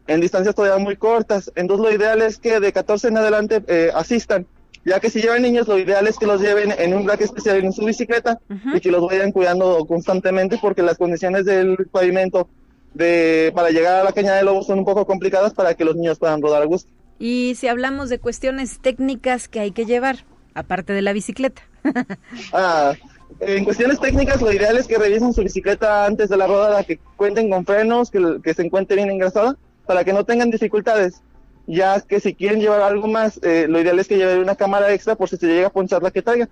en 0.07 0.21
distancias 0.21 0.55
todavía 0.55 0.83
muy 0.83 0.97
cortas. 0.97 1.51
Entonces 1.55 1.85
lo 1.85 1.93
ideal 1.93 2.23
es 2.23 2.39
que 2.39 2.61
de 2.61 2.73
14 2.73 3.09
en 3.09 3.19
adelante 3.19 3.63
eh, 3.67 3.91
asistan 3.95 4.47
ya 4.85 5.01
que 5.01 5.11
si 5.11 5.21
llevan 5.21 5.43
niños, 5.43 5.67
lo 5.67 5.79
ideal 5.81 6.07
es 6.07 6.17
que 6.17 6.27
los 6.27 6.41
lleven 6.41 6.73
en 6.79 6.95
un 6.95 7.09
rack 7.09 7.21
especial 7.23 7.57
en 7.57 7.73
su 7.73 7.85
bicicleta 7.85 8.39
y 8.73 8.79
que 8.79 8.93
los 8.93 9.05
vayan 9.05 9.33
cuidando 9.33 9.85
constantemente 9.85 10.59
porque 10.63 10.81
las 10.81 10.97
condiciones 10.97 11.45
del 11.45 11.89
pavimento 11.91 12.49
de 12.95 13.51
para 13.53 13.71
llegar 13.71 14.01
a 14.01 14.05
la 14.05 14.13
cañada 14.13 14.37
de 14.37 14.45
lobo 14.45 14.63
son 14.63 14.79
un 14.79 14.85
poco 14.85 15.05
complicadas 15.05 15.55
para 15.55 15.75
que 15.75 15.85
los 15.85 15.97
niños 15.97 16.21
puedan 16.21 16.41
rodar 16.41 16.63
a 16.63 16.67
gusto. 16.67 16.89
Y 17.19 17.55
si 17.57 17.69
hablamos 17.69 18.09
de 18.09 18.19
cuestiones 18.19 18.79
técnicas 18.81 19.49
que 19.49 19.61
hay 19.61 19.71
que 19.71 19.87
llevar, 19.87 20.25
aparte 20.55 20.93
de 20.93 21.03
la 21.03 21.13
bicicleta. 21.13 21.63
ah, 22.53 22.95
en 23.41 23.65
cuestiones 23.65 24.01
técnicas, 24.01 24.41
lo 24.43 24.53
ideal 24.53 24.77
es 24.77 24.87
que 24.87 24.99
revisen 24.99 25.33
su 25.33 25.43
bicicleta 25.43 26.07
antes 26.07 26.29
de 26.29 26.37
la 26.37 26.47
rodada, 26.47 26.85
que 26.85 26.99
cuenten 27.17 27.51
con 27.51 27.65
frenos, 27.65 28.11
que, 28.11 28.41
que 28.43 28.55
se 28.55 28.63
encuentre 28.63 28.97
bien 28.97 29.11
engrasada, 29.11 29.57
para 29.87 30.05
que 30.05 30.13
no 30.13 30.25
tengan 30.25 30.51
dificultades 30.51 31.23
ya 31.67 32.01
que 32.01 32.21
si 32.21 32.35
quieren 32.35 32.61
llevar 32.61 32.81
algo 32.83 33.09
más, 33.09 33.41
eh, 33.43 33.67
lo 33.69 33.81
ideal 33.81 33.99
es 33.99 34.09
que 34.09 34.17
lleven 34.17 34.39
una 34.39 34.55
cámara 34.55 34.93
extra 34.93 35.17
por 35.17 35.29
si 35.29 35.37
se 35.37 35.47
llega 35.47 35.69
a 35.69 35.73
ponchar 35.73 36.03
la 36.03 36.11
que 36.11 36.23
traiga. 36.23 36.49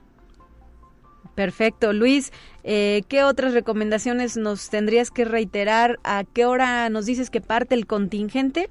Perfecto. 1.35 1.93
Luis, 1.93 2.33
eh, 2.63 3.03
¿qué 3.09 3.25
otras 3.25 3.55
recomendaciones 3.55 4.37
nos 4.37 4.71
tendrías 4.71 5.11
que 5.11 5.25
reiterar? 5.25 5.99
¿A 6.05 6.25
qué 6.25 6.47
hora 6.47 6.89
nos 6.91 7.07
dices 7.07 7.31
que 7.31 7.41
parte 7.41 7.75
el 7.75 7.87
contingente? 7.87 8.69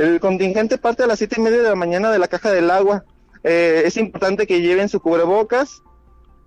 El 0.00 0.18
contingente 0.18 0.78
parte 0.78 1.02
a 1.02 1.06
las 1.06 1.18
siete 1.18 1.36
y 1.38 1.42
media 1.42 1.58
de 1.58 1.68
la 1.68 1.74
mañana 1.74 2.10
de 2.10 2.18
la 2.18 2.26
caja 2.26 2.50
del 2.50 2.70
agua. 2.70 3.04
Eh, 3.44 3.82
es 3.84 3.98
importante 3.98 4.46
que 4.46 4.62
lleven 4.62 4.88
su 4.88 4.98
cubrebocas, 4.98 5.82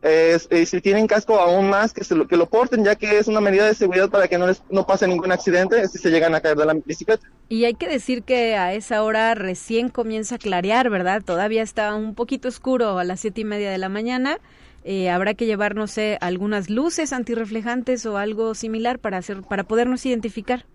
eh, 0.02 0.66
si 0.66 0.82
tienen 0.82 1.06
casco 1.06 1.40
aún 1.40 1.70
más 1.70 1.94
que, 1.94 2.04
se 2.04 2.16
lo, 2.16 2.28
que 2.28 2.36
lo 2.36 2.50
porten 2.50 2.84
ya 2.84 2.96
que 2.96 3.20
es 3.20 3.28
una 3.28 3.40
medida 3.42 3.68
de 3.68 3.76
seguridad 3.76 4.10
para 4.10 4.28
que 4.28 4.40
no 4.40 4.48
les 4.48 4.64
no 4.72 4.88
pase 4.88 5.08
ningún 5.08 5.32
accidente 5.32 5.88
si 5.88 6.00
se 6.00 6.10
llegan 6.10 6.34
a 6.34 6.42
caer 6.42 6.58
de 6.58 6.66
la 6.66 6.74
bicicleta. 6.74 7.30
Y 7.48 7.66
hay 7.66 7.76
que 7.76 7.88
decir 7.88 8.24
que 8.24 8.56
a 8.56 8.74
esa 8.74 9.04
hora 9.04 9.36
recién 9.36 9.90
comienza 9.90 10.36
a 10.36 10.40
clarear, 10.40 10.90
¿verdad? 10.90 11.22
Todavía 11.24 11.62
está 11.62 11.94
un 11.94 12.16
poquito 12.16 12.48
oscuro 12.48 12.98
a 12.98 13.04
las 13.04 13.20
siete 13.20 13.42
y 13.42 13.46
media 13.46 13.70
de 13.70 13.78
la 13.78 13.88
mañana. 13.88 14.40
Eh, 14.84 15.12
habrá 15.12 15.36
que 15.36 15.46
llevar, 15.46 15.76
no 15.76 15.86
sé, 15.86 16.18
algunas 16.22 16.72
luces 16.72 17.14
antirreflejantes 17.14 18.04
o 18.08 18.18
algo 18.18 18.56
similar 18.56 18.98
para 18.98 19.20
hacer, 19.20 19.44
para 19.44 19.64
podernos 19.64 20.04
identificar. 20.08 20.66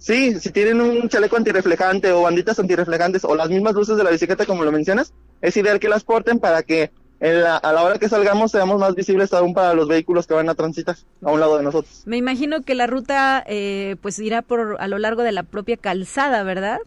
Sí, 0.00 0.40
si 0.40 0.50
tienen 0.50 0.80
un 0.80 1.10
chaleco 1.10 1.36
antirreflejante 1.36 2.10
o 2.10 2.22
banditas 2.22 2.58
antirreflejantes 2.58 3.22
o 3.22 3.36
las 3.36 3.50
mismas 3.50 3.74
luces 3.74 3.98
de 3.98 4.02
la 4.02 4.10
bicicleta 4.10 4.46
como 4.46 4.64
lo 4.64 4.72
mencionas, 4.72 5.12
es 5.42 5.54
ideal 5.58 5.78
que 5.78 5.90
las 5.90 6.04
porten 6.04 6.38
para 6.38 6.62
que 6.62 6.90
a 7.20 7.72
la 7.74 7.82
hora 7.82 7.98
que 7.98 8.08
salgamos 8.08 8.50
seamos 8.50 8.80
más 8.80 8.94
visibles 8.94 9.30
aún 9.34 9.52
para 9.52 9.74
los 9.74 9.86
vehículos 9.86 10.26
que 10.26 10.32
van 10.32 10.48
a 10.48 10.54
transitar 10.54 10.96
a 11.22 11.30
un 11.30 11.38
lado 11.38 11.58
de 11.58 11.64
nosotros. 11.64 12.02
Me 12.06 12.16
imagino 12.16 12.62
que 12.62 12.74
la 12.74 12.86
ruta 12.86 13.44
eh, 13.46 13.96
pues 14.00 14.18
irá 14.20 14.40
por 14.40 14.78
a 14.80 14.88
lo 14.88 14.98
largo 14.98 15.22
de 15.22 15.32
la 15.32 15.42
propia 15.42 15.76
calzada, 15.76 16.44
¿verdad? 16.44 16.78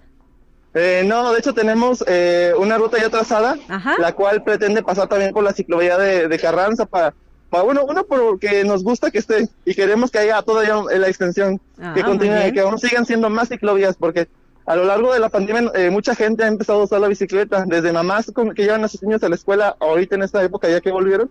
Eh, 0.74 1.04
no, 1.06 1.34
de 1.34 1.40
hecho 1.40 1.54
tenemos 1.54 2.04
eh, 2.08 2.52
una 2.58 2.80
ruta 2.80 2.98
ya 3.00 3.12
trazada, 3.12 3.58
la 4.00 4.16
cual 4.16 4.44
pretende 4.44 4.82
pasar 4.82 5.08
también 5.08 5.34
por 5.34 5.44
la 5.44 5.54
ciclovía 5.54 6.00
de, 6.00 6.40
Carranza 6.40 6.88
para, 6.88 7.14
bueno, 7.62 7.86
uno 7.88 8.04
porque 8.06 8.64
nos 8.64 8.84
gusta 8.84 9.12
que 9.12 9.20
esté 9.20 9.48
y 9.66 9.76
queremos 9.76 10.10
que 10.10 10.20
haya 10.20 10.42
todavía 10.42 10.76
la 10.98 11.08
extensión, 11.08 11.60
que 11.78 12.02
ah, 12.02 12.06
continúe, 12.06 12.52
que 12.54 12.62
aún 12.62 12.80
sigan 12.80 13.06
siendo 13.06 13.30
más 13.30 13.50
ciclovías, 13.50 13.96
porque 13.96 14.28
a 14.66 14.76
lo 14.76 14.86
largo 14.86 15.14
de 15.14 15.20
la 15.20 15.30
pandemia 15.30 15.72
eh, 15.76 15.90
mucha 15.90 16.16
gente 16.16 16.44
ha 16.44 16.48
empezado 16.48 16.82
a 16.82 16.84
usar 16.86 17.02
la 17.02 17.10
bicicleta, 17.10 17.66
desde 17.68 17.92
mamás 17.92 18.32
que 18.56 18.64
llevan 18.64 18.84
a 18.84 18.88
sus 18.88 19.04
niños 19.04 19.22
a 19.24 19.30
la 19.30 19.36
escuela, 19.36 19.76
ahorita 19.80 20.16
en 20.16 20.24
esta 20.24 20.44
época 20.44 20.70
ya 20.70 20.80
que 20.80 20.92
volvieron, 20.92 21.30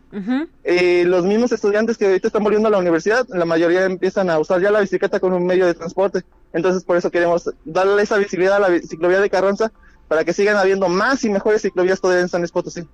eh, 0.65 1.05
los 1.07 1.25
mismos 1.25 1.51
estudiantes 1.51 1.97
que 1.97 2.07
ahorita 2.07 2.29
están 2.29 2.45
volviendo 2.45 2.69
a 2.69 2.71
la 2.71 2.79
universidad, 2.79 3.27
la 3.29 3.45
mayoría 3.45 3.85
empiezan 3.85 4.29
a 4.31 4.39
usar 4.39 4.61
ya 4.61 4.71
la 4.71 4.81
bicicleta 4.81 5.19
con 5.19 5.33
un 5.33 5.47
medio 5.47 5.67
de 5.67 5.75
transporte. 5.75 6.23
Entonces 6.53 6.85
por 6.85 6.99
eso 6.99 7.11
queremos 7.11 7.51
darle 7.65 8.03
esa 8.03 8.19
visibilidad 8.19 8.57
a 8.63 8.69
la 8.69 8.79
ciclovía 8.81 9.21
de 9.21 9.31
Carranza 9.31 9.73
para 10.13 10.27
que 10.27 10.35
sigan 10.35 10.59
habiendo 10.59 10.91
más 10.91 11.25
y 11.25 11.31
mejores 11.31 11.63
ciclovías 11.63 11.99
todavía 11.99 12.21
en 12.21 12.29
San 12.29 12.43
Luis 12.43 12.53
Potosí. 12.53 12.87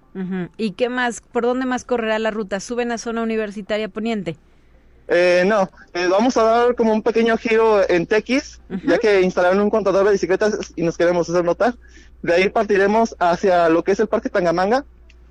¿Y 0.56 0.70
qué 0.70 0.88
más? 0.88 1.20
¿Por 1.20 1.42
dónde 1.42 1.66
más 1.66 1.84
correrá 1.84 2.16
la 2.20 2.30
ruta? 2.30 2.60
¿Suben 2.60 2.92
a 2.92 2.98
zona 2.98 3.22
universitaria 3.22 3.88
poniente? 3.88 4.36
Eh, 5.08 5.42
no, 5.44 5.68
eh, 5.94 6.06
vamos 6.08 6.36
a 6.36 6.44
dar 6.44 6.76
como 6.76 6.92
un 6.92 7.02
pequeño 7.02 7.36
giro 7.36 7.80
en 7.90 8.06
TX, 8.06 8.60
ya 8.84 8.98
que 8.98 9.20
instalaron 9.22 9.58
un 9.58 9.68
contador 9.68 10.06
de 10.06 10.12
bicicletas 10.12 10.72
y 10.76 10.82
nos 10.82 10.96
queremos 10.96 11.28
hacer 11.28 11.44
notar. 11.44 11.74
De 12.22 12.34
ahí 12.34 12.50
partiremos 12.50 13.16
hacia 13.18 13.68
lo 13.68 13.82
que 13.82 13.90
es 13.90 13.98
el 13.98 14.06
Parque 14.06 14.28
Tangamanga. 14.28 14.84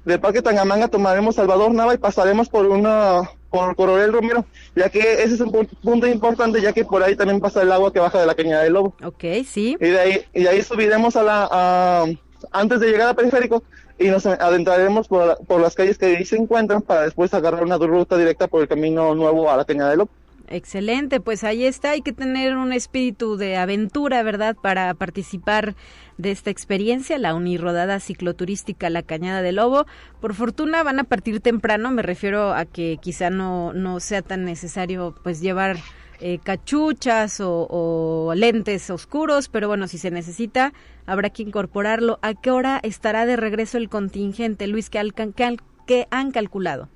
Del 0.03 0.19
Parque 0.19 0.41
Tangamanga 0.41 0.89
tomaremos 0.89 1.35
Salvador 1.35 1.73
Nava 1.73 1.93
y 1.93 1.99
pasaremos 1.99 2.49
por 2.49 2.65
una 2.65 3.29
por 3.49 3.75
Coronel 3.75 4.13
Romero, 4.13 4.45
ya 4.75 4.89
que 4.89 4.99
ese 4.99 5.35
es 5.35 5.41
un 5.41 5.51
punto 5.51 6.07
importante, 6.07 6.61
ya 6.61 6.73
que 6.73 6.85
por 6.85 7.01
ahí 7.03 7.15
también 7.15 7.39
pasa 7.39 7.61
el 7.61 7.71
agua 7.71 7.93
que 7.93 7.99
baja 7.99 8.19
de 8.19 8.25
la 8.25 8.35
Cañada 8.35 8.63
del 8.63 8.73
Lobo. 8.73 8.93
Ok, 9.03 9.23
sí. 9.45 9.77
Y 9.79 9.87
de 9.87 9.99
ahí, 9.99 10.25
y 10.33 10.43
de 10.43 10.49
ahí 10.49 10.61
subiremos 10.61 11.15
a 11.15 11.23
la, 11.23 12.05
antes 12.51 12.79
de 12.79 12.89
llegar 12.89 13.09
a 13.09 13.13
Periférico, 13.13 13.63
y 13.99 14.09
nos 14.09 14.25
adentraremos 14.25 15.07
por, 15.07 15.37
por, 15.47 15.59
las 15.59 15.73
calles 15.73 15.97
que 15.97 16.05
ahí 16.05 16.25
se 16.25 16.37
encuentran 16.37 16.83
para 16.83 17.01
después 17.01 17.33
agarrar 17.33 17.63
una 17.63 17.77
ruta 17.77 18.15
directa 18.15 18.47
por 18.47 18.61
el 18.61 18.67
camino 18.67 19.15
nuevo 19.15 19.49
a 19.49 19.57
la 19.57 19.65
Cañada 19.65 19.89
de 19.91 19.97
Lobo. 19.97 20.11
Excelente, 20.49 21.19
pues 21.19 21.43
ahí 21.43 21.65
está, 21.65 21.91
hay 21.91 22.01
que 22.01 22.13
tener 22.13 22.55
un 22.55 22.71
espíritu 22.71 23.35
de 23.35 23.57
aventura, 23.57 24.23
¿verdad?, 24.23 24.55
para 24.55 24.93
participar 24.93 25.75
de 26.17 26.31
esta 26.31 26.49
experiencia, 26.49 27.17
la 27.17 27.35
unirrodada 27.35 27.99
cicloturística 27.99 28.89
La 28.89 29.03
Cañada 29.03 29.41
de 29.41 29.51
Lobo. 29.51 29.85
Por 30.21 30.33
fortuna 30.33 30.83
van 30.83 30.99
a 30.99 31.03
partir 31.03 31.41
temprano, 31.41 31.91
me 31.91 32.01
refiero 32.01 32.53
a 32.53 32.63
que 32.63 32.97
quizá 33.01 33.29
no, 33.29 33.73
no 33.73 33.99
sea 33.99 34.21
tan 34.21 34.45
necesario 34.45 35.15
pues 35.21 35.41
llevar 35.41 35.77
eh, 36.19 36.39
cachuchas 36.41 37.39
o, 37.43 38.33
lentes 38.35 38.89
oscuros, 38.89 39.49
pero 39.49 39.67
bueno, 39.67 39.87
si 39.87 39.97
se 39.97 40.11
necesita, 40.11 40.73
habrá 41.05 41.29
que 41.29 41.43
incorporarlo. 41.43 42.19
¿A 42.21 42.33
qué 42.33 42.51
hora 42.51 42.79
estará 42.81 43.25
de 43.25 43.35
regreso 43.35 43.77
el 43.77 43.89
contingente, 43.89 44.65
Luis, 44.67 44.89
que, 44.89 46.07
han 46.09 46.31
calculado? 46.31 46.89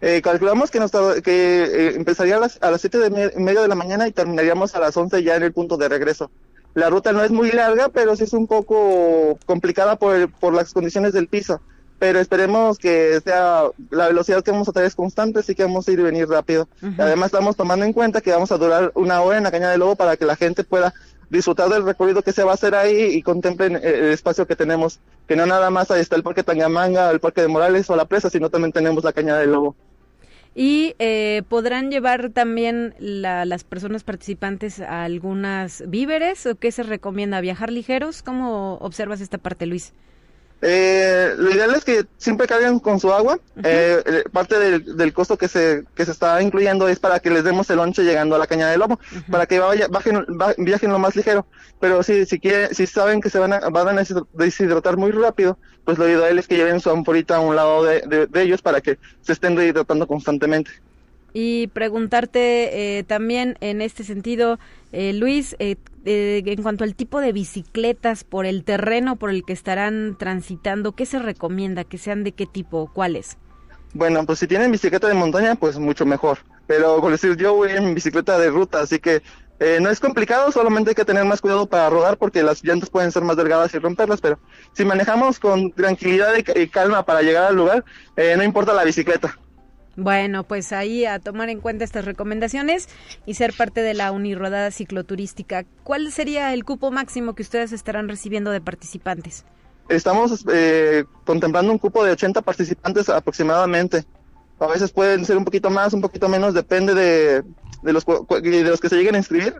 Eh, 0.00 0.20
calculamos 0.22 0.70
que, 0.70 0.78
nos, 0.78 0.90
que 0.90 1.64
eh, 1.64 1.94
empezaría 1.96 2.36
a 2.36 2.40
las, 2.40 2.58
a 2.62 2.70
las 2.70 2.80
7 2.80 2.98
de 2.98 3.32
media 3.36 3.62
de 3.62 3.68
la 3.68 3.74
mañana 3.74 4.06
y 4.06 4.12
terminaríamos 4.12 4.74
a 4.74 4.80
las 4.80 4.96
11 4.96 5.22
ya 5.22 5.36
en 5.36 5.42
el 5.42 5.52
punto 5.52 5.76
de 5.76 5.88
regreso. 5.88 6.30
La 6.74 6.90
ruta 6.90 7.12
no 7.12 7.22
es 7.22 7.30
muy 7.30 7.50
larga, 7.50 7.88
pero 7.88 8.14
sí 8.16 8.24
es 8.24 8.34
un 8.34 8.46
poco 8.46 9.38
complicada 9.46 9.96
por, 9.96 10.30
por 10.32 10.52
las 10.52 10.72
condiciones 10.74 11.14
del 11.14 11.28
piso 11.28 11.60
pero 11.98 12.20
esperemos 12.20 12.78
que 12.78 13.20
sea 13.24 13.64
la 13.90 14.08
velocidad 14.08 14.42
que 14.42 14.50
vamos 14.50 14.68
a 14.68 14.72
traer 14.72 14.88
es 14.88 14.94
constante, 14.94 15.40
así 15.40 15.54
que 15.54 15.64
vamos 15.64 15.88
a 15.88 15.92
ir 15.92 15.98
y 15.98 16.02
venir 16.02 16.28
rápido. 16.28 16.68
Además 16.98 17.26
estamos 17.26 17.56
tomando 17.56 17.84
en 17.86 17.92
cuenta 17.92 18.20
que 18.20 18.32
vamos 18.32 18.52
a 18.52 18.58
durar 18.58 18.92
una 18.94 19.20
hora 19.22 19.38
en 19.38 19.44
la 19.44 19.50
Caña 19.50 19.70
de 19.70 19.78
Lobo 19.78 19.96
para 19.96 20.16
que 20.16 20.26
la 20.26 20.36
gente 20.36 20.64
pueda 20.64 20.92
disfrutar 21.30 21.68
del 21.68 21.84
recorrido 21.84 22.22
que 22.22 22.32
se 22.32 22.44
va 22.44 22.52
a 22.52 22.54
hacer 22.54 22.74
ahí 22.74 23.14
y 23.14 23.22
contemplen 23.22 23.76
el 23.76 24.12
espacio 24.12 24.46
que 24.46 24.56
tenemos, 24.56 25.00
que 25.26 25.36
no 25.36 25.46
nada 25.46 25.70
más 25.70 25.90
ahí 25.90 26.00
está 26.00 26.16
el 26.16 26.22
Parque 26.22 26.42
Tangamanga, 26.42 27.10
el 27.10 27.20
Parque 27.20 27.42
de 27.42 27.48
Morales 27.48 27.90
o 27.90 27.96
la 27.96 28.04
presa, 28.04 28.30
sino 28.30 28.50
también 28.50 28.72
tenemos 28.72 29.04
la 29.04 29.12
Cañada 29.12 29.40
del 29.40 29.52
Lobo. 29.52 29.76
Y 30.58 30.94
eh, 30.98 31.42
podrán 31.50 31.90
llevar 31.90 32.30
también 32.30 32.94
las 32.98 33.62
personas 33.64 34.04
participantes 34.04 34.80
a 34.80 35.04
algunas 35.04 35.84
víveres 35.86 36.46
o 36.46 36.54
qué 36.54 36.72
se 36.72 36.82
recomienda, 36.82 37.42
viajar 37.42 37.70
ligeros. 37.70 38.22
¿Cómo 38.22 38.78
observas 38.78 39.20
esta 39.20 39.36
parte, 39.36 39.66
Luis? 39.66 39.92
Eh, 40.62 41.34
lo 41.36 41.50
ideal 41.50 41.74
es 41.74 41.84
que 41.84 42.06
siempre 42.16 42.46
carguen 42.46 42.78
con 42.78 42.98
su 42.98 43.12
agua. 43.12 43.38
Eh, 43.62 44.02
eh, 44.04 44.24
parte 44.32 44.58
del, 44.58 45.12
costo 45.12 45.36
que 45.36 45.48
se, 45.48 45.84
que 45.94 46.04
se 46.04 46.12
está 46.12 46.40
incluyendo 46.40 46.88
es 46.88 46.98
para 46.98 47.20
que 47.20 47.30
les 47.30 47.44
demos 47.44 47.68
el 47.70 47.76
lonche 47.76 48.02
llegando 48.02 48.34
a 48.36 48.38
la 48.38 48.46
cañada 48.46 48.72
de 48.72 48.78
lobo, 48.78 48.98
para 49.30 49.46
que 49.46 49.58
vaya, 49.60 49.88
bajen, 49.88 50.24
viajen 50.58 50.92
lo 50.92 50.98
más 50.98 51.14
ligero. 51.14 51.46
Pero 51.78 52.02
si, 52.02 52.24
si, 52.24 52.40
quiere, 52.40 52.74
si 52.74 52.86
saben 52.86 53.20
que 53.20 53.30
se 53.30 53.38
van 53.38 53.52
a, 53.52 53.60
van 53.68 53.98
a 53.98 54.02
deshidratar 54.32 54.96
muy 54.96 55.10
rápido, 55.10 55.58
pues 55.84 55.98
lo 55.98 56.08
ideal 56.08 56.38
es 56.38 56.48
que 56.48 56.56
lleven 56.56 56.80
su 56.80 56.90
amporita 56.90 57.36
a 57.36 57.40
un 57.40 57.54
lado 57.54 57.84
de, 57.84 58.26
de 58.26 58.42
ellos 58.42 58.62
para 58.62 58.80
que 58.80 58.98
se 59.20 59.32
estén 59.32 59.54
deshidratando 59.54 60.06
constantemente. 60.06 60.70
Y 61.38 61.66
preguntarte 61.66 62.98
eh, 62.98 63.02
también 63.02 63.58
en 63.60 63.82
este 63.82 64.04
sentido, 64.04 64.58
eh, 64.90 65.12
Luis, 65.12 65.54
eh, 65.58 65.76
en 66.06 66.62
cuanto 66.62 66.82
al 66.82 66.94
tipo 66.94 67.20
de 67.20 67.32
bicicletas 67.32 68.24
por 68.24 68.46
el 68.46 68.64
terreno 68.64 69.16
por 69.16 69.28
el 69.28 69.44
que 69.44 69.52
estarán 69.52 70.16
transitando, 70.18 70.92
¿qué 70.92 71.04
se 71.04 71.18
recomienda? 71.18 71.84
¿Que 71.84 71.98
sean 71.98 72.24
de 72.24 72.32
qué 72.32 72.46
tipo? 72.46 72.90
¿Cuáles? 72.90 73.36
Bueno, 73.92 74.24
pues 74.24 74.38
si 74.38 74.46
tienen 74.46 74.72
bicicleta 74.72 75.08
de 75.08 75.12
montaña, 75.12 75.56
pues 75.56 75.78
mucho 75.78 76.06
mejor. 76.06 76.38
Pero 76.66 77.02
con 77.02 77.12
decir, 77.12 77.36
yo 77.36 77.52
voy 77.52 77.72
en 77.72 77.94
bicicleta 77.94 78.38
de 78.38 78.48
ruta, 78.48 78.80
así 78.80 78.98
que 78.98 79.20
no 79.82 79.90
es 79.90 80.00
complicado, 80.00 80.50
solamente 80.52 80.92
hay 80.92 80.94
que 80.94 81.04
tener 81.04 81.26
más 81.26 81.42
cuidado 81.42 81.66
para 81.66 81.90
rodar 81.90 82.16
porque 82.16 82.42
las 82.42 82.64
llantas 82.64 82.88
pueden 82.88 83.12
ser 83.12 83.24
más 83.24 83.36
delgadas 83.36 83.74
y 83.74 83.78
romperlas, 83.78 84.22
pero 84.22 84.38
si 84.72 84.86
manejamos 84.86 85.38
con 85.38 85.70
tranquilidad 85.72 86.32
y 86.34 86.68
calma 86.68 87.04
para 87.04 87.20
llegar 87.20 87.44
al 87.44 87.56
lugar, 87.56 87.84
no 88.16 88.42
importa 88.42 88.72
la 88.72 88.84
bicicleta. 88.84 89.38
Bueno, 89.96 90.44
pues 90.44 90.72
ahí 90.72 91.06
a 91.06 91.18
tomar 91.18 91.48
en 91.48 91.60
cuenta 91.60 91.84
estas 91.84 92.04
recomendaciones 92.04 92.88
y 93.24 93.34
ser 93.34 93.54
parte 93.54 93.82
de 93.82 93.94
la 93.94 94.12
unirrodada 94.12 94.70
cicloturística. 94.70 95.64
¿Cuál 95.84 96.12
sería 96.12 96.52
el 96.52 96.64
cupo 96.64 96.90
máximo 96.90 97.34
que 97.34 97.42
ustedes 97.42 97.72
estarán 97.72 98.08
recibiendo 98.08 98.50
de 98.50 98.60
participantes? 98.60 99.44
Estamos 99.88 100.44
eh, 100.52 101.04
contemplando 101.24 101.72
un 101.72 101.78
cupo 101.78 102.04
de 102.04 102.12
80 102.12 102.42
participantes 102.42 103.08
aproximadamente. 103.08 104.04
A 104.58 104.66
veces 104.66 104.90
pueden 104.90 105.24
ser 105.24 105.36
un 105.36 105.44
poquito 105.44 105.70
más, 105.70 105.92
un 105.92 106.00
poquito 106.00 106.28
menos, 106.28 106.54
depende 106.54 106.94
de, 106.94 107.42
de 107.82 107.92
los, 107.92 108.04
de 108.04 108.62
los 108.64 108.80
que 108.80 108.88
se 108.88 108.96
lleguen 108.96 109.14
a 109.14 109.18
inscribir, 109.18 109.54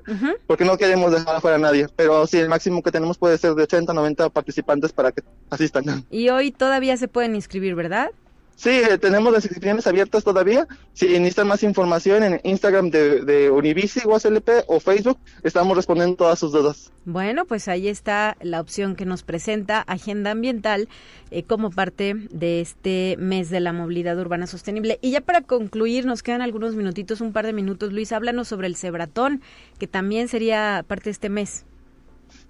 porque 0.47 0.65
no 0.65 0.77
queremos 0.77 1.13
dejar 1.13 1.37
afuera 1.37 1.57
a 1.57 1.61
nadie. 1.61 1.87
Pero 1.97 2.27
sí, 2.27 2.39
el 2.39 2.49
máximo 2.49 2.83
que 2.83 2.91
tenemos 2.91 3.19
puede 3.19 3.39
ser 3.39 3.55
de 3.55 3.63
80, 3.63 3.93
90 3.93 4.31
participantes 4.31 4.93
para 4.93 5.13
que 5.13 5.23
asistan. 5.51 6.05
Y 6.11 6.31
hoy 6.31 6.51
todavía 6.51 6.97
se 6.97 7.09
pueden 7.09 7.35
inscribir, 7.35 7.75
¿verdad? 7.75 8.11
Sí, 8.57 8.71
eh, 8.71 8.97
tenemos 8.97 9.31
las 9.33 9.45
inscripciones 9.45 9.87
abiertas 9.87 10.25
todavía. 10.25 10.67
Si 10.95 11.07
necesitan 11.07 11.47
más 11.47 11.63
información 11.63 12.25
en 12.25 12.41
Instagram 12.43 12.91
de, 12.91 13.21
de 13.21 13.51
Univici, 13.51 14.01
USLP 14.07 14.49
o 14.67 14.81
Facebook, 14.81 15.19
estamos 15.43 15.77
respondiendo 15.77 16.17
todas 16.17 16.39
sus 16.39 16.53
dudas. 16.53 16.91
Bueno, 17.05 17.45
pues 17.45 17.69
ahí 17.69 17.87
está 17.87 18.37
la 18.41 18.61
opción 18.61 18.97
que 18.97 19.05
nos 19.05 19.23
presenta 19.23 19.81
Agenda 19.83 20.31
Ambiental 20.31 20.89
eh, 21.31 21.43
como 21.43 21.71
parte 21.71 22.15
de 22.31 22.63
este 22.63 23.17
mes 23.19 23.51
de 23.51 23.61
la 23.61 23.75
movilidad 23.75 24.19
urbana 24.19 24.47
sostenible. 24.47 24.99
Y 25.03 25.11
ya 25.11 25.21
para 25.21 25.43
concluir, 25.43 26.07
nos 26.07 26.23
quedan 26.23 26.41
algunos 26.41 26.75
minutitos, 26.77 27.21
un 27.21 27.35
par 27.35 27.45
de 27.45 27.53
minutos. 27.53 27.93
Luis, 27.93 28.11
háblanos 28.13 28.49
sobre 28.49 28.69
el 28.69 28.77
Cebratón, 28.77 29.43
que 29.79 29.87
también 29.87 30.29
sería 30.29 30.83
parte 30.89 31.05
de 31.05 31.11
este 31.11 31.29
mes. 31.29 31.67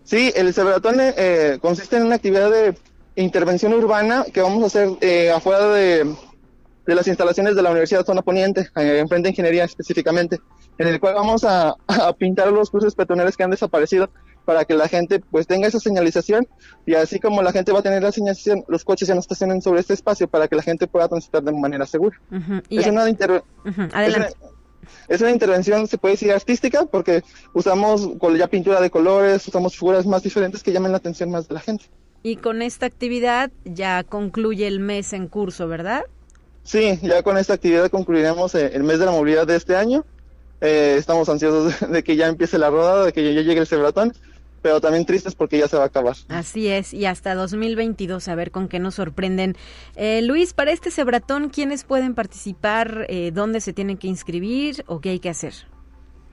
Sí, 0.04 0.32
el 0.36 0.54
Cebratón 0.54 0.98
eh, 1.00 1.58
consiste 1.60 1.96
en 1.96 2.04
una 2.04 2.14
actividad 2.14 2.48
de 2.48 2.76
intervención 3.16 3.72
urbana 3.72 4.24
que 4.32 4.42
vamos 4.42 4.62
a 4.62 4.66
hacer 4.66 4.90
eh, 5.00 5.30
afuera 5.30 5.68
de, 5.68 6.14
las 6.86 7.08
instalaciones 7.08 7.56
de 7.56 7.62
la 7.62 7.70
Universidad 7.70 8.04
Zona 8.04 8.22
Poniente, 8.22 8.68
eh, 8.76 8.98
en 8.98 9.08
frente 9.08 9.26
de 9.26 9.30
ingeniería 9.30 9.64
específicamente, 9.64 10.38
en 10.78 10.88
el 10.88 11.00
cual 11.00 11.14
vamos 11.14 11.42
a, 11.44 11.74
pintar 12.18 12.52
los 12.52 12.70
cruces 12.70 12.94
peatonales 12.94 13.36
que 13.36 13.42
han 13.42 13.50
desaparecido 13.50 14.10
para 14.44 14.64
que 14.64 14.74
la 14.74 14.86
gente 14.86 15.18
pues 15.18 15.48
tenga 15.48 15.66
esa 15.66 15.80
señalización 15.80 16.46
y 16.84 16.94
así 16.94 17.18
como 17.18 17.42
la 17.42 17.50
gente 17.50 17.72
va 17.72 17.80
a 17.80 17.82
tener 17.82 18.02
la 18.02 18.12
señalización, 18.12 18.64
los 18.68 18.84
coches 18.84 19.08
ya 19.08 19.14
no 19.14 19.20
estacionen 19.20 19.60
sobre 19.60 19.80
este 19.80 19.94
espacio 19.94 20.28
para 20.28 20.46
que 20.46 20.54
la 20.54 20.62
gente 20.62 20.86
pueda 20.86 21.08
transitar 21.08 21.42
de 21.42 21.52
manera 21.52 21.84
segura. 21.84 22.20
es, 22.70 22.86
una 22.86 23.04
es, 25.08 25.20
una 25.20 25.30
intervención, 25.32 25.88
se 25.88 25.98
puede 25.98 26.14
decir, 26.14 26.30
artística 26.30 26.84
porque 26.84 27.24
usamos 27.54 28.08
ya 28.38 28.46
pintura 28.46 28.80
de 28.80 28.90
colores, 28.90 29.48
usamos 29.48 29.76
figuras 29.76 30.06
más 30.06 30.22
diferentes 30.22 30.62
que 30.62 30.70
llamen 30.70 30.92
la 30.92 30.98
atención 30.98 31.28
más 31.28 31.48
de 31.48 31.54
la 31.54 31.60
gente. 31.60 31.86
Y 32.26 32.34
con 32.34 32.60
esta 32.60 32.86
actividad 32.86 33.52
ya 33.64 34.02
concluye 34.02 34.66
el 34.66 34.80
mes 34.80 35.12
en 35.12 35.28
curso, 35.28 35.68
¿verdad? 35.68 36.02
Sí, 36.64 36.98
ya 37.00 37.22
con 37.22 37.38
esta 37.38 37.54
actividad 37.54 37.88
concluiremos 37.88 38.52
eh, 38.56 38.72
el 38.74 38.82
mes 38.82 38.98
de 38.98 39.06
la 39.06 39.12
movilidad 39.12 39.46
de 39.46 39.54
este 39.54 39.76
año. 39.76 40.04
Eh, 40.60 40.96
estamos 40.98 41.28
ansiosos 41.28 41.78
de 41.88 42.02
que 42.02 42.16
ya 42.16 42.26
empiece 42.26 42.58
la 42.58 42.68
rodada, 42.68 43.04
de 43.04 43.12
que 43.12 43.32
ya 43.32 43.42
llegue 43.42 43.60
el 43.60 43.68
cebratón, 43.68 44.12
pero 44.60 44.80
también 44.80 45.06
tristes 45.06 45.36
porque 45.36 45.56
ya 45.56 45.68
se 45.68 45.76
va 45.76 45.84
a 45.84 45.86
acabar. 45.86 46.16
Así 46.26 46.66
es, 46.66 46.92
y 46.92 47.06
hasta 47.06 47.36
2022 47.36 48.26
a 48.26 48.34
ver 48.34 48.50
con 48.50 48.66
qué 48.66 48.80
nos 48.80 48.96
sorprenden. 48.96 49.54
Eh, 49.94 50.20
Luis, 50.22 50.52
para 50.52 50.72
este 50.72 50.90
cebratón, 50.90 51.48
¿quiénes 51.48 51.84
pueden 51.84 52.16
participar? 52.16 53.06
¿Dónde 53.34 53.60
se 53.60 53.72
tienen 53.72 53.98
que 53.98 54.08
inscribir 54.08 54.82
o 54.88 55.00
qué 55.00 55.10
hay 55.10 55.20
que 55.20 55.30
hacer? 55.30 55.54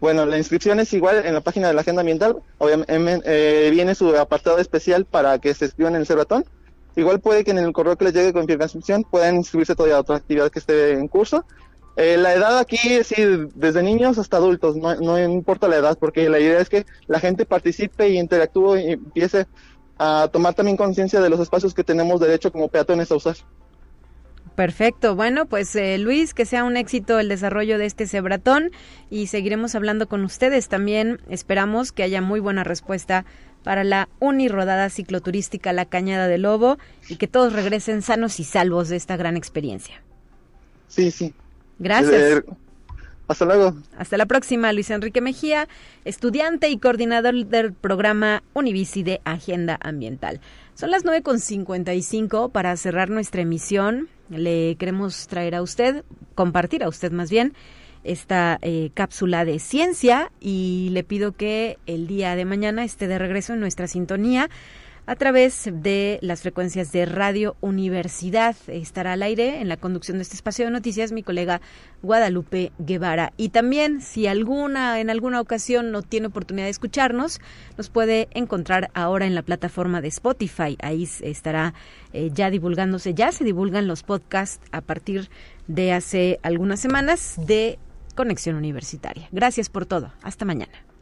Bueno, 0.04 0.26
la 0.26 0.38
inscripción 0.38 0.82
es 0.82 0.92
igual 0.92 1.26
en 1.26 1.34
la 1.34 1.40
página 1.40 1.70
de 1.70 1.74
la 1.74 1.80
Agenda 1.80 2.02
Ambiental. 2.02 2.36
Obviamente 2.58 3.22
eh, 3.24 3.70
viene 3.72 3.96
su 3.96 4.14
apartado 4.18 4.58
especial 4.58 5.06
para 5.06 5.40
que 5.40 5.54
se 5.54 5.64
inscriban 5.64 5.96
en 5.96 6.02
el 6.02 6.06
Cerbatón. 6.06 6.44
Igual 6.98 7.22
puede 7.22 7.46
que 7.46 7.52
en 7.52 7.60
el 7.60 7.72
correo 7.72 7.98
que 7.98 8.04
les 8.04 8.14
llegue 8.14 8.34
con 8.34 8.44
inscripción 8.44 9.06
puedan 9.10 9.38
inscribirse 9.38 9.76
todavía 9.76 9.96
a 9.96 10.02
otra 10.02 10.18
actividad 10.18 10.52
que 10.52 10.60
esté 10.60 10.92
en 10.92 11.08
curso. 11.08 11.46
Eh, 11.96 12.18
la 12.18 12.34
edad 12.34 12.58
aquí 12.58 12.76
es 12.84 13.14
desde 13.56 13.82
niños 13.82 14.18
hasta 14.18 14.36
adultos, 14.36 14.76
no, 14.76 14.94
no, 14.96 15.18
importa 15.24 15.70
la 15.70 15.78
edad, 15.78 15.98
porque 15.98 16.28
la 16.28 16.42
idea 16.42 16.60
es 16.60 16.68
que 16.68 16.86
la 17.08 17.22
gente 17.22 17.46
participe 17.46 18.10
y 18.10 18.20
interactúe 18.20 18.76
y 18.80 18.92
empiece 18.92 19.48
a 19.98 20.28
tomar 20.34 20.54
también 20.54 20.76
conciencia 20.76 21.22
de 21.22 21.30
los 21.30 21.40
espacios 21.40 21.74
que 21.74 21.86
tenemos 21.86 22.20
derecho 22.20 22.52
como 22.52 22.68
peatones 22.68 23.10
a 23.10 23.16
usar. 23.16 23.38
Perfecto. 24.56 25.16
Bueno, 25.16 25.48
pues 25.48 25.76
eh, 25.76 25.98
Luis, 25.98 26.34
que 26.34 26.46
sea 26.46 26.64
un 26.64 26.78
éxito 26.78 27.20
el 27.20 27.28
desarrollo 27.28 27.78
de 27.78 27.86
este 27.86 28.08
cebratón 28.08 28.72
y 29.10 29.28
seguiremos 29.28 29.74
hablando 29.74 30.08
con 30.08 30.24
ustedes. 30.24 30.68
También 30.70 31.20
esperamos 31.28 31.92
que 31.92 32.04
haya 32.04 32.22
muy 32.22 32.40
buena 32.40 32.64
respuesta 32.64 33.26
para 33.64 33.84
la 33.84 34.10
unirodada 34.20 34.90
cicloturística 34.90 35.74
La 35.74 35.86
Cañada 35.86 36.28
del 36.28 36.44
Lobo 36.44 36.78
y 37.10 37.16
que 37.16 37.28
todos 37.28 37.54
regresen 37.54 38.02
sanos 38.02 38.40
y 38.40 38.44
salvos 38.44 38.90
de 38.90 38.98
esta 38.98 39.18
gran 39.18 39.38
experiencia. 39.38 40.04
Sí, 40.88 41.10
sí. 41.10 41.34
Gracias. 41.80 42.44
Hasta 43.28 43.46
luego. 43.46 43.76
Hasta 43.98 44.18
la 44.18 44.26
próxima, 44.26 44.74
Luis 44.74 44.90
Enrique 44.90 45.22
Mejía, 45.22 45.68
estudiante 46.06 46.70
y 46.70 46.78
coordinador 46.78 47.46
del 47.46 47.74
programa 47.74 48.44
Univici 48.54 49.04
de 49.04 49.22
Agenda 49.24 49.80
Ambiental. 49.82 50.42
Son 50.76 50.92
las 50.92 51.06
9.55 51.06 52.52
para 52.52 52.76
cerrar 52.76 53.10
nuestra 53.10 53.42
emisión 53.42 54.10
le 54.30 54.76
queremos 54.76 55.28
traer 55.28 55.56
a 55.56 55.62
usted, 55.62 56.04
compartir 56.36 56.84
a 56.84 56.90
usted 56.90 57.12
más 57.12 57.30
bien, 57.30 57.54
esta 58.04 58.60
eh, 58.62 58.92
cápsula 58.94 59.46
de 59.46 59.60
ciencia 59.60 60.32
y 60.42 60.90
le 60.92 61.04
pido 61.06 61.32
que 61.32 61.78
el 61.86 62.06
día 62.08 62.36
de 62.36 62.44
mañana 62.44 62.84
esté 62.84 63.08
de 63.08 63.18
regreso 63.18 63.54
en 63.54 63.62
nuestra 63.62 63.88
sintonía 63.88 64.50
a 65.06 65.16
través 65.16 65.70
de 65.72 66.20
las 66.22 66.42
frecuencias 66.42 66.92
de 66.92 67.06
Radio 67.06 67.56
Universidad. 67.62 68.56
Estará 68.68 69.14
al 69.14 69.24
aire 69.24 69.62
en 69.62 69.68
la 69.68 69.78
conducción 69.78 70.18
de 70.18 70.24
este 70.24 70.36
espacio 70.36 70.66
de 70.66 70.72
noticias 70.72 71.12
mi 71.12 71.24
colega 71.24 71.62
Guadalupe 72.02 72.72
Guevara. 72.80 73.34
Y 73.38 73.50
también, 73.50 74.02
si 74.02 74.28
alguna, 74.28 75.00
en 75.00 75.10
alguna 75.10 75.42
ocasión 75.42 75.92
no 75.92 76.02
tiene 76.02 76.28
oportunidad 76.28 76.68
de 76.68 76.72
escucharnos, 76.72 77.42
nos 77.78 77.90
puede 77.90 78.30
encontrar 78.32 78.92
ahora 78.94 79.26
en 79.26 79.36
la 79.36 79.42
plataforma 79.42 80.02
de 80.02 80.08
Spotify. 80.08 80.78
Ahí 80.82 81.08
estará 81.22 81.74
eh, 82.14 82.30
ya 82.34 82.50
divulgándose, 82.50 83.14
ya 83.14 83.32
se 83.32 83.44
divulgan 83.44 83.88
los 83.88 84.04
podcasts 84.04 84.66
a 84.72 84.82
partir 84.82 85.30
de 85.68 85.92
hace 85.92 86.40
algunas 86.44 86.80
semanas 86.80 87.36
de 87.38 87.80
Conexión 88.16 88.56
Universitaria. 88.56 89.28
Gracias 89.32 89.70
por 89.70 89.86
todo. 89.86 90.14
Hasta 90.22 90.46
mañana. 90.46 90.93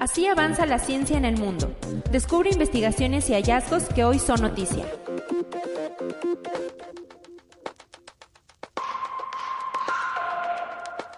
Así 0.00 0.26
avanza 0.26 0.66
la 0.66 0.78
ciencia 0.78 1.16
en 1.16 1.24
el 1.24 1.36
mundo. 1.36 1.74
Descubre 2.10 2.50
investigaciones 2.50 3.30
y 3.30 3.34
hallazgos 3.34 3.84
que 3.84 4.04
hoy 4.04 4.18
son 4.18 4.42
noticia. 4.42 4.84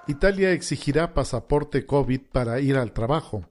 Italia 0.08 0.52
exigirá 0.52 1.14
pasaporte 1.14 1.84
COVID 1.84 2.20
para 2.30 2.60
ir 2.60 2.76
al 2.76 2.92
trabajo. 2.92 3.44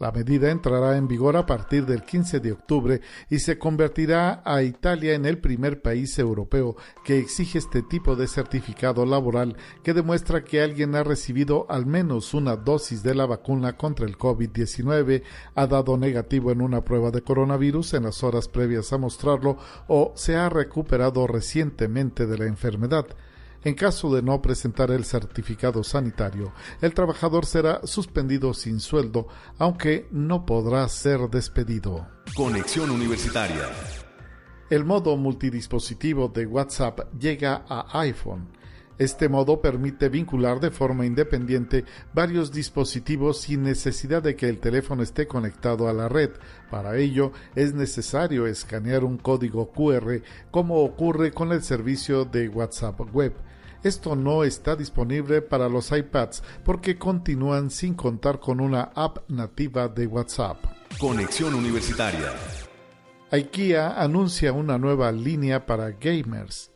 La 0.00 0.12
medida 0.12 0.50
entrará 0.50 0.96
en 0.96 1.08
vigor 1.08 1.36
a 1.36 1.44
partir 1.44 1.84
del 1.84 2.04
15 2.04 2.40
de 2.40 2.52
octubre 2.52 3.02
y 3.28 3.40
se 3.40 3.58
convertirá 3.58 4.40
a 4.46 4.62
Italia 4.62 5.12
en 5.12 5.26
el 5.26 5.36
primer 5.36 5.82
país 5.82 6.18
europeo 6.18 6.74
que 7.04 7.18
exige 7.18 7.58
este 7.58 7.82
tipo 7.82 8.16
de 8.16 8.26
certificado 8.26 9.04
laboral 9.04 9.58
que 9.82 9.92
demuestra 9.92 10.42
que 10.42 10.62
alguien 10.62 10.94
ha 10.94 11.02
recibido 11.02 11.66
al 11.68 11.84
menos 11.84 12.32
una 12.32 12.56
dosis 12.56 13.02
de 13.02 13.14
la 13.14 13.26
vacuna 13.26 13.76
contra 13.76 14.06
el 14.06 14.16
COVID-19, 14.16 15.22
ha 15.54 15.66
dado 15.66 15.98
negativo 15.98 16.50
en 16.50 16.62
una 16.62 16.82
prueba 16.82 17.10
de 17.10 17.20
coronavirus 17.20 17.92
en 17.92 18.04
las 18.04 18.24
horas 18.24 18.48
previas 18.48 18.94
a 18.94 18.96
mostrarlo 18.96 19.58
o 19.86 20.14
se 20.16 20.34
ha 20.34 20.48
recuperado 20.48 21.26
recientemente 21.26 22.26
de 22.26 22.38
la 22.38 22.46
enfermedad. 22.46 23.04
En 23.62 23.74
caso 23.74 24.14
de 24.14 24.22
no 24.22 24.40
presentar 24.40 24.90
el 24.90 25.04
certificado 25.04 25.84
sanitario, 25.84 26.54
el 26.80 26.94
trabajador 26.94 27.44
será 27.44 27.80
suspendido 27.84 28.54
sin 28.54 28.80
sueldo, 28.80 29.28
aunque 29.58 30.08
no 30.10 30.46
podrá 30.46 30.88
ser 30.88 31.28
despedido. 31.28 32.08
Conexión 32.34 32.90
Universitaria. 32.90 33.68
El 34.70 34.84
modo 34.84 35.14
multidispositivo 35.18 36.28
de 36.28 36.46
WhatsApp 36.46 37.00
llega 37.18 37.64
a 37.68 38.00
iPhone. 38.00 38.48
Este 39.00 39.28
modo 39.28 39.60
permite 39.60 40.08
vincular 40.08 40.60
de 40.60 40.70
forma 40.70 41.04
independiente 41.04 41.84
varios 42.14 42.52
dispositivos 42.52 43.40
sin 43.40 43.62
necesidad 43.62 44.22
de 44.22 44.36
que 44.36 44.48
el 44.48 44.58
teléfono 44.58 45.02
esté 45.02 45.26
conectado 45.26 45.88
a 45.88 45.92
la 45.92 46.08
red. 46.08 46.30
Para 46.70 46.96
ello 46.96 47.32
es 47.54 47.74
necesario 47.74 48.46
escanear 48.46 49.04
un 49.04 49.16
código 49.16 49.70
QR 49.72 50.22
como 50.50 50.84
ocurre 50.84 51.32
con 51.32 51.52
el 51.52 51.62
servicio 51.62 52.24
de 52.24 52.48
WhatsApp 52.48 53.00
Web. 53.14 53.32
Esto 53.82 54.14
no 54.14 54.44
está 54.44 54.76
disponible 54.76 55.40
para 55.40 55.68
los 55.68 55.90
iPads 55.90 56.42
porque 56.64 56.98
continúan 56.98 57.70
sin 57.70 57.94
contar 57.94 58.38
con 58.38 58.60
una 58.60 58.90
app 58.94 59.28
nativa 59.28 59.88
de 59.88 60.06
WhatsApp. 60.06 60.58
Conexión 60.98 61.54
Universitaria. 61.54 62.32
IKEA 63.32 64.02
anuncia 64.02 64.52
una 64.52 64.76
nueva 64.76 65.12
línea 65.12 65.64
para 65.64 65.92
gamers. 65.92 66.69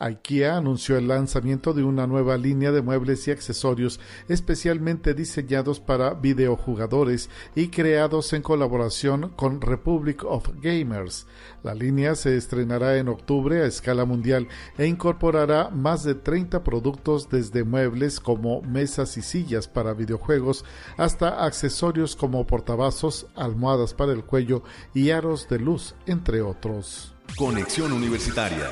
IKEA 0.00 0.56
anunció 0.56 0.96
el 0.96 1.08
lanzamiento 1.08 1.74
de 1.74 1.84
una 1.84 2.06
nueva 2.06 2.38
línea 2.38 2.72
de 2.72 2.80
muebles 2.80 3.28
y 3.28 3.30
accesorios 3.30 4.00
especialmente 4.28 5.14
diseñados 5.14 5.78
para 5.78 6.14
videojugadores 6.14 7.28
y 7.54 7.68
creados 7.68 8.32
en 8.32 8.42
colaboración 8.42 9.28
con 9.36 9.60
Republic 9.60 10.24
of 10.24 10.48
Gamers. 10.60 11.26
La 11.62 11.74
línea 11.74 12.14
se 12.14 12.36
estrenará 12.36 12.96
en 12.96 13.08
octubre 13.08 13.60
a 13.60 13.66
escala 13.66 14.06
mundial 14.06 14.48
e 14.78 14.86
incorporará 14.86 15.68
más 15.68 16.02
de 16.02 16.14
30 16.14 16.64
productos 16.64 17.28
desde 17.28 17.64
muebles 17.64 18.20
como 18.20 18.62
mesas 18.62 19.16
y 19.18 19.22
sillas 19.22 19.68
para 19.68 19.92
videojuegos 19.92 20.64
hasta 20.96 21.44
accesorios 21.44 22.16
como 22.16 22.46
portavasos, 22.46 23.26
almohadas 23.36 23.92
para 23.92 24.12
el 24.12 24.24
cuello 24.24 24.62
y 24.94 25.10
aros 25.10 25.48
de 25.48 25.58
luz, 25.58 25.94
entre 26.06 26.40
otros. 26.40 27.14
Conexión 27.36 27.92
Universitaria. 27.92 28.70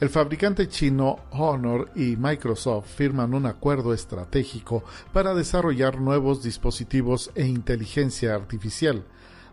El 0.00 0.10
fabricante 0.10 0.68
chino 0.68 1.18
Honor 1.32 1.90
y 1.96 2.16
Microsoft 2.16 2.86
firman 2.86 3.34
un 3.34 3.46
acuerdo 3.46 3.92
estratégico 3.92 4.84
para 5.12 5.34
desarrollar 5.34 6.00
nuevos 6.00 6.40
dispositivos 6.40 7.32
e 7.34 7.48
inteligencia 7.48 8.32
artificial. 8.36 9.04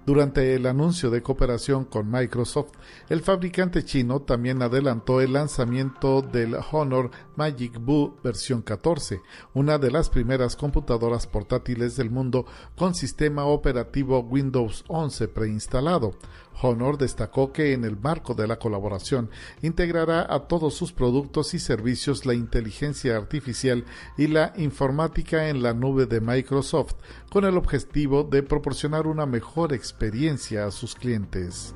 Durante 0.05 0.53
el 0.53 0.67
anuncio 0.67 1.09
de 1.09 1.23
cooperación 1.23 1.85
con 1.85 2.11
Microsoft, 2.11 2.73
el 3.09 3.21
fabricante 3.21 3.83
chino 3.83 4.21
también 4.21 4.61
adelantó 4.61 5.19
el 5.19 5.33
lanzamiento 5.33 6.21
del 6.21 6.55
Honor 6.71 7.09
Magic 7.35 7.79
Boo 7.79 8.15
versión 8.23 8.61
14, 8.61 9.21
una 9.55 9.79
de 9.79 9.89
las 9.89 10.11
primeras 10.11 10.55
computadoras 10.55 11.25
portátiles 11.25 11.95
del 11.95 12.11
mundo 12.11 12.45
con 12.77 12.93
sistema 12.93 13.45
operativo 13.45 14.19
Windows 14.19 14.85
11 14.89 15.27
preinstalado. 15.29 16.11
Honor 16.61 16.97
destacó 16.97 17.51
que 17.51 17.73
en 17.73 17.83
el 17.83 17.97
marco 17.97 18.33
de 18.33 18.47
la 18.47 18.57
colaboración 18.57 19.29
integrará 19.61 20.25
a 20.27 20.47
todos 20.47 20.73
sus 20.73 20.91
productos 20.91 21.53
y 21.53 21.59
servicios 21.59 22.25
la 22.25 22.33
inteligencia 22.33 23.17
artificial 23.17 23.85
y 24.17 24.27
la 24.27 24.53
informática 24.57 25.49
en 25.49 25.61
la 25.61 25.73
nube 25.73 26.05
de 26.05 26.21
Microsoft, 26.21 26.95
con 27.29 27.45
el 27.45 27.57
objetivo 27.57 28.23
de 28.23 28.43
proporcionar 28.43 29.07
una 29.07 29.25
mejor 29.25 29.73
experiencia 29.73 30.65
a 30.65 30.71
sus 30.71 30.95
clientes. 30.95 31.75